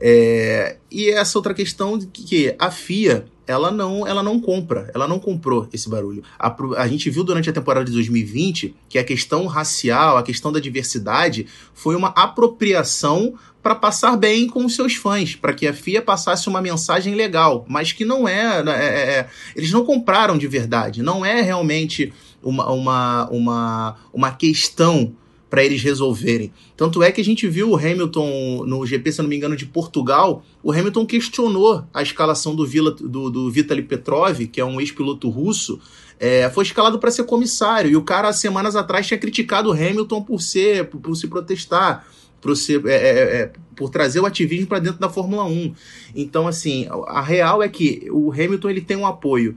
É, 0.00 0.78
e 0.90 1.10
essa 1.10 1.38
outra 1.38 1.54
questão 1.54 1.96
de 1.96 2.06
que 2.06 2.54
a 2.58 2.70
FIA 2.70 3.26
ela 3.52 3.70
não, 3.70 4.06
ela 4.06 4.22
não 4.22 4.40
compra, 4.40 4.90
ela 4.94 5.06
não 5.06 5.18
comprou 5.18 5.68
esse 5.72 5.88
barulho. 5.88 6.22
A, 6.38 6.54
a, 6.78 6.88
gente 6.88 7.10
viu 7.10 7.22
durante 7.22 7.50
a 7.50 7.52
temporada 7.52 7.84
de 7.84 7.92
2020 7.92 8.74
que 8.88 8.98
a 8.98 9.04
questão 9.04 9.46
racial, 9.46 10.16
a 10.16 10.22
questão 10.22 10.50
da 10.50 10.58
diversidade 10.58 11.46
foi 11.74 11.94
uma 11.94 12.08
apropriação 12.08 13.34
para 13.62 13.74
passar 13.74 14.16
bem 14.16 14.48
com 14.48 14.64
os 14.64 14.74
seus 14.74 14.94
fãs, 14.94 15.36
para 15.36 15.52
que 15.52 15.66
a 15.66 15.72
FIA 15.72 16.02
passasse 16.02 16.48
uma 16.48 16.60
mensagem 16.60 17.14
legal, 17.14 17.64
mas 17.68 17.92
que 17.92 18.04
não 18.04 18.26
é, 18.26 18.62
né, 18.62 18.72
é, 18.72 18.86
é, 18.86 19.10
é, 19.18 19.28
eles 19.54 19.70
não 19.70 19.84
compraram 19.84 20.36
de 20.36 20.48
verdade, 20.48 21.02
não 21.02 21.24
é 21.24 21.40
realmente 21.42 22.12
uma, 22.42 22.72
uma, 22.72 23.28
uma, 23.30 23.96
uma 24.12 24.32
questão 24.32 25.14
para 25.52 25.62
eles 25.62 25.82
resolverem. 25.82 26.50
Tanto 26.74 27.02
é 27.02 27.12
que 27.12 27.20
a 27.20 27.24
gente 27.24 27.46
viu 27.46 27.68
o 27.68 27.76
Hamilton 27.76 28.64
no 28.66 28.86
GP, 28.86 29.12
se 29.12 29.20
não 29.20 29.28
me 29.28 29.36
engano, 29.36 29.54
de 29.54 29.66
Portugal, 29.66 30.42
o 30.62 30.72
Hamilton 30.72 31.04
questionou 31.04 31.84
a 31.92 32.02
escalação 32.02 32.56
do, 32.56 32.66
Vila, 32.66 32.90
do, 32.90 33.28
do 33.28 33.50
Vitaly 33.50 33.82
Petrov, 33.82 34.46
que 34.46 34.62
é 34.62 34.64
um 34.64 34.80
ex-piloto 34.80 35.28
russo, 35.28 35.78
é, 36.18 36.48
foi 36.48 36.64
escalado 36.64 36.98
para 36.98 37.10
ser 37.10 37.24
comissário, 37.24 37.90
e 37.90 37.96
o 37.96 38.02
cara, 38.02 38.32
semanas 38.32 38.74
atrás, 38.74 39.06
tinha 39.06 39.18
criticado 39.18 39.68
o 39.68 39.72
Hamilton 39.72 40.22
por 40.22 40.40
ser, 40.40 40.86
por, 40.86 41.02
por 41.02 41.14
se 41.14 41.28
protestar 41.28 42.06
por, 42.40 42.56
ser, 42.56 42.82
é, 42.86 42.94
é, 42.94 43.42
é, 43.42 43.52
por 43.76 43.90
trazer 43.90 44.20
o 44.20 44.26
ativismo 44.26 44.66
para 44.66 44.78
dentro 44.78 44.98
da 44.98 45.10
Fórmula 45.10 45.44
1. 45.44 45.74
Então, 46.16 46.48
assim, 46.48 46.88
a 47.08 47.20
real 47.20 47.62
é 47.62 47.68
que 47.68 48.08
o 48.10 48.32
Hamilton 48.32 48.70
ele 48.70 48.80
tem 48.80 48.96
um 48.96 49.06
apoio 49.06 49.54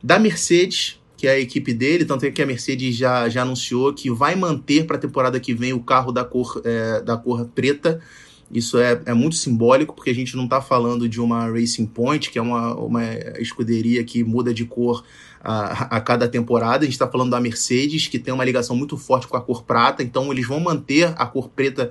da 0.00 0.16
Mercedes, 0.16 1.00
que 1.24 1.28
é 1.28 1.30
a 1.30 1.40
equipe 1.40 1.72
dele, 1.72 2.04
tanto 2.04 2.26
é 2.26 2.30
que 2.30 2.42
a 2.42 2.46
Mercedes 2.46 2.94
já, 2.94 3.26
já 3.30 3.40
anunciou 3.40 3.94
que 3.94 4.10
vai 4.10 4.34
manter 4.34 4.84
para 4.84 4.96
a 4.96 5.00
temporada 5.00 5.40
que 5.40 5.54
vem 5.54 5.72
o 5.72 5.80
carro 5.80 6.12
da 6.12 6.22
cor, 6.22 6.60
é, 6.62 7.00
da 7.00 7.16
cor 7.16 7.46
preta. 7.46 7.98
Isso 8.52 8.76
é, 8.76 9.00
é 9.06 9.14
muito 9.14 9.34
simbólico, 9.34 9.94
porque 9.94 10.10
a 10.10 10.14
gente 10.14 10.36
não 10.36 10.44
está 10.44 10.60
falando 10.60 11.08
de 11.08 11.22
uma 11.22 11.50
Racing 11.50 11.86
Point, 11.86 12.30
que 12.30 12.38
é 12.38 12.42
uma, 12.42 12.74
uma 12.74 13.02
escuderia 13.38 14.04
que 14.04 14.22
muda 14.22 14.52
de 14.52 14.66
cor 14.66 15.02
a, 15.42 15.96
a 15.96 16.00
cada 16.02 16.28
temporada. 16.28 16.82
A 16.82 16.84
gente 16.84 16.92
está 16.92 17.08
falando 17.08 17.30
da 17.30 17.40
Mercedes, 17.40 18.06
que 18.06 18.18
tem 18.18 18.34
uma 18.34 18.44
ligação 18.44 18.76
muito 18.76 18.98
forte 18.98 19.26
com 19.26 19.38
a 19.38 19.40
cor 19.40 19.62
prata, 19.62 20.02
então 20.02 20.30
eles 20.30 20.46
vão 20.46 20.60
manter 20.60 21.14
a 21.16 21.24
cor 21.24 21.48
preta 21.48 21.90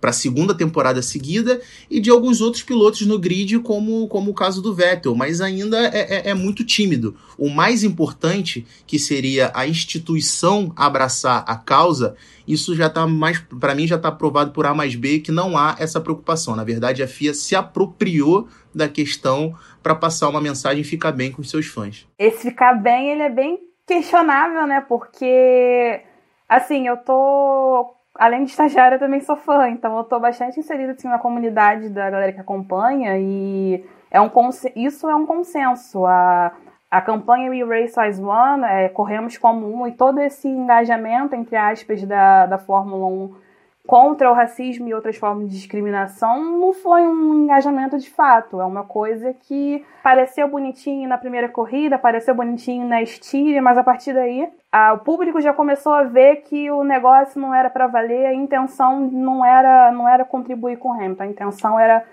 para 0.00 0.10
a 0.10 0.12
segunda 0.12 0.54
temporada 0.54 1.02
seguida 1.02 1.60
e 1.90 2.00
de 2.00 2.10
alguns 2.10 2.40
outros 2.40 2.62
pilotos 2.62 3.02
no 3.02 3.18
grid, 3.18 3.58
como, 3.60 4.06
como 4.08 4.30
o 4.30 4.34
caso 4.34 4.62
do 4.62 4.74
Vettel, 4.74 5.14
mas 5.14 5.40
ainda 5.40 5.78
é, 5.78 6.28
é, 6.28 6.30
é 6.30 6.34
muito 6.34 6.64
tímido. 6.64 7.16
O 7.36 7.48
mais 7.48 7.82
importante, 7.82 8.66
que 8.86 8.98
seria 8.98 9.50
a 9.54 9.66
instituição 9.66 10.72
abraçar 10.76 11.44
a 11.46 11.56
causa, 11.56 12.16
isso 12.46 12.74
já 12.74 12.86
está 12.86 13.06
mais, 13.06 13.38
para 13.60 13.74
mim, 13.74 13.86
já 13.86 13.96
está 13.96 14.10
provado 14.10 14.52
por 14.52 14.66
A 14.66 14.74
mais 14.74 14.94
B 14.94 15.18
que 15.18 15.30
não 15.30 15.56
há 15.56 15.76
essa 15.78 16.00
preocupação. 16.00 16.56
Na 16.56 16.64
verdade, 16.64 17.02
a 17.02 17.08
FIA 17.08 17.34
se 17.34 17.54
apropriou 17.54 18.48
da 18.74 18.88
questão 18.88 19.54
para 19.82 19.94
passar 19.94 20.28
uma 20.28 20.40
mensagem 20.40 20.80
e 20.80 20.84
ficar 20.84 21.12
bem 21.12 21.30
com 21.30 21.42
os 21.42 21.50
seus 21.50 21.66
fãs. 21.66 22.06
Esse 22.18 22.48
ficar 22.48 22.74
bem, 22.74 23.10
ele 23.10 23.22
é 23.22 23.30
bem 23.30 23.58
questionável, 23.86 24.66
né? 24.66 24.80
Porque, 24.88 26.00
assim, 26.48 26.86
eu 26.86 26.96
tô 26.98 27.97
além 28.18 28.44
de 28.44 28.50
estagiária, 28.50 28.96
eu 28.96 28.98
também 28.98 29.20
sou 29.20 29.36
fã, 29.36 29.68
então 29.68 29.96
eu 29.96 30.04
tô 30.04 30.18
bastante 30.18 30.58
inserida 30.58 30.92
assim, 30.92 31.08
na 31.08 31.18
comunidade 31.18 31.88
da 31.88 32.10
galera 32.10 32.32
que 32.32 32.40
acompanha 32.40 33.16
e 33.16 33.84
é 34.10 34.20
um 34.20 34.28
isso 34.74 35.08
é 35.08 35.14
um 35.14 35.24
consenso. 35.24 36.04
A, 36.04 36.52
a 36.90 37.00
campanha 37.00 37.50
We 37.50 37.62
Race 37.62 37.98
as 37.98 38.18
One, 38.18 38.64
é, 38.64 38.88
corremos 38.88 39.38
como 39.38 39.72
um, 39.72 39.86
e 39.86 39.92
todo 39.92 40.18
esse 40.18 40.48
engajamento, 40.48 41.34
entre 41.36 41.54
aspas, 41.54 42.02
da, 42.02 42.46
da 42.46 42.58
Fórmula 42.58 43.06
1 43.06 43.47
contra 43.88 44.30
o 44.30 44.34
racismo 44.34 44.86
e 44.86 44.92
outras 44.92 45.16
formas 45.16 45.48
de 45.48 45.56
discriminação 45.56 46.58
não 46.58 46.74
foi 46.74 47.06
um 47.06 47.44
engajamento 47.44 47.96
de 47.96 48.10
fato. 48.10 48.60
É 48.60 48.64
uma 48.66 48.84
coisa 48.84 49.32
que 49.32 49.82
pareceu 50.02 50.46
bonitinho 50.46 51.08
na 51.08 51.16
primeira 51.16 51.48
corrida, 51.48 51.98
pareceu 51.98 52.34
bonitinho 52.34 52.86
na 52.86 53.00
Estíria, 53.00 53.62
mas 53.62 53.78
a 53.78 53.82
partir 53.82 54.12
daí 54.12 54.46
a, 54.70 54.92
o 54.92 54.98
público 54.98 55.40
já 55.40 55.54
começou 55.54 55.94
a 55.94 56.02
ver 56.02 56.42
que 56.42 56.70
o 56.70 56.84
negócio 56.84 57.40
não 57.40 57.54
era 57.54 57.70
para 57.70 57.86
valer, 57.86 58.26
a 58.26 58.34
intenção 58.34 59.00
não 59.00 59.42
era, 59.42 59.90
não 59.90 60.06
era 60.06 60.22
contribuir 60.22 60.76
com 60.76 60.90
o 60.90 60.92
Hamilton, 60.92 61.22
a 61.22 61.26
intenção 61.26 61.80
era 61.80 62.04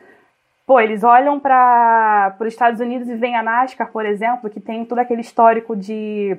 Pô, 0.66 0.80
eles 0.80 1.04
olham 1.04 1.40
para 1.40 2.36
os 2.40 2.48
Estados 2.48 2.80
Unidos 2.80 3.08
e 3.10 3.16
veem 3.16 3.36
a 3.36 3.44
NASCAR, 3.44 3.92
por 3.92 4.04
exemplo, 4.06 4.50
que 4.50 4.62
tem 4.62 4.84
todo 4.86 4.98
aquele 4.98 5.22
histórico 5.22 5.76
de 5.76 6.38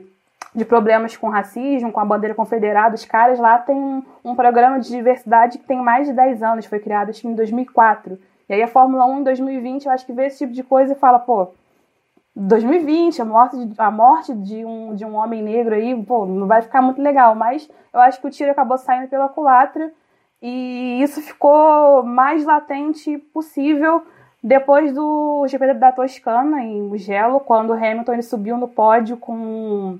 de 0.57 0.65
problemas 0.65 1.17
com 1.17 1.29
racismo, 1.29 1.93
com 1.93 2.01
a 2.01 2.05
bandeira 2.05 2.35
confederada. 2.35 2.95
Os 2.95 3.05
caras 3.05 3.39
lá 3.39 3.59
têm 3.59 4.03
um, 4.25 4.35
programa 4.35 4.81
de 4.81 4.89
diversidade 4.89 5.59
que 5.59 5.67
tem 5.67 5.79
mais 5.79 6.07
de 6.07 6.15
10 6.15 6.43
anos, 6.43 6.67
foi 6.67 6.79
criado 6.79 7.11
acho 7.11 7.21
que 7.21 7.29
em 7.29 7.35
2004. 7.35 8.19
E 8.49 8.55
aí 8.55 8.63
a 8.63 8.69
Fórmula 8.69 9.05
1 9.05 9.21
em 9.21 9.23
2020, 9.23 9.85
eu 9.85 9.93
acho 9.93 10.07
que 10.07 10.15
vê 10.15 10.27
esse 10.27 10.39
tipo 10.39 10.55
de 10.55 10.63
coisa 10.63 10.95
e 10.95 10.97
fala, 10.97 11.19
pô, 11.19 11.49
2020, 12.35 13.21
a 13.21 13.25
morte, 13.25 13.67
de, 13.67 13.75
a 13.77 13.91
morte 13.91 14.35
de, 14.35 14.65
um, 14.65 14.95
de 14.95 15.05
um 15.05 15.15
homem 15.15 15.43
negro 15.43 15.75
aí, 15.75 15.95
pô, 16.03 16.25
não 16.25 16.47
vai 16.47 16.63
ficar 16.63 16.81
muito 16.81 17.03
legal. 17.03 17.35
Mas 17.35 17.69
eu 17.93 18.01
acho 18.01 18.19
que 18.19 18.27
o 18.27 18.31
tiro 18.31 18.51
acabou 18.51 18.79
saindo 18.79 19.09
pela 19.09 19.29
culatra 19.29 19.93
e 20.41 21.03
isso 21.03 21.21
ficou 21.21 22.03
mais 22.03 22.47
latente 22.47 23.19
possível 23.19 24.03
depois 24.43 24.93
do 24.95 25.45
GP 25.49 25.75
da 25.75 25.93
Toscana, 25.93 26.63
em 26.63 26.81
Mugello, 26.81 27.41
quando 27.41 27.73
Hamilton 27.73 28.13
ele 28.13 28.23
subiu 28.23 28.57
no 28.57 28.69
pódio 28.69 29.17
com 29.17 29.99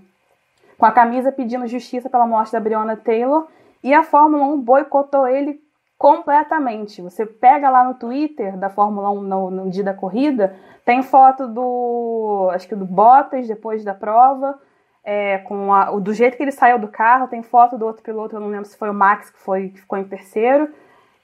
com 0.79 0.87
a 0.87 0.93
camisa 0.93 1.33
pedindo 1.33 1.67
justiça 1.67 2.11
pela 2.11 2.27
morte 2.27 2.53
da 2.53 2.61
Breonna 2.61 2.97
Taylor, 2.97 3.47
e 3.83 3.95
a 3.95 4.03
Fórmula 4.03 4.45
1 4.47 4.61
boicotou 4.61 5.27
ele 5.29 5.61
completamente. 5.99 7.01
Você 7.01 7.25
pega 7.25 7.71
lá 7.71 7.85
no 7.85 7.95
Twitter 7.95 8.57
da 8.57 8.69
Fórmula 8.69 9.11
1 9.11 9.23
no, 9.23 9.51
no 9.51 9.71
dia 9.71 9.85
da 9.85 9.95
corrida, 9.95 10.57
tem 10.85 11.03
foto 11.03 11.47
do, 11.47 12.51
acho 12.53 12.69
que 12.69 12.75
do 12.75 12.85
Bottas 12.85 13.49
depois 13.49 13.85
da 13.85 13.95
prova, 13.95 14.59
é, 15.03 15.39
com 15.39 15.73
a, 15.73 15.91
do 15.99 16.13
jeito 16.13 16.37
que 16.37 16.43
ele 16.43 16.53
saiu 16.53 16.79
do 16.79 16.89
carro, 16.89 17.29
tem 17.29 17.43
foto 17.43 17.79
do 17.79 17.87
outro 17.87 18.03
piloto, 18.03 18.37
eu 18.37 18.41
não 18.41 18.49
lembro 18.49 18.67
se 18.67 18.77
foi 18.77 18.91
o 18.91 18.95
Max 18.95 19.31
que, 19.31 19.39
foi, 19.39 19.69
que 19.69 19.81
ficou 19.81 19.99
em 19.99 20.05
terceiro, 20.05 20.69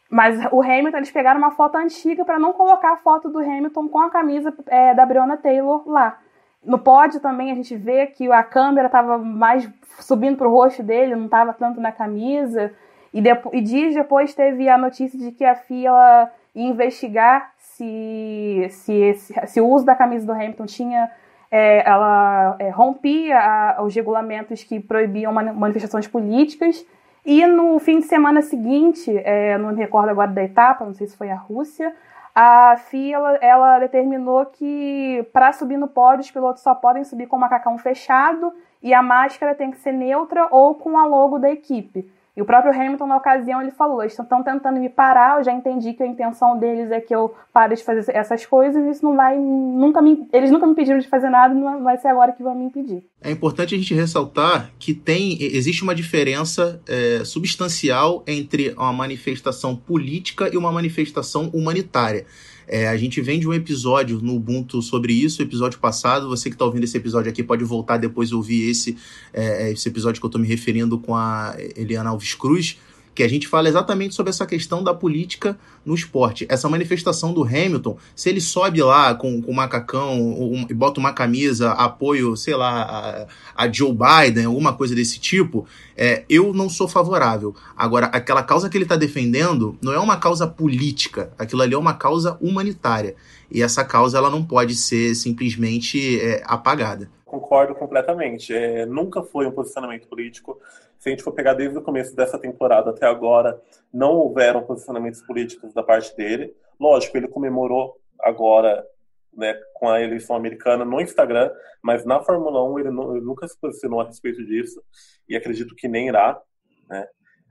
mas 0.09 0.39
o 0.53 0.61
Hamilton, 0.61 0.99
eles 0.99 1.11
pegaram 1.11 1.39
uma 1.39 1.53
foto 1.53 1.77
antiga 1.77 2.25
para 2.25 2.39
não 2.39 2.53
colocar 2.53 2.93
a 2.93 2.97
foto 2.99 3.29
do 3.29 3.39
Hamilton 3.39 3.89
com 3.89 3.99
a 3.99 4.11
camisa 4.11 4.55
é, 4.67 4.95
da 4.95 5.07
Breonna 5.07 5.37
Taylor 5.37 5.83
lá. 5.89 6.19
No 6.65 6.79
pódio 6.79 7.21
também 7.21 7.51
a 7.51 7.55
gente 7.55 7.77
vê 7.77 8.07
que 8.07 8.31
a 8.31 8.43
câmera 8.43 8.87
estava 8.87 9.19
mais 9.19 9.69
subindo 10.01 10.37
para 10.37 10.49
o 10.49 10.53
rosto 10.53 10.83
dele, 10.83 11.17
não 11.17 11.25
estava 11.25 11.53
tanto 11.53 11.81
na 11.81 11.91
camisa. 11.91 12.73
E, 13.13 13.21
depois, 13.21 13.55
e 13.55 13.61
dias 13.61 13.95
depois 13.95 14.35
teve 14.35 14.69
a 14.69 14.79
notícia 14.79 15.19
de 15.19 15.33
que 15.33 15.45
a 15.45 15.55
FIA 15.55 16.31
ia 16.55 16.69
investigar 16.69 17.53
se, 17.59 18.67
se, 18.71 18.93
esse, 18.93 19.35
se 19.47 19.61
o 19.61 19.67
uso 19.67 19.85
da 19.85 19.95
camisa 19.95 20.27
do 20.27 20.33
Hamilton 20.33 20.67
tinha. 20.67 21.11
É, 21.55 21.87
ela 21.87 22.57
é, 22.59 22.71
rompia 22.71 23.39
a, 23.39 23.83
os 23.83 23.95
regulamentos 23.95 24.65
que 24.65 24.81
proibiam 24.81 25.31
manifestações 25.33 26.09
políticas. 26.09 26.83
E 27.27 27.47
no 27.47 27.79
fim 27.79 27.99
de 27.99 28.07
semana 28.07 28.41
seguinte, 28.41 29.15
é, 29.19 29.59
não 29.59 29.73
me 29.73 29.77
recordo 29.77 30.09
agora 30.09 30.31
da 30.31 30.43
etapa, 30.43 30.85
não 30.85 30.95
sei 30.95 31.07
se 31.07 31.17
foi 31.17 31.31
a 31.31 31.37
Rússia, 31.37 31.95
a 32.35 32.77
FIA 32.77 33.17
ela, 33.17 33.35
ela 33.37 33.79
determinou 33.79 34.47
que 34.47 35.27
para 35.33 35.53
subir 35.53 35.77
no 35.77 35.89
pódio 35.89 36.21
os 36.21 36.31
pilotos 36.31 36.63
só 36.63 36.75
podem 36.75 37.05
subir 37.05 37.27
com 37.27 37.37
o 37.37 37.41
macacão 37.41 37.77
fechado 37.79 38.53
e 38.83 38.95
a 38.95 39.03
máscara 39.03 39.55
tem 39.55 39.71
que 39.71 39.79
ser 39.79 39.93
neutra 39.93 40.49
ou 40.51 40.75
com 40.75 40.99
a 40.99 41.05
logo 41.05 41.39
da 41.39 41.51
equipe. 41.51 42.11
E 42.35 42.41
o 42.41 42.47
próprio 42.47 42.73
Hamilton, 42.73 43.07
na 43.07 43.17
ocasião, 43.17 43.61
ele 43.61 43.71
falou: 43.71 44.03
estão 44.03 44.43
tentando 44.43 44.81
me 44.81 44.89
parar, 44.89 45.39
eu 45.39 45.45
já 45.45 45.53
entendi 45.53 45.93
que 45.93 46.03
a 46.03 46.07
intenção 46.07 46.57
deles 46.57 46.91
é 46.91 47.01
que 47.01 47.15
eu 47.15 47.35
pare 47.53 47.75
de 47.75 47.85
fazer 47.85 48.11
essas 48.17 48.47
coisas, 48.47 48.85
isso 48.87 49.05
não 49.05 49.15
vai. 49.15 49.39
Nunca 49.39 50.01
me, 50.01 50.27
eles 50.33 50.51
nunca 50.51 50.67
me 50.67 50.75
pediram 50.75 50.99
de 50.99 51.09
fazer 51.09 51.29
nada, 51.29 51.53
não 51.53 51.83
vai 51.83 51.99
ser 51.99 52.09
agora 52.09 52.33
que 52.33 52.43
vão 52.43 52.55
me 52.55 52.65
impedir. 52.65 53.05
É 53.25 53.31
importante 53.31 53.75
a 53.75 53.79
gente 53.79 53.95
ressaltar 53.95 54.73
que 54.79 54.93
tem 54.93 55.41
existe 55.41 55.83
uma 55.83 55.95
diferença 55.95 56.81
é, 56.87 57.25
substancial 57.25 58.25
entre 58.27 58.71
uma 58.71 58.93
manifestação 58.93 59.77
política 59.77 60.51
e 60.53 60.57
uma 60.57 60.73
manifestação 60.73 61.49
humanitária. 61.55 62.27
É, 62.67 62.89
a 62.89 62.97
gente 62.97 63.21
vem 63.21 63.39
de 63.39 63.47
um 63.47 63.53
episódio 63.53 64.21
no 64.21 64.35
Ubuntu 64.35 64.83
sobre 64.83 65.13
isso, 65.13 65.43
episódio 65.43 65.79
passado. 65.79 66.29
Você 66.29 66.49
que 66.49 66.55
está 66.55 66.65
ouvindo 66.65 66.85
esse 66.85 66.97
episódio 66.97 67.31
aqui 67.31 67.43
pode 67.43 67.65
voltar 67.65 67.97
depois 67.97 68.31
e 68.31 68.35
ouvir 68.35 68.69
esse, 68.69 68.97
é, 69.33 69.71
esse 69.71 69.89
episódio 69.89 70.21
que 70.21 70.25
eu 70.25 70.29
estou 70.29 70.41
me 70.41 70.49
referindo 70.49 70.99
com 70.99 71.15
a 71.15 71.57
Eliana 71.77 72.11
Alves 72.11 72.35
Cruz 72.35 72.79
que 73.15 73.23
a 73.23 73.29
gente 73.29 73.47
fala 73.47 73.69
exatamente 73.69 74.15
sobre 74.15 74.31
essa 74.31 74.47
questão 74.47 74.83
da 74.83 74.95
política 74.95 75.59
no 75.85 75.95
esporte. 75.95 76.47
Essa 76.49 76.69
manifestação 76.69 77.33
do 77.33 77.43
Hamilton, 77.43 77.97
se 78.15 78.29
ele 78.29 78.41
sobe 78.41 78.83
lá 78.83 79.15
com, 79.15 79.43
um 79.47 79.53
macacão 79.53 80.21
um, 80.21 80.67
e 80.69 80.75
bota 80.75 80.99
uma 80.99 81.13
camisa, 81.13 81.73
apoio, 81.73 82.37
sei 82.37 82.55
lá, 82.55 83.27
a, 83.55 83.65
a 83.65 83.73
Joe 83.73 83.93
Biden, 83.93 84.47
alguma 84.47 84.73
coisa 84.73 84.95
desse 84.95 85.21
tipo, 85.21 85.67
é, 85.97 86.25
eu 86.29 86.55
não 86.55 86.69
sou 86.69 86.89
favorável. 86.89 87.55
Agora, 87.77 88.07
aquela 88.07 88.43
causa 88.43 88.71
que 88.71 88.77
ele 88.77 88.85
está 88.85 88.97
defendendo 88.97 89.77
não 89.83 89.93
é 89.93 89.99
uma 89.99 90.17
causa 90.17 90.47
política, 90.47 91.33
aquilo 91.39 91.63
ali 91.63 91.75
é 91.75 91.79
uma 91.79 91.95
causa 91.95 92.39
humanitária. 92.41 93.15
E 93.51 93.63
essa 93.63 93.85
causa 93.85 94.17
ela 94.17 94.31
não 94.31 94.43
pode 94.43 94.75
ser 94.75 95.15
simplesmente 95.15 96.19
é, 96.21 96.43
apagada. 96.47 97.11
Concordo 97.27 97.75
completamente. 97.75 98.53
É, 98.53 98.87
nunca 98.87 99.23
foi 99.23 99.47
um 99.47 99.51
posicionamento 99.51 100.07
político 100.07 100.59
se 101.03 101.09
a 101.09 101.11
gente 101.11 101.25
for 101.25 101.33
pegar 101.33 101.55
desde 101.55 101.77
o 101.77 101.83
começo 101.83 102.15
dessa 102.15 102.39
temporada 102.39 102.91
até 102.91 103.07
agora, 103.07 103.61
não 103.93 104.13
houveram 104.13 104.63
posicionamentos 104.63 105.21
políticos 105.21 105.75
da 105.75 105.83
parte 105.83 106.17
dele. 106.17 106.55
Lógico, 106.79 107.17
ele 107.17 107.27
comemorou 107.27 108.01
agora 108.21 108.87
né, 109.35 109.53
com 109.75 109.89
a 109.89 110.01
eleição 110.01 110.37
americana 110.37 110.85
no 110.85 111.01
Instagram, 111.01 111.51
mas 111.83 112.05
na 112.05 112.23
Fórmula 112.23 112.63
1 112.63 112.79
ele, 112.79 112.89
ele, 112.91 113.21
nunca 113.21 113.49
se 113.49 113.59
posicionou 113.59 114.01
a 114.01 114.07
respeito 114.07 114.47
disso 114.47 114.81
e 115.29 115.35
acredito 115.35 115.75
que 115.75 115.89
nem 115.89 116.07
irá. 116.07 116.41
Né? 116.89 117.05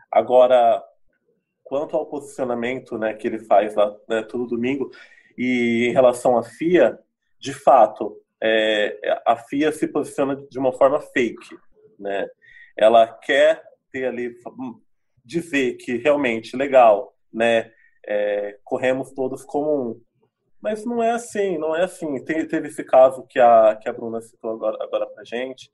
Agora, 0.09 0.81
quanto 1.61 1.97
ao 1.97 2.05
posicionamento 2.05 2.97
né, 2.97 3.13
que 3.13 3.27
ele 3.27 3.39
faz 3.39 3.75
lá 3.75 3.93
né, 4.07 4.23
todo 4.23 4.47
domingo 4.47 4.89
e 5.37 5.87
em 5.89 5.91
relação 5.91 6.37
à 6.37 6.43
FIA, 6.43 6.97
de 7.37 7.53
fato, 7.53 8.17
é, 8.41 9.21
a 9.27 9.35
FIA 9.35 9.73
se 9.73 9.89
posiciona 9.89 10.37
de 10.37 10.57
uma 10.57 10.71
forma 10.71 11.01
fake, 11.01 11.59
né? 11.99 12.29
Ela 12.81 13.05
quer 13.07 13.63
ter 13.91 14.05
ali 14.05 14.33
dizer 15.23 15.75
que 15.77 15.97
realmente 15.97 16.57
legal, 16.57 17.15
né? 17.31 17.71
É, 18.05 18.57
corremos 18.63 19.11
todos 19.11 19.43
como 19.43 19.91
um. 19.91 20.01
Mas 20.59 20.83
não 20.83 21.01
é 21.01 21.11
assim, 21.11 21.59
não 21.59 21.75
é 21.75 21.83
assim. 21.83 22.23
Tem, 22.25 22.47
teve 22.47 22.69
esse 22.69 22.83
caso 22.83 23.23
que 23.27 23.39
a, 23.39 23.75
que 23.79 23.87
a 23.87 23.93
Bruna 23.93 24.19
citou 24.21 24.51
agora, 24.51 24.77
agora 24.81 25.05
pra 25.05 25.23
gente. 25.23 25.71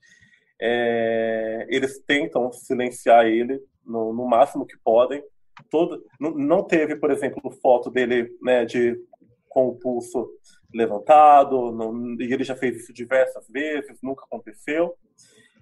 É, 0.60 1.66
eles 1.70 2.00
tentam 2.06 2.52
silenciar 2.52 3.26
ele 3.26 3.62
no, 3.86 4.14
no 4.14 4.28
máximo 4.28 4.66
que 4.66 4.78
podem. 4.84 5.24
Todo, 5.70 6.04
não, 6.20 6.32
não 6.32 6.64
teve, 6.64 6.98
por 6.98 7.10
exemplo, 7.10 7.50
foto 7.62 7.90
dele 7.90 8.30
né, 8.42 8.66
de, 8.66 9.00
com 9.48 9.70
o 9.70 9.76
pulso 9.76 10.30
levantado, 10.74 11.72
não, 11.72 12.16
e 12.20 12.34
ele 12.34 12.44
já 12.44 12.56
fez 12.56 12.76
isso 12.78 12.94
diversas 12.94 13.48
vezes, 13.48 13.98
nunca 14.04 14.26
aconteceu 14.26 14.96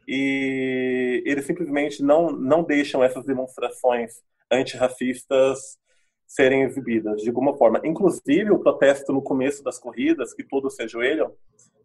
e 0.07 1.23
eles 1.25 1.45
simplesmente 1.45 2.03
não, 2.03 2.31
não 2.31 2.63
deixam 2.63 3.03
essas 3.03 3.25
demonstrações 3.25 4.13
antirracistas 4.51 5.77
serem 6.27 6.63
exibidas 6.63 7.21
de 7.21 7.29
alguma 7.29 7.55
forma. 7.57 7.81
Inclusive, 7.83 8.51
o 8.51 8.59
protesto 8.59 9.13
no 9.13 9.21
começo 9.21 9.63
das 9.63 9.79
corridas, 9.79 10.33
que 10.33 10.43
todos 10.43 10.75
se 10.75 10.83
ajoelham, 10.83 11.31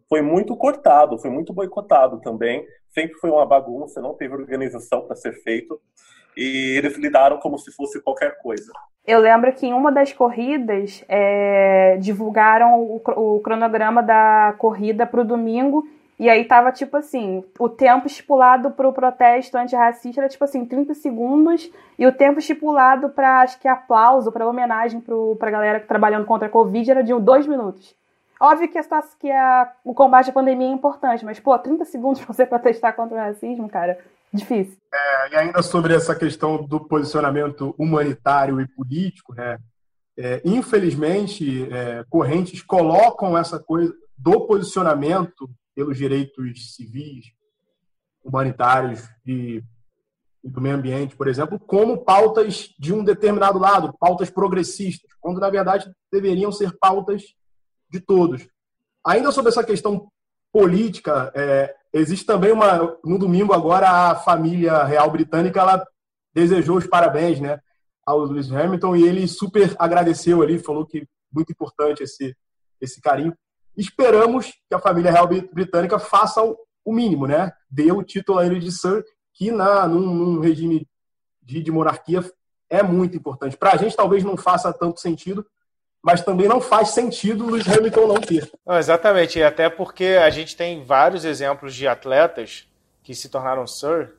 foi 0.09 0.21
muito 0.21 0.55
cortado, 0.57 1.17
foi 1.17 1.29
muito 1.29 1.53
boicotado 1.53 2.19
também. 2.19 2.65
Sempre 2.89 3.13
foi 3.15 3.29
uma 3.29 3.45
bagunça, 3.45 4.01
não 4.01 4.13
teve 4.13 4.33
organização 4.33 5.01
para 5.05 5.15
ser 5.15 5.33
feito. 5.41 5.79
E 6.35 6.77
eles 6.77 6.97
lidaram 6.97 7.37
como 7.39 7.57
se 7.57 7.71
fosse 7.71 8.01
qualquer 8.01 8.37
coisa. 8.41 8.71
Eu 9.05 9.19
lembro 9.19 9.51
que 9.53 9.65
em 9.65 9.73
uma 9.73 9.91
das 9.91 10.13
corridas 10.13 11.03
é, 11.07 11.97
divulgaram 11.97 12.79
o, 12.79 13.01
o, 13.15 13.39
cronograma 13.39 14.03
da 14.03 14.53
corrida 14.57 15.05
para 15.05 15.21
o 15.21 15.25
domingo 15.25 15.87
e 16.21 16.29
aí 16.29 16.45
tava 16.45 16.71
tipo 16.71 16.95
assim, 16.97 17.43
o 17.57 17.67
tempo 17.67 18.05
estipulado 18.05 18.69
para 18.69 18.87
o 18.87 18.93
protesto 18.93 19.57
antirracista 19.57 20.21
era 20.21 20.29
tipo 20.29 20.43
assim, 20.43 20.63
30 20.63 20.93
segundos, 20.93 21.67
e 21.97 22.05
o 22.05 22.11
tempo 22.11 22.37
estipulado 22.37 23.09
para 23.09 23.41
acho 23.41 23.59
que 23.59 23.67
aplauso, 23.67 24.31
para 24.31 24.47
homenagem 24.47 25.01
para 25.39 25.47
a 25.47 25.51
galera 25.51 25.79
que 25.79 25.87
trabalhando 25.87 26.27
contra 26.27 26.47
a 26.47 26.51
Covid 26.51 26.91
era 26.91 27.03
de 27.03 27.11
dois 27.19 27.47
minutos. 27.47 27.95
Óbvio 28.39 28.69
que, 28.69 28.77
a, 28.77 28.83
que 29.19 29.31
a, 29.31 29.73
o 29.83 29.95
combate 29.95 30.29
à 30.29 30.33
pandemia 30.33 30.67
é 30.67 30.71
importante, 30.71 31.25
mas, 31.25 31.39
pô, 31.39 31.57
30 31.57 31.85
segundos 31.85 32.21
para 32.21 32.31
você 32.31 32.45
protestar 32.45 32.95
contra 32.95 33.17
o 33.17 33.19
racismo, 33.19 33.67
cara, 33.67 33.97
difícil. 34.31 34.77
É, 34.93 35.33
e 35.33 35.35
ainda 35.37 35.63
sobre 35.63 35.95
essa 35.95 36.13
questão 36.13 36.63
do 36.63 36.79
posicionamento 36.81 37.73
humanitário 37.79 38.61
e 38.61 38.67
político, 38.67 39.33
né? 39.33 39.57
É, 40.15 40.39
infelizmente, 40.45 41.67
é, 41.73 42.05
correntes 42.07 42.61
colocam 42.61 43.35
essa 43.35 43.57
coisa 43.57 43.91
do 44.15 44.41
posicionamento 44.41 45.49
pelos 45.75 45.97
direitos 45.97 46.75
civis, 46.75 47.25
humanitários 48.23 49.01
e, 49.25 49.63
do 50.43 50.61
meio 50.61 50.75
ambiente, 50.75 51.15
por 51.15 51.27
exemplo, 51.27 51.59
como 51.59 52.03
pautas 52.03 52.73
de 52.79 52.93
um 52.93 53.03
determinado 53.03 53.59
lado, 53.59 53.95
pautas 53.99 54.29
progressistas, 54.29 55.11
quando 55.19 55.39
na 55.39 55.49
verdade 55.49 55.91
deveriam 56.11 56.51
ser 56.51 56.77
pautas 56.77 57.23
de 57.89 57.99
todos. 57.99 58.47
Ainda 59.05 59.31
sobre 59.31 59.49
essa 59.49 59.63
questão 59.63 60.09
política, 60.51 61.31
é, 61.35 61.73
existe 61.93 62.25
também 62.25 62.51
uma. 62.51 62.97
No 63.03 63.17
domingo, 63.17 63.53
agora, 63.53 63.89
a 63.89 64.15
família 64.15 64.83
real 64.83 65.09
britânica 65.09 65.61
ela 65.61 65.85
desejou 66.33 66.77
os 66.77 66.87
parabéns 66.87 67.39
né, 67.39 67.59
ao 68.05 68.19
Lewis 68.19 68.51
Hamilton 68.51 68.95
e 68.95 69.03
ele 69.07 69.27
super 69.27 69.75
agradeceu 69.77 70.41
ali, 70.41 70.59
falou 70.59 70.85
que 70.85 71.07
muito 71.31 71.51
importante 71.51 72.03
esse, 72.03 72.35
esse 72.79 73.01
carinho. 73.01 73.35
Esperamos 73.75 74.51
que 74.67 74.75
a 74.75 74.79
família 74.79 75.11
real 75.11 75.27
britânica 75.27 75.97
faça 75.97 76.41
o 76.43 76.93
mínimo, 76.93 77.27
né? 77.27 77.51
Dê 77.69 77.91
o 77.91 78.03
título 78.03 78.39
a 78.39 78.45
ele 78.45 78.59
de 78.59 78.71
Sir, 78.71 79.03
que 79.33 79.51
na, 79.51 79.87
num, 79.87 79.99
num 79.99 80.39
regime 80.39 80.87
de, 81.41 81.61
de, 81.61 81.71
monarquia 81.71 82.23
é 82.69 82.83
muito 82.83 83.15
importante. 83.15 83.57
Para 83.57 83.73
a 83.73 83.77
gente 83.77 83.95
talvez 83.95 84.23
não 84.23 84.37
faça 84.37 84.73
tanto 84.73 84.99
sentido, 84.99 85.45
mas 86.01 86.21
também 86.21 86.47
não 86.47 86.59
faz 86.59 86.89
sentido 86.89 87.45
o 87.45 87.55
Hamilton 87.55 88.07
não 88.07 88.15
ter. 88.15 88.51
Não, 88.65 88.77
exatamente, 88.77 89.39
e 89.39 89.43
até 89.43 89.69
porque 89.69 90.17
a 90.21 90.29
gente 90.29 90.55
tem 90.55 90.83
vários 90.83 91.23
exemplos 91.23 91.75
de 91.75 91.87
atletas 91.87 92.67
que 93.03 93.13
se 93.15 93.29
tornaram 93.29 93.67
Sir 93.67 94.13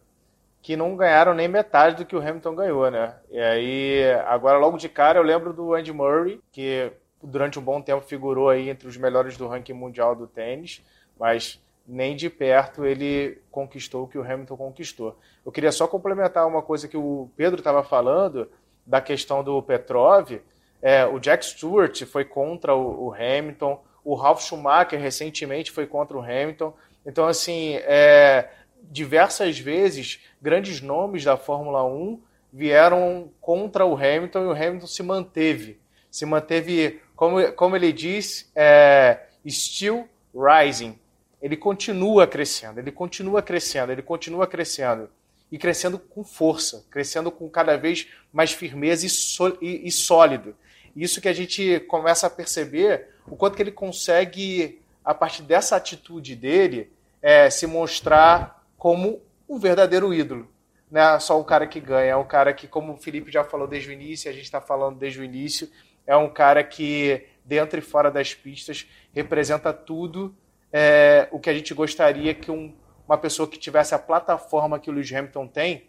que 0.63 0.77
não 0.77 0.97
ganharam 0.97 1.35
nem 1.35 1.49
metade 1.49 1.97
do 1.97 2.07
que 2.07 2.15
o 2.15 2.21
Hamilton 2.21 2.55
ganhou, 2.55 2.89
né? 2.89 3.17
E 3.31 3.41
aí, 3.41 4.13
agora 4.27 4.59
logo 4.59 4.79
de 4.79 4.89
cara 4.89 5.19
eu 5.19 5.23
lembro 5.25 5.53
do 5.53 5.75
Andy 5.75 5.93
Murray, 5.93 6.41
que 6.53 6.93
durante 7.23 7.59
um 7.59 7.63
bom 7.63 7.81
tempo 7.81 8.03
figurou 8.03 8.49
aí 8.49 8.69
entre 8.69 8.89
os 8.89 8.97
melhores 8.97 9.37
do 9.37 9.47
ranking 9.47 9.73
mundial 9.73 10.15
do 10.15 10.27
tênis, 10.27 10.83
mas 11.19 11.61
nem 11.87 12.15
de 12.15 12.31
perto 12.31 12.85
ele 12.85 13.39
conquistou 13.51 14.05
o 14.05 14.09
que 14.09 14.19
o 14.19 14.23
Hamilton 14.23 14.57
conquistou. 14.57 15.19
Eu 15.45 15.53
queria 15.53 15.73
só 15.73 15.87
complementar 15.87 16.47
uma 16.47 16.63
coisa 16.63 16.89
que 16.89 16.97
o 16.97 17.29
Pedro 17.37 17.59
estava 17.59 17.83
falando 17.83 18.49
da 18.87 19.01
questão 19.01 19.43
do 19.43 19.63
Petrov. 19.63 20.41
É, 20.81 21.05
o 21.07 21.19
Jack 21.19 21.45
Stewart 21.45 22.05
foi 22.05 22.25
contra 22.25 22.75
o, 22.75 23.09
o, 23.09 23.15
Hamilton, 23.15 23.83
o 24.05 24.15
Ralf 24.15 24.43
Schumacher 24.43 25.01
recentemente 25.01 25.71
foi 25.71 25.87
contra 25.87 26.17
o 26.17 26.21
Hamilton. 26.21 26.75
Então, 27.05 27.27
assim, 27.27 27.77
é, 27.83 28.49
diversas 28.91 29.59
vezes 29.59 30.21
grandes 30.41 30.81
nomes 30.81 31.25
da 31.25 31.37
Fórmula 31.37 31.85
1 31.85 32.21
vieram 32.53 33.31
contra 33.41 33.87
o 33.87 33.95
Hamilton 33.95 34.43
e 34.43 34.47
o 34.47 34.53
Hamilton 34.53 34.87
se 34.87 35.03
manteve. 35.03 35.81
Se 36.11 36.27
manteve 36.27 37.01
como, 37.23 37.53
como 37.53 37.77
ele 37.77 37.93
diz, 37.93 38.51
é, 38.53 39.27
still 39.47 40.09
rising. 40.35 40.99
Ele 41.41 41.57
continua 41.57 42.27
crescendo, 42.27 42.81
ele 42.81 42.91
continua 42.91 43.41
crescendo, 43.41 43.93
ele 43.93 44.03
continua 44.03 44.45
crescendo. 44.45 45.09
E 45.49 45.57
crescendo 45.57 46.01
com 46.01 46.25
força, 46.25 46.85
crescendo 46.91 47.31
com 47.31 47.49
cada 47.49 47.77
vez 47.77 48.09
mais 48.33 48.51
firmeza 48.51 49.07
e, 49.07 49.65
e, 49.65 49.87
e 49.87 49.93
sólido. 49.93 50.57
Isso 50.97 51.21
que 51.21 51.29
a 51.29 51.33
gente 51.33 51.79
começa 51.87 52.27
a 52.27 52.31
perceber 52.31 53.11
o 53.29 53.37
quanto 53.37 53.55
que 53.55 53.63
ele 53.63 53.71
consegue, 53.71 54.81
a 55.05 55.15
partir 55.15 55.43
dessa 55.43 55.77
atitude 55.77 56.35
dele, 56.35 56.91
é, 57.23 57.49
se 57.51 57.69
mostrar 57.69 58.67
como 58.77 59.23
um 59.49 59.61
verdadeiro 59.61 60.13
ídolo. 60.13 60.51
Não 60.91 61.01
é 61.01 61.21
só 61.21 61.41
um 61.41 61.45
cara 61.45 61.69
que 61.69 61.79
ganha, 61.79 62.11
é 62.11 62.17
um 62.17 62.27
cara 62.27 62.53
que, 62.53 62.67
como 62.67 62.95
o 62.95 62.99
Felipe 62.99 63.31
já 63.31 63.45
falou 63.45 63.69
desde 63.69 63.91
o 63.91 63.93
início, 63.93 64.29
a 64.29 64.35
gente 64.35 64.43
está 64.43 64.61
falando 64.61 64.99
desde 64.99 65.21
o 65.21 65.25
início, 65.25 65.71
é 66.07 66.17
um 66.17 66.29
cara 66.29 66.63
que, 66.65 67.27
dentro 67.45 67.79
e 67.79 67.83
fora 67.83 68.11
das 68.11 68.35
pistas, 68.35 68.87
representa 69.13 69.73
tudo 69.73 70.35
é, 70.73 71.29
o 71.31 71.39
que 71.39 71.51
a 71.51 71.55
gente 71.55 71.75
gostaria 71.75 72.35
que 72.35 72.51
um, 72.51 72.75
uma 73.07 73.19
pessoa 73.19 73.49
que 73.49 73.59
tivesse 73.59 73.95
a 73.95 73.99
plataforma 73.99 74.79
que 74.79 74.91
o 74.91 74.93
Lewis 74.93 75.13
Hamilton 75.13 75.47
tem 75.47 75.89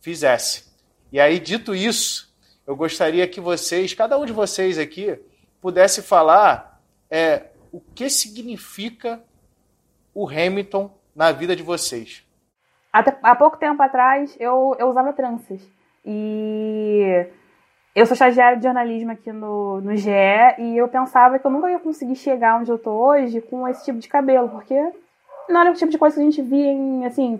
fizesse. 0.00 0.72
E 1.10 1.20
aí, 1.20 1.38
dito 1.38 1.74
isso, 1.74 2.34
eu 2.66 2.74
gostaria 2.76 3.26
que 3.28 3.40
vocês, 3.40 3.94
cada 3.94 4.18
um 4.18 4.24
de 4.24 4.32
vocês 4.32 4.78
aqui, 4.78 5.18
pudesse 5.60 6.02
falar 6.02 6.80
é, 7.10 7.46
o 7.70 7.80
que 7.80 8.08
significa 8.08 9.22
o 10.14 10.28
Hamilton 10.28 10.90
na 11.14 11.32
vida 11.32 11.54
de 11.54 11.62
vocês. 11.62 12.24
Até, 12.92 13.16
há 13.22 13.34
pouco 13.34 13.56
tempo 13.56 13.82
atrás, 13.82 14.36
eu, 14.38 14.76
eu 14.78 14.88
usava 14.88 15.12
tranças. 15.12 15.60
E 16.04 17.26
eu 17.94 18.06
sou 18.06 18.14
estagiária 18.14 18.56
de 18.56 18.64
jornalismo 18.64 19.12
aqui 19.12 19.30
no, 19.30 19.80
no 19.80 19.94
GE 19.96 20.10
e 20.58 20.76
eu 20.76 20.88
pensava 20.88 21.38
que 21.38 21.46
eu 21.46 21.50
nunca 21.50 21.70
ia 21.70 21.78
conseguir 21.78 22.16
chegar 22.16 22.58
onde 22.58 22.70
eu 22.70 22.78
tô 22.78 22.90
hoje 22.90 23.40
com 23.42 23.68
esse 23.68 23.84
tipo 23.84 23.98
de 23.98 24.08
cabelo, 24.08 24.48
porque 24.48 24.92
não 25.48 25.60
era 25.60 25.70
o 25.70 25.74
tipo 25.74 25.90
de 25.90 25.98
coisa 25.98 26.16
que 26.16 26.22
a 26.22 26.24
gente 26.24 26.40
via 26.40 26.72
em, 26.72 27.04
assim, 27.04 27.38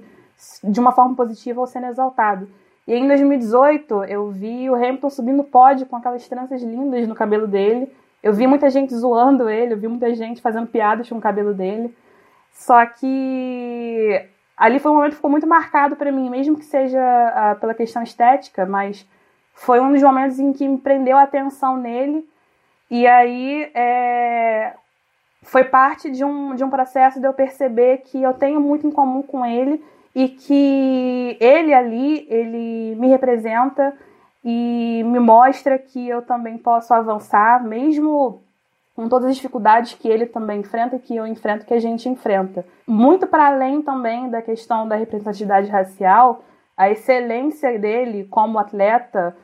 de 0.63 0.79
uma 0.79 0.93
forma 0.93 1.15
positiva 1.15 1.61
ou 1.61 1.67
sendo 1.67 1.87
exaltado. 1.87 2.49
E 2.87 2.93
aí, 2.93 3.01
em 3.01 3.07
2018, 3.07 4.05
eu 4.05 4.29
vi 4.31 4.69
o 4.69 4.75
Hamilton 4.75 5.09
subindo 5.09 5.45
pódio 5.45 5.87
com 5.87 5.97
aquelas 5.97 6.29
tranças 6.29 6.63
lindas 6.63 7.07
no 7.07 7.15
cabelo 7.15 7.47
dele. 7.47 7.91
Eu 8.23 8.33
vi 8.33 8.47
muita 8.47 8.69
gente 8.71 8.95
zoando 8.95 9.49
ele, 9.49 9.73
eu 9.73 9.79
vi 9.79 9.89
muita 9.89 10.13
gente 10.15 10.43
fazendo 10.43 10.67
piadas 10.67 11.09
com 11.09 11.17
o 11.17 11.21
cabelo 11.21 11.55
dele. 11.55 11.97
Só 12.53 12.85
que 12.85 14.27
ali 14.57 14.79
foi 14.79 14.91
um 14.91 14.97
momento 14.97 15.11
que 15.11 15.17
ficou 15.17 15.31
muito 15.31 15.47
marcado 15.47 15.97
para 15.97 16.13
mim, 16.13 16.29
mesmo 16.29 16.57
que 16.57 16.65
seja 16.65 17.01
uh, 17.01 17.61
pela 17.61 17.73
questão 17.73 18.03
estética, 18.03 18.67
mas 18.67 19.07
foi 19.65 19.81
um 19.81 19.93
dos 19.93 20.03
momentos 20.03 20.39
em 20.39 20.53
que 20.53 20.67
me 20.67 20.79
prendeu 20.79 21.17
a 21.17 21.23
atenção 21.23 21.77
nele. 21.77 22.29
E 22.91 23.07
aí 23.07 23.71
é, 23.75 24.75
foi 25.43 25.65
parte 25.65 26.11
de 26.11 26.25
um, 26.25 26.55
de 26.55 26.65
um 26.65 26.71
processo 26.71 27.21
de 27.21 27.27
eu 27.27 27.33
perceber 27.33 27.99
que 27.99 28.21
eu 28.21 28.35
tenho 28.35 28.61
muito 28.61 28.87
em 28.87 28.91
comum 28.91 29.23
com 29.23 29.47
ele 29.47 29.83
e 30.15 30.29
que 30.29 31.37
ele 31.41 31.73
ali, 31.73 32.27
ele 32.29 32.97
me 32.97 33.09
representa 33.09 33.95
e 34.45 35.03
me 35.07 35.21
mostra 35.21 35.79
que 35.79 36.09
eu 36.09 36.23
também 36.23 36.59
posso 36.59 36.93
avançar, 36.93 37.63
mesmo 37.65 38.43
com 38.97 39.09
todas 39.09 39.31
as 39.31 39.37
dificuldades 39.37 39.95
que 39.95 40.09
ele 40.09 40.27
também 40.27 40.61
enfrenta, 40.61 40.99
que 40.99 41.17
eu 41.17 41.27
enfrento, 41.27 41.65
que 41.65 41.73
a 41.73 41.81
gente 41.81 42.09
enfrenta. 42.09 42.67
Muito 42.87 43.29
para 43.29 43.47
além 43.47 43.81
também 43.81 44.29
da 44.29 44.43
questão 44.43 44.89
da 44.89 44.97
representatividade 44.97 45.71
racial, 45.71 46.43
a 46.77 46.91
excelência 46.91 47.79
dele 47.79 48.27
como 48.29 48.59
atleta, 48.59 49.35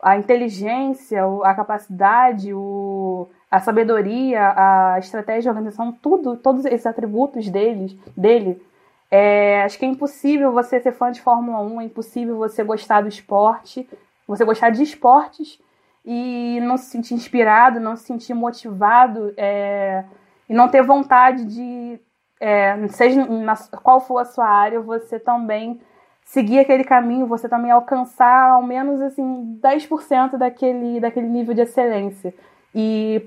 a 0.00 0.16
inteligência, 0.16 1.22
a 1.44 1.54
capacidade, 1.54 2.52
o, 2.54 3.28
a 3.50 3.60
sabedoria, 3.60 4.52
a 4.56 4.98
estratégia 4.98 5.42
de 5.42 5.48
organização, 5.48 5.92
tudo, 5.92 6.36
todos 6.36 6.64
esses 6.64 6.86
atributos 6.86 7.48
deles, 7.48 7.96
dele, 8.16 8.62
é, 9.10 9.62
acho 9.62 9.78
que 9.78 9.84
é 9.84 9.88
impossível 9.88 10.52
você 10.52 10.80
ser 10.80 10.92
fã 10.92 11.10
de 11.10 11.20
Fórmula 11.20 11.60
1, 11.60 11.80
é 11.80 11.84
impossível 11.84 12.36
você 12.36 12.62
gostar 12.62 13.00
do 13.00 13.08
esporte, 13.08 13.88
você 14.26 14.44
gostar 14.44 14.70
de 14.70 14.82
esportes 14.82 15.58
e 16.04 16.60
não 16.62 16.76
se 16.76 16.86
sentir 16.86 17.14
inspirado, 17.14 17.80
não 17.80 17.96
se 17.96 18.04
sentir 18.04 18.34
motivado 18.34 19.32
é, 19.36 20.04
e 20.48 20.54
não 20.54 20.68
ter 20.68 20.82
vontade 20.82 21.44
de, 21.44 21.98
é, 22.38 22.86
seja 22.88 23.24
na, 23.26 23.56
qual 23.82 24.00
for 24.00 24.18
a 24.18 24.24
sua 24.24 24.46
área, 24.46 24.80
você 24.80 25.18
também 25.18 25.80
seguir 26.28 26.58
aquele 26.58 26.84
caminho, 26.84 27.26
você 27.26 27.48
também 27.48 27.70
alcançar 27.70 28.50
ao 28.50 28.62
menos 28.62 29.00
assim 29.00 29.58
10% 29.62 30.36
daquele, 30.36 31.00
daquele 31.00 31.26
nível 31.26 31.54
de 31.54 31.62
excelência. 31.62 32.34
E 32.74 33.26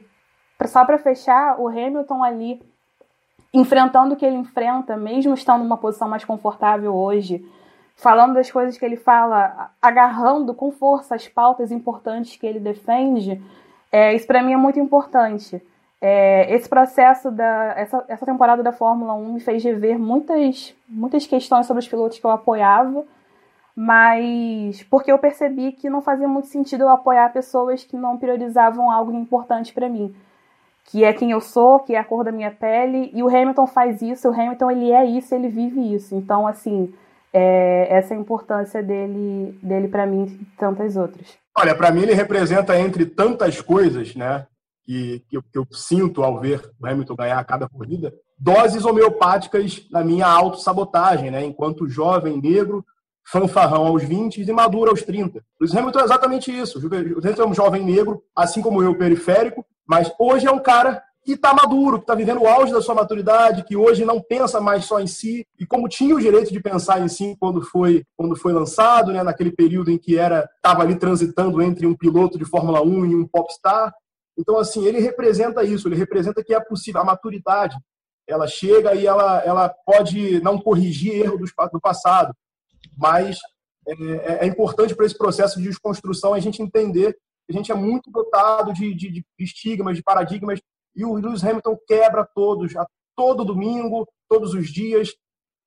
só 0.67 0.85
para 0.85 0.99
fechar, 0.99 1.59
o 1.59 1.67
Hamilton 1.67 2.23
ali 2.23 2.61
enfrentando 3.51 4.13
o 4.13 4.15
que 4.15 4.23
ele 4.23 4.37
enfrenta, 4.37 4.95
mesmo 4.95 5.33
estando 5.33 5.63
numa 5.63 5.77
posição 5.77 6.07
mais 6.07 6.23
confortável 6.23 6.95
hoje, 6.95 7.43
falando 7.95 8.35
das 8.35 8.51
coisas 8.51 8.77
que 8.77 8.85
ele 8.85 8.95
fala, 8.95 9.71
agarrando 9.81 10.53
com 10.53 10.71
força 10.71 11.15
as 11.15 11.27
pautas 11.27 11.71
importantes 11.71 12.37
que 12.37 12.45
ele 12.45 12.59
defende, 12.59 13.41
é, 13.91 14.13
isso 14.13 14.27
para 14.27 14.43
mim 14.43 14.53
é 14.53 14.57
muito 14.57 14.79
importante. 14.79 15.59
É, 16.03 16.51
esse 16.55 16.67
processo 16.67 17.29
da 17.29 17.73
essa, 17.77 18.03
essa 18.07 18.25
temporada 18.25 18.63
da 18.63 18.71
Fórmula 18.71 19.13
1 19.13 19.33
me 19.33 19.39
fez 19.39 19.63
rever 19.63 19.99
muitas 19.99 20.75
muitas 20.89 21.27
questões 21.27 21.67
sobre 21.67 21.81
os 21.81 21.87
pilotos 21.87 22.17
que 22.17 22.25
eu 22.25 22.31
apoiava, 22.31 23.05
mas 23.75 24.81
porque 24.89 25.11
eu 25.11 25.19
percebi 25.19 25.73
que 25.73 25.91
não 25.91 26.01
fazia 26.01 26.27
muito 26.27 26.47
sentido 26.47 26.81
eu 26.81 26.89
apoiar 26.89 27.31
pessoas 27.31 27.83
que 27.83 27.95
não 27.95 28.17
priorizavam 28.17 28.89
algo 28.89 29.13
importante 29.13 29.71
para 29.73 29.87
mim, 29.87 30.15
que 30.85 31.03
é 31.03 31.13
quem 31.13 31.31
eu 31.31 31.41
sou, 31.41 31.79
que 31.79 31.93
é 31.93 31.99
a 31.99 32.03
cor 32.03 32.23
da 32.23 32.31
minha 32.31 32.49
pele, 32.49 33.11
e 33.13 33.21
o 33.21 33.27
Hamilton 33.27 33.67
faz 33.67 34.01
isso, 34.01 34.27
o 34.27 34.33
Hamilton 34.33 34.71
ele 34.71 34.91
é 34.91 35.05
isso, 35.05 35.35
ele 35.35 35.49
vive 35.49 35.93
isso. 35.93 36.15
Então, 36.15 36.47
assim, 36.47 36.91
é, 37.31 37.87
essa 37.89 38.13
é 38.13 38.17
a 38.17 38.19
importância 38.19 38.81
dele, 38.83 39.57
dele 39.61 39.87
para 39.87 40.05
mim 40.05 40.25
e 40.41 40.45
tantas 40.57 40.97
outras. 40.97 41.37
Olha, 41.55 41.75
para 41.75 41.91
mim 41.91 42.01
ele 42.01 42.13
representa 42.13 42.77
entre 42.79 43.05
tantas 43.05 43.61
coisas, 43.61 44.15
né, 44.15 44.47
que, 44.83 45.23
que 45.27 45.37
eu, 45.37 45.43
que, 45.43 45.57
eu, 45.57 45.67
sinto 45.71 46.23
ao 46.23 46.39
ver 46.39 46.71
o 46.79 46.87
Hamilton 46.87 47.15
ganhar 47.15 47.39
a 47.39 47.43
cada 47.43 47.67
corrida, 47.67 48.13
doses 48.37 48.85
homeopáticas 48.85 49.85
na 49.91 50.03
minha 50.03 50.27
autossabotagem, 50.27 51.31
né, 51.31 51.45
enquanto 51.45 51.87
jovem 51.87 52.41
negro, 52.41 52.85
fanfarrão 53.23 53.87
aos 53.87 54.03
20 54.03 54.41
e 54.41 54.51
maduro 54.51 54.89
aos 54.89 55.03
30. 55.03 55.43
O 55.59 55.77
Hamilton 55.77 55.99
é 55.99 56.03
exatamente 56.03 56.51
isso. 56.51 56.79
O 56.79 56.87
Hamilton 56.87 57.43
é 57.43 57.47
um 57.47 57.53
jovem 57.53 57.83
negro, 57.83 58.23
assim 58.35 58.61
como 58.61 58.81
eu, 58.81 58.97
periférico, 58.97 59.65
mas 59.87 60.11
hoje 60.19 60.47
é 60.47 60.51
um 60.51 60.59
cara 60.59 61.01
que 61.23 61.33
está 61.33 61.53
maduro, 61.53 61.97
que 61.97 62.03
está 62.03 62.15
vivendo 62.15 62.41
o 62.41 62.47
auge 62.47 62.73
da 62.73 62.81
sua 62.81 62.95
maturidade, 62.95 63.63
que 63.63 63.75
hoje 63.75 64.03
não 64.03 64.19
pensa 64.19 64.59
mais 64.59 64.85
só 64.85 64.99
em 64.99 65.07
si, 65.07 65.45
e 65.59 65.65
como 65.65 65.87
tinha 65.87 66.15
o 66.15 66.19
direito 66.19 66.51
de 66.51 66.59
pensar 66.59 66.99
em 66.99 67.07
si 67.07 67.35
quando 67.39 67.61
foi, 67.61 68.03
quando 68.17 68.35
foi 68.35 68.51
lançado, 68.53 69.13
né, 69.13 69.21
naquele 69.21 69.51
período 69.51 69.91
em 69.91 69.97
que 69.97 70.17
era 70.17 70.49
estava 70.55 70.81
ali 70.81 70.95
transitando 70.95 71.61
entre 71.61 71.85
um 71.85 71.95
piloto 71.95 72.39
de 72.39 72.45
Fórmula 72.45 72.81
1 72.81 73.05
e 73.05 73.15
um 73.15 73.27
popstar. 73.27 73.93
Então, 74.41 74.57
assim, 74.57 74.85
ele 74.85 74.99
representa 74.99 75.63
isso, 75.63 75.87
ele 75.87 75.95
representa 75.95 76.43
que 76.43 76.53
é 76.53 76.59
possível, 76.59 76.99
a 76.99 77.05
maturidade, 77.05 77.77
ela 78.27 78.47
chega 78.47 78.95
e 78.95 79.05
ela, 79.05 79.39
ela 79.43 79.69
pode 79.69 80.41
não 80.41 80.57
corrigir 80.57 81.13
erro 81.13 81.37
do, 81.37 81.45
do 81.71 81.79
passado, 81.79 82.33
mas 82.97 83.37
é, 83.87 83.93
é, 83.93 84.37
é 84.41 84.45
importante 84.47 84.95
para 84.95 85.05
esse 85.05 85.17
processo 85.17 85.59
de 85.59 85.67
desconstrução 85.67 86.33
a 86.33 86.39
gente 86.39 86.61
entender 86.61 87.13
que 87.13 87.51
a 87.51 87.53
gente 87.53 87.71
é 87.71 87.75
muito 87.75 88.09
dotado 88.09 88.73
de, 88.73 88.95
de, 88.95 89.11
de 89.11 89.25
estigmas, 89.39 89.95
de 89.95 90.03
paradigmas 90.03 90.59
e 90.95 91.05
o 91.05 91.13
Lewis 91.13 91.43
Hamilton 91.43 91.77
quebra 91.87 92.27
todos, 92.33 92.75
a 92.75 92.85
todo 93.15 93.45
domingo, 93.45 94.07
todos 94.27 94.53
os 94.53 94.71
dias. 94.71 95.09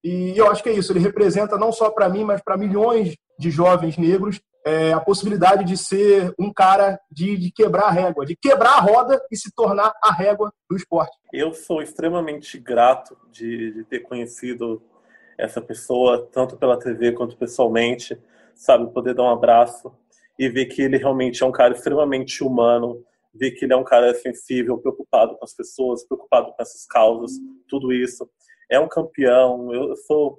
E 0.05 0.35
eu 0.37 0.51
acho 0.51 0.63
que 0.63 0.69
é 0.69 0.73
isso. 0.73 0.93
Ele 0.93 1.01
representa 1.01 1.57
não 1.57 1.73
só 1.73 1.91
para 1.91 2.09
mim, 2.09 2.23
mas 2.23 2.43
para 2.43 2.59
milhões 2.59 3.17
de 3.39 3.51
jovens 3.51 3.97
negros 3.97 4.39
é, 4.65 4.93
a 4.93 5.01
possibilidade 5.01 5.65
de 5.65 5.77
ser 5.77 6.33
um 6.39 6.53
cara 6.53 6.99
de, 7.11 7.37
de, 7.37 7.53
quebrar 7.53 7.85
a 7.85 7.91
régua, 7.91 8.25
de 8.25 8.35
quebrar 8.35 8.79
a 8.79 8.81
roda 8.81 9.23
e 9.31 9.37
se 9.37 9.55
tornar 9.55 9.93
a 10.03 10.11
régua 10.11 10.53
do 10.69 10.77
esporte. 10.77 11.15
Eu 11.33 11.53
sou 11.53 11.83
extremamente 11.83 12.59
grato 12.59 13.17
de, 13.31 13.73
de 13.73 13.85
ter 13.85 14.01
conhecido 14.01 14.83
essa 15.37 15.61
pessoa, 15.61 16.29
tanto 16.33 16.57
pela 16.57 16.79
TV 16.79 17.13
quanto 17.13 17.37
pessoalmente, 17.37 18.19
sabe, 18.55 18.91
poder 18.93 19.15
dar 19.15 19.25
um 19.25 19.33
abraço 19.33 19.93
e 20.39 20.49
ver 20.49 20.67
que 20.67 20.81
ele 20.81 20.97
realmente 20.97 21.43
é 21.43 21.47
um 21.47 21.53
cara 21.53 21.75
extremamente 21.75 22.43
humano, 22.43 23.05
ver 23.35 23.51
que 23.51 23.65
ele 23.65 23.73
é 23.75 23.77
um 23.77 23.85
cara 23.85 24.15
sensível, 24.15 24.79
preocupado 24.79 25.37
com 25.37 25.45
as 25.45 25.53
pessoas, 25.53 26.07
preocupado 26.07 26.53
com 26.53 26.63
essas 26.63 26.87
causas, 26.87 27.33
tudo 27.69 27.93
isso. 27.93 28.29
É 28.71 28.79
um 28.79 28.89
campeão, 28.89 29.73
eu 29.73 29.97
sou 29.97 30.39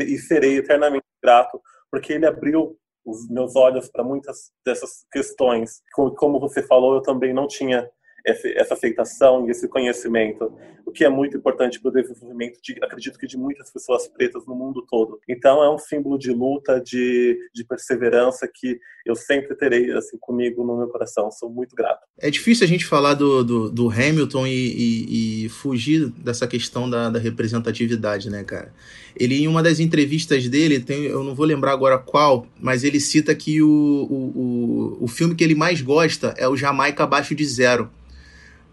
e 0.00 0.18
serei 0.18 0.58
eternamente 0.58 1.04
grato, 1.22 1.60
porque 1.90 2.12
ele 2.12 2.26
abriu 2.26 2.76
os 3.04 3.28
meus 3.28 3.54
olhos 3.54 3.88
para 3.88 4.02
muitas 4.02 4.50
dessas 4.64 5.06
questões. 5.12 5.80
Como 5.94 6.40
você 6.40 6.62
falou, 6.62 6.94
eu 6.94 7.02
também 7.02 7.32
não 7.32 7.46
tinha 7.46 7.88
essa 8.26 8.74
aceitação 8.74 9.46
e 9.46 9.50
esse 9.50 9.68
conhecimento, 9.68 10.52
o 10.84 10.90
que 10.90 11.04
é 11.04 11.08
muito 11.08 11.36
importante 11.36 11.80
para 11.80 11.90
o 11.90 11.92
desenvolvimento, 11.92 12.58
de, 12.60 12.76
acredito 12.82 13.18
que 13.18 13.26
de 13.26 13.36
muitas 13.36 13.70
pessoas 13.70 14.08
pretas 14.08 14.44
no 14.46 14.54
mundo 14.54 14.84
todo. 14.88 15.20
Então 15.28 15.62
é 15.62 15.72
um 15.72 15.78
símbolo 15.78 16.18
de 16.18 16.32
luta, 16.32 16.80
de, 16.80 17.38
de 17.54 17.64
perseverança 17.64 18.48
que 18.52 18.78
eu 19.04 19.14
sempre 19.14 19.54
terei 19.54 19.92
assim 19.92 20.18
comigo 20.18 20.64
no 20.64 20.76
meu 20.76 20.88
coração. 20.88 21.30
Sou 21.30 21.48
muito 21.48 21.76
grato. 21.76 22.00
É 22.18 22.28
difícil 22.28 22.64
a 22.64 22.68
gente 22.68 22.84
falar 22.84 23.14
do, 23.14 23.44
do, 23.44 23.70
do 23.70 23.90
Hamilton 23.90 24.46
e, 24.46 24.50
e, 24.52 25.44
e, 25.44 25.48
fugir 25.48 26.08
dessa 26.10 26.48
questão 26.48 26.90
da, 26.90 27.08
da 27.08 27.18
representatividade, 27.18 28.28
né, 28.28 28.42
cara? 28.42 28.72
Ele, 29.18 29.36
em 29.36 29.48
uma 29.48 29.62
das 29.62 29.78
entrevistas 29.80 30.48
dele, 30.48 30.80
tem, 30.80 31.04
eu 31.04 31.22
não 31.22 31.34
vou 31.34 31.46
lembrar 31.46 31.72
agora 31.72 31.98
qual, 31.98 32.46
mas 32.60 32.84
ele 32.84 33.00
cita 33.00 33.34
que 33.34 33.62
o, 33.62 33.68
o, 33.68 34.96
o, 34.98 35.04
o 35.04 35.08
filme 35.08 35.34
que 35.34 35.44
ele 35.44 35.54
mais 35.54 35.80
gosta 35.80 36.34
é 36.36 36.48
o 36.48 36.56
Jamaica 36.56 37.04
Abaixo 37.04 37.34
de 37.34 37.44
Zero 37.44 37.90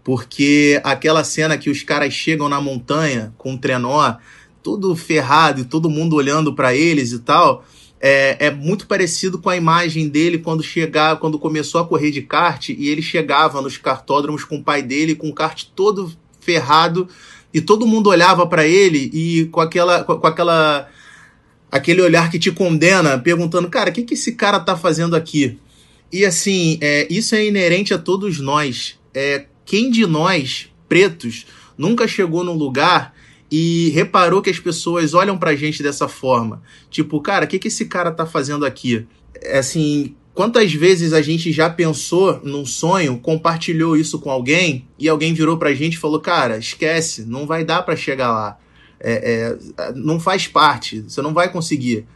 porque 0.04 0.78
aquela 0.84 1.24
cena 1.24 1.56
que 1.56 1.70
os 1.70 1.82
caras 1.82 2.12
chegam 2.12 2.48
na 2.48 2.60
montanha 2.60 3.34
com 3.38 3.54
o 3.54 3.58
trenó, 3.58 4.16
tudo 4.62 4.94
ferrado 4.94 5.62
e 5.62 5.64
todo 5.64 5.90
mundo 5.90 6.14
olhando 6.14 6.54
para 6.54 6.74
eles 6.74 7.10
e 7.10 7.18
tal, 7.20 7.64
é, 7.98 8.46
é, 8.46 8.50
muito 8.50 8.86
parecido 8.86 9.38
com 9.38 9.48
a 9.48 9.56
imagem 9.56 10.08
dele 10.08 10.36
quando 10.36 10.62
chegar, 10.62 11.16
quando 11.16 11.38
começou 11.38 11.80
a 11.80 11.86
correr 11.86 12.10
de 12.10 12.20
kart 12.20 12.68
e 12.68 12.88
ele 12.88 13.00
chegava 13.00 13.62
nos 13.62 13.78
kartódromos 13.78 14.44
com 14.44 14.56
o 14.56 14.62
pai 14.62 14.82
dele 14.82 15.14
com 15.14 15.30
o 15.30 15.34
kart 15.34 15.64
todo 15.74 16.12
ferrado 16.38 17.08
e 17.52 17.62
todo 17.62 17.86
mundo 17.86 18.10
olhava 18.10 18.46
para 18.46 18.66
ele 18.66 19.10
e 19.12 19.46
com 19.46 19.60
aquela 19.60 20.04
com 20.04 20.26
aquela 20.26 20.86
aquele 21.72 22.02
olhar 22.02 22.30
que 22.30 22.38
te 22.38 22.52
condena, 22.52 23.18
perguntando, 23.18 23.68
cara, 23.68 23.90
o 23.90 23.92
que, 23.92 24.02
que 24.02 24.14
esse 24.14 24.32
cara 24.32 24.60
tá 24.60 24.76
fazendo 24.76 25.16
aqui? 25.16 25.58
E 26.12 26.24
assim, 26.24 26.78
é, 26.80 27.08
isso 27.10 27.34
é 27.34 27.44
inerente 27.44 27.92
a 27.92 27.98
todos 27.98 28.38
nós. 28.38 28.96
É, 29.12 29.46
quem 29.64 29.90
de 29.90 30.06
nós, 30.06 30.68
pretos, 30.88 31.46
nunca 31.76 32.06
chegou 32.06 32.44
num 32.44 32.54
lugar 32.54 33.14
e 33.50 33.90
reparou 33.90 34.42
que 34.42 34.50
as 34.50 34.58
pessoas 34.58 35.14
olham 35.14 35.38
pra 35.38 35.54
gente 35.54 35.82
dessa 35.82 36.08
forma? 36.08 36.62
Tipo, 36.90 37.20
cara, 37.20 37.44
o 37.44 37.48
que, 37.48 37.58
que 37.58 37.68
esse 37.68 37.86
cara 37.86 38.10
tá 38.10 38.26
fazendo 38.26 38.66
aqui? 38.66 39.06
É 39.40 39.58
assim, 39.58 40.14
quantas 40.34 40.72
vezes 40.72 41.12
a 41.12 41.22
gente 41.22 41.52
já 41.52 41.70
pensou 41.70 42.40
num 42.42 42.66
sonho, 42.66 43.18
compartilhou 43.18 43.96
isso 43.96 44.18
com 44.18 44.30
alguém 44.30 44.86
e 44.98 45.08
alguém 45.08 45.32
virou 45.32 45.56
pra 45.56 45.74
gente 45.74 45.94
e 45.94 45.98
falou: 45.98 46.20
Cara, 46.20 46.58
esquece, 46.58 47.24
não 47.24 47.46
vai 47.46 47.64
dar 47.64 47.82
para 47.82 47.96
chegar 47.96 48.32
lá. 48.32 48.58
É, 49.00 49.56
é, 49.78 49.92
não 49.94 50.18
faz 50.18 50.48
parte, 50.48 51.02
você 51.02 51.20
não 51.22 51.34
vai 51.34 51.50
conseguir. 51.50 52.06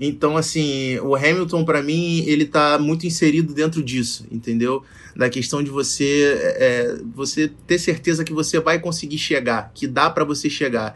Então, 0.00 0.36
assim, 0.36 0.98
o 0.98 1.14
Hamilton, 1.14 1.64
para 1.64 1.82
mim, 1.82 2.22
ele 2.26 2.44
tá 2.44 2.78
muito 2.78 3.06
inserido 3.06 3.54
dentro 3.54 3.82
disso, 3.82 4.26
entendeu? 4.30 4.82
Da 5.14 5.30
questão 5.30 5.62
de 5.62 5.70
você, 5.70 6.38
é, 6.58 6.96
você 7.14 7.50
ter 7.66 7.78
certeza 7.78 8.22
que 8.22 8.32
você 8.32 8.60
vai 8.60 8.78
conseguir 8.78 9.16
chegar, 9.16 9.70
que 9.74 9.86
dá 9.86 10.10
para 10.10 10.24
você 10.24 10.50
chegar. 10.50 10.94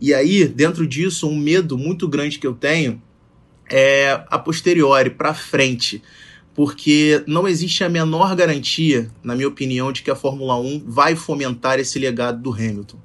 E 0.00 0.12
aí, 0.12 0.48
dentro 0.48 0.86
disso, 0.86 1.28
um 1.28 1.36
medo 1.36 1.78
muito 1.78 2.08
grande 2.08 2.38
que 2.38 2.46
eu 2.46 2.54
tenho 2.54 3.00
é 3.70 4.24
a 4.28 4.38
posteriori, 4.38 5.10
para 5.10 5.32
frente. 5.32 6.02
Porque 6.52 7.22
não 7.28 7.46
existe 7.46 7.84
a 7.84 7.88
menor 7.88 8.34
garantia, 8.34 9.08
na 9.22 9.36
minha 9.36 9.46
opinião, 9.46 9.92
de 9.92 10.02
que 10.02 10.10
a 10.10 10.16
Fórmula 10.16 10.58
1 10.58 10.82
vai 10.86 11.14
fomentar 11.14 11.78
esse 11.78 11.98
legado 11.98 12.42
do 12.42 12.52
Hamilton. 12.52 12.98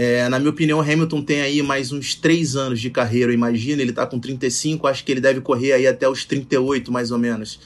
É, 0.00 0.28
na 0.28 0.38
minha 0.38 0.50
opinião, 0.50 0.80
Hamilton 0.80 1.20
tem 1.22 1.40
aí 1.40 1.60
mais 1.60 1.90
uns 1.90 2.14
três 2.14 2.54
anos 2.54 2.80
de 2.80 2.88
carreira, 2.88 3.32
imagina, 3.32 3.82
ele 3.82 3.90
está 3.90 4.06
com 4.06 4.16
35, 4.16 4.86
acho 4.86 5.04
que 5.04 5.10
ele 5.10 5.20
deve 5.20 5.40
correr 5.40 5.72
aí 5.72 5.88
até 5.88 6.08
os 6.08 6.24
38, 6.24 6.92
mais 6.92 7.10
ou 7.10 7.18
menos. 7.18 7.58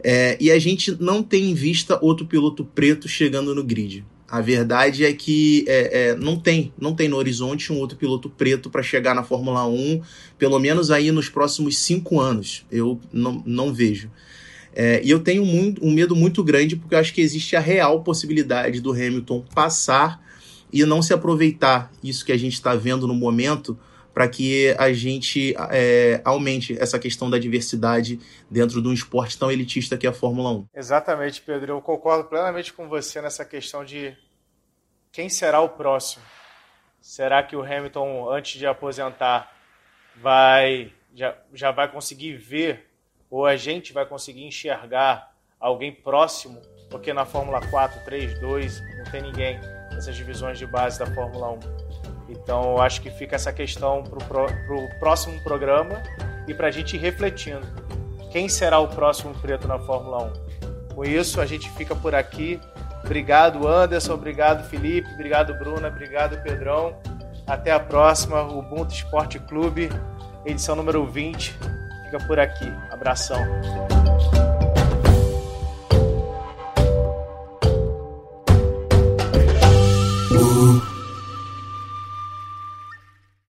É, 0.00 0.36
e 0.38 0.52
a 0.52 0.60
gente 0.60 0.96
não 1.02 1.24
tem 1.24 1.50
em 1.50 1.54
vista 1.54 1.98
outro 2.00 2.24
piloto 2.24 2.64
preto 2.64 3.08
chegando 3.08 3.52
no 3.52 3.64
grid. 3.64 4.04
A 4.28 4.40
verdade 4.40 5.04
é 5.04 5.12
que 5.12 5.64
é, 5.66 6.10
é, 6.10 6.14
não 6.14 6.38
tem, 6.38 6.72
não 6.80 6.94
tem 6.94 7.08
no 7.08 7.16
horizonte 7.16 7.72
um 7.72 7.78
outro 7.80 7.98
piloto 7.98 8.30
preto 8.30 8.70
para 8.70 8.80
chegar 8.80 9.12
na 9.12 9.24
Fórmula 9.24 9.66
1, 9.66 10.02
pelo 10.38 10.60
menos 10.60 10.88
aí 10.88 11.10
nos 11.10 11.28
próximos 11.28 11.78
cinco 11.78 12.20
anos. 12.20 12.64
Eu 12.70 13.00
não, 13.12 13.42
não 13.44 13.74
vejo. 13.74 14.08
É, 14.72 15.00
e 15.02 15.10
eu 15.10 15.18
tenho 15.18 15.44
muito, 15.44 15.84
um 15.84 15.90
medo 15.90 16.14
muito 16.14 16.44
grande 16.44 16.76
porque 16.76 16.94
eu 16.94 16.98
acho 17.00 17.12
que 17.12 17.20
existe 17.20 17.56
a 17.56 17.60
real 17.60 18.04
possibilidade 18.04 18.80
do 18.80 18.92
Hamilton 18.92 19.44
passar 19.52 20.22
e 20.72 20.84
não 20.84 21.02
se 21.02 21.12
aproveitar 21.12 21.90
isso 22.02 22.24
que 22.24 22.32
a 22.32 22.36
gente 22.36 22.54
está 22.54 22.74
vendo 22.74 23.06
no 23.06 23.14
momento 23.14 23.78
para 24.14 24.28
que 24.28 24.74
a 24.78 24.92
gente 24.92 25.54
é, 25.70 26.20
aumente 26.24 26.76
essa 26.78 26.98
questão 26.98 27.30
da 27.30 27.38
diversidade 27.38 28.20
dentro 28.50 28.82
de 28.82 28.88
um 28.88 28.92
esporte 28.92 29.38
tão 29.38 29.50
elitista 29.50 29.96
que 29.96 30.06
é 30.06 30.10
a 30.10 30.12
Fórmula 30.12 30.50
1. 30.50 30.66
Exatamente, 30.74 31.40
Pedro. 31.40 31.72
Eu 31.72 31.80
concordo 31.80 32.24
plenamente 32.24 32.72
com 32.72 32.88
você 32.88 33.22
nessa 33.22 33.44
questão 33.44 33.84
de 33.84 34.16
quem 35.10 35.28
será 35.28 35.60
o 35.60 35.68
próximo. 35.68 36.22
Será 37.00 37.42
que 37.42 37.56
o 37.56 37.62
Hamilton, 37.62 38.30
antes 38.30 38.58
de 38.58 38.66
aposentar, 38.66 39.52
vai 40.16 40.92
já, 41.14 41.36
já 41.52 41.70
vai 41.70 41.90
conseguir 41.90 42.36
ver, 42.36 42.88
ou 43.30 43.44
a 43.44 43.56
gente 43.56 43.92
vai 43.92 44.06
conseguir 44.06 44.44
enxergar 44.44 45.34
alguém 45.58 45.92
próximo? 45.92 46.60
Porque 46.90 47.12
na 47.12 47.24
Fórmula 47.24 47.66
4, 47.66 48.04
3, 48.04 48.38
2, 48.40 48.80
não 48.98 49.04
tem 49.10 49.22
ninguém 49.22 49.58
essas 50.02 50.16
divisões 50.16 50.58
de 50.58 50.66
base 50.66 50.98
da 50.98 51.06
Fórmula 51.06 51.52
1. 51.52 51.58
Então, 52.28 52.72
eu 52.72 52.80
acho 52.80 53.00
que 53.00 53.10
fica 53.10 53.36
essa 53.36 53.52
questão 53.52 54.02
para 54.02 54.18
o 54.18 54.24
pro, 54.26 54.88
próximo 54.98 55.40
programa 55.42 56.02
e 56.46 56.54
para 56.54 56.68
a 56.68 56.70
gente 56.70 56.96
ir 56.96 56.98
refletindo. 56.98 57.66
Quem 58.30 58.48
será 58.48 58.78
o 58.78 58.88
próximo 58.88 59.34
preto 59.34 59.68
na 59.68 59.78
Fórmula 59.78 60.32
1? 60.90 60.94
Com 60.94 61.04
isso, 61.04 61.40
a 61.40 61.46
gente 61.46 61.70
fica 61.70 61.94
por 61.94 62.14
aqui. 62.14 62.60
Obrigado, 63.04 63.66
Anderson. 63.68 64.14
Obrigado, 64.14 64.68
Felipe. 64.68 65.08
Obrigado, 65.12 65.54
Bruna. 65.54 65.88
Obrigado, 65.88 66.42
Pedrão. 66.42 66.96
Até 67.46 67.70
a 67.70 67.80
próxima. 67.80 68.42
Ubuntu 68.42 68.94
Esporte 68.94 69.38
Clube, 69.38 69.90
edição 70.44 70.74
número 70.74 71.06
20. 71.06 71.52
Fica 72.04 72.18
por 72.26 72.38
aqui. 72.38 72.72
Abração. 72.90 73.38
Ooh. 80.62 80.91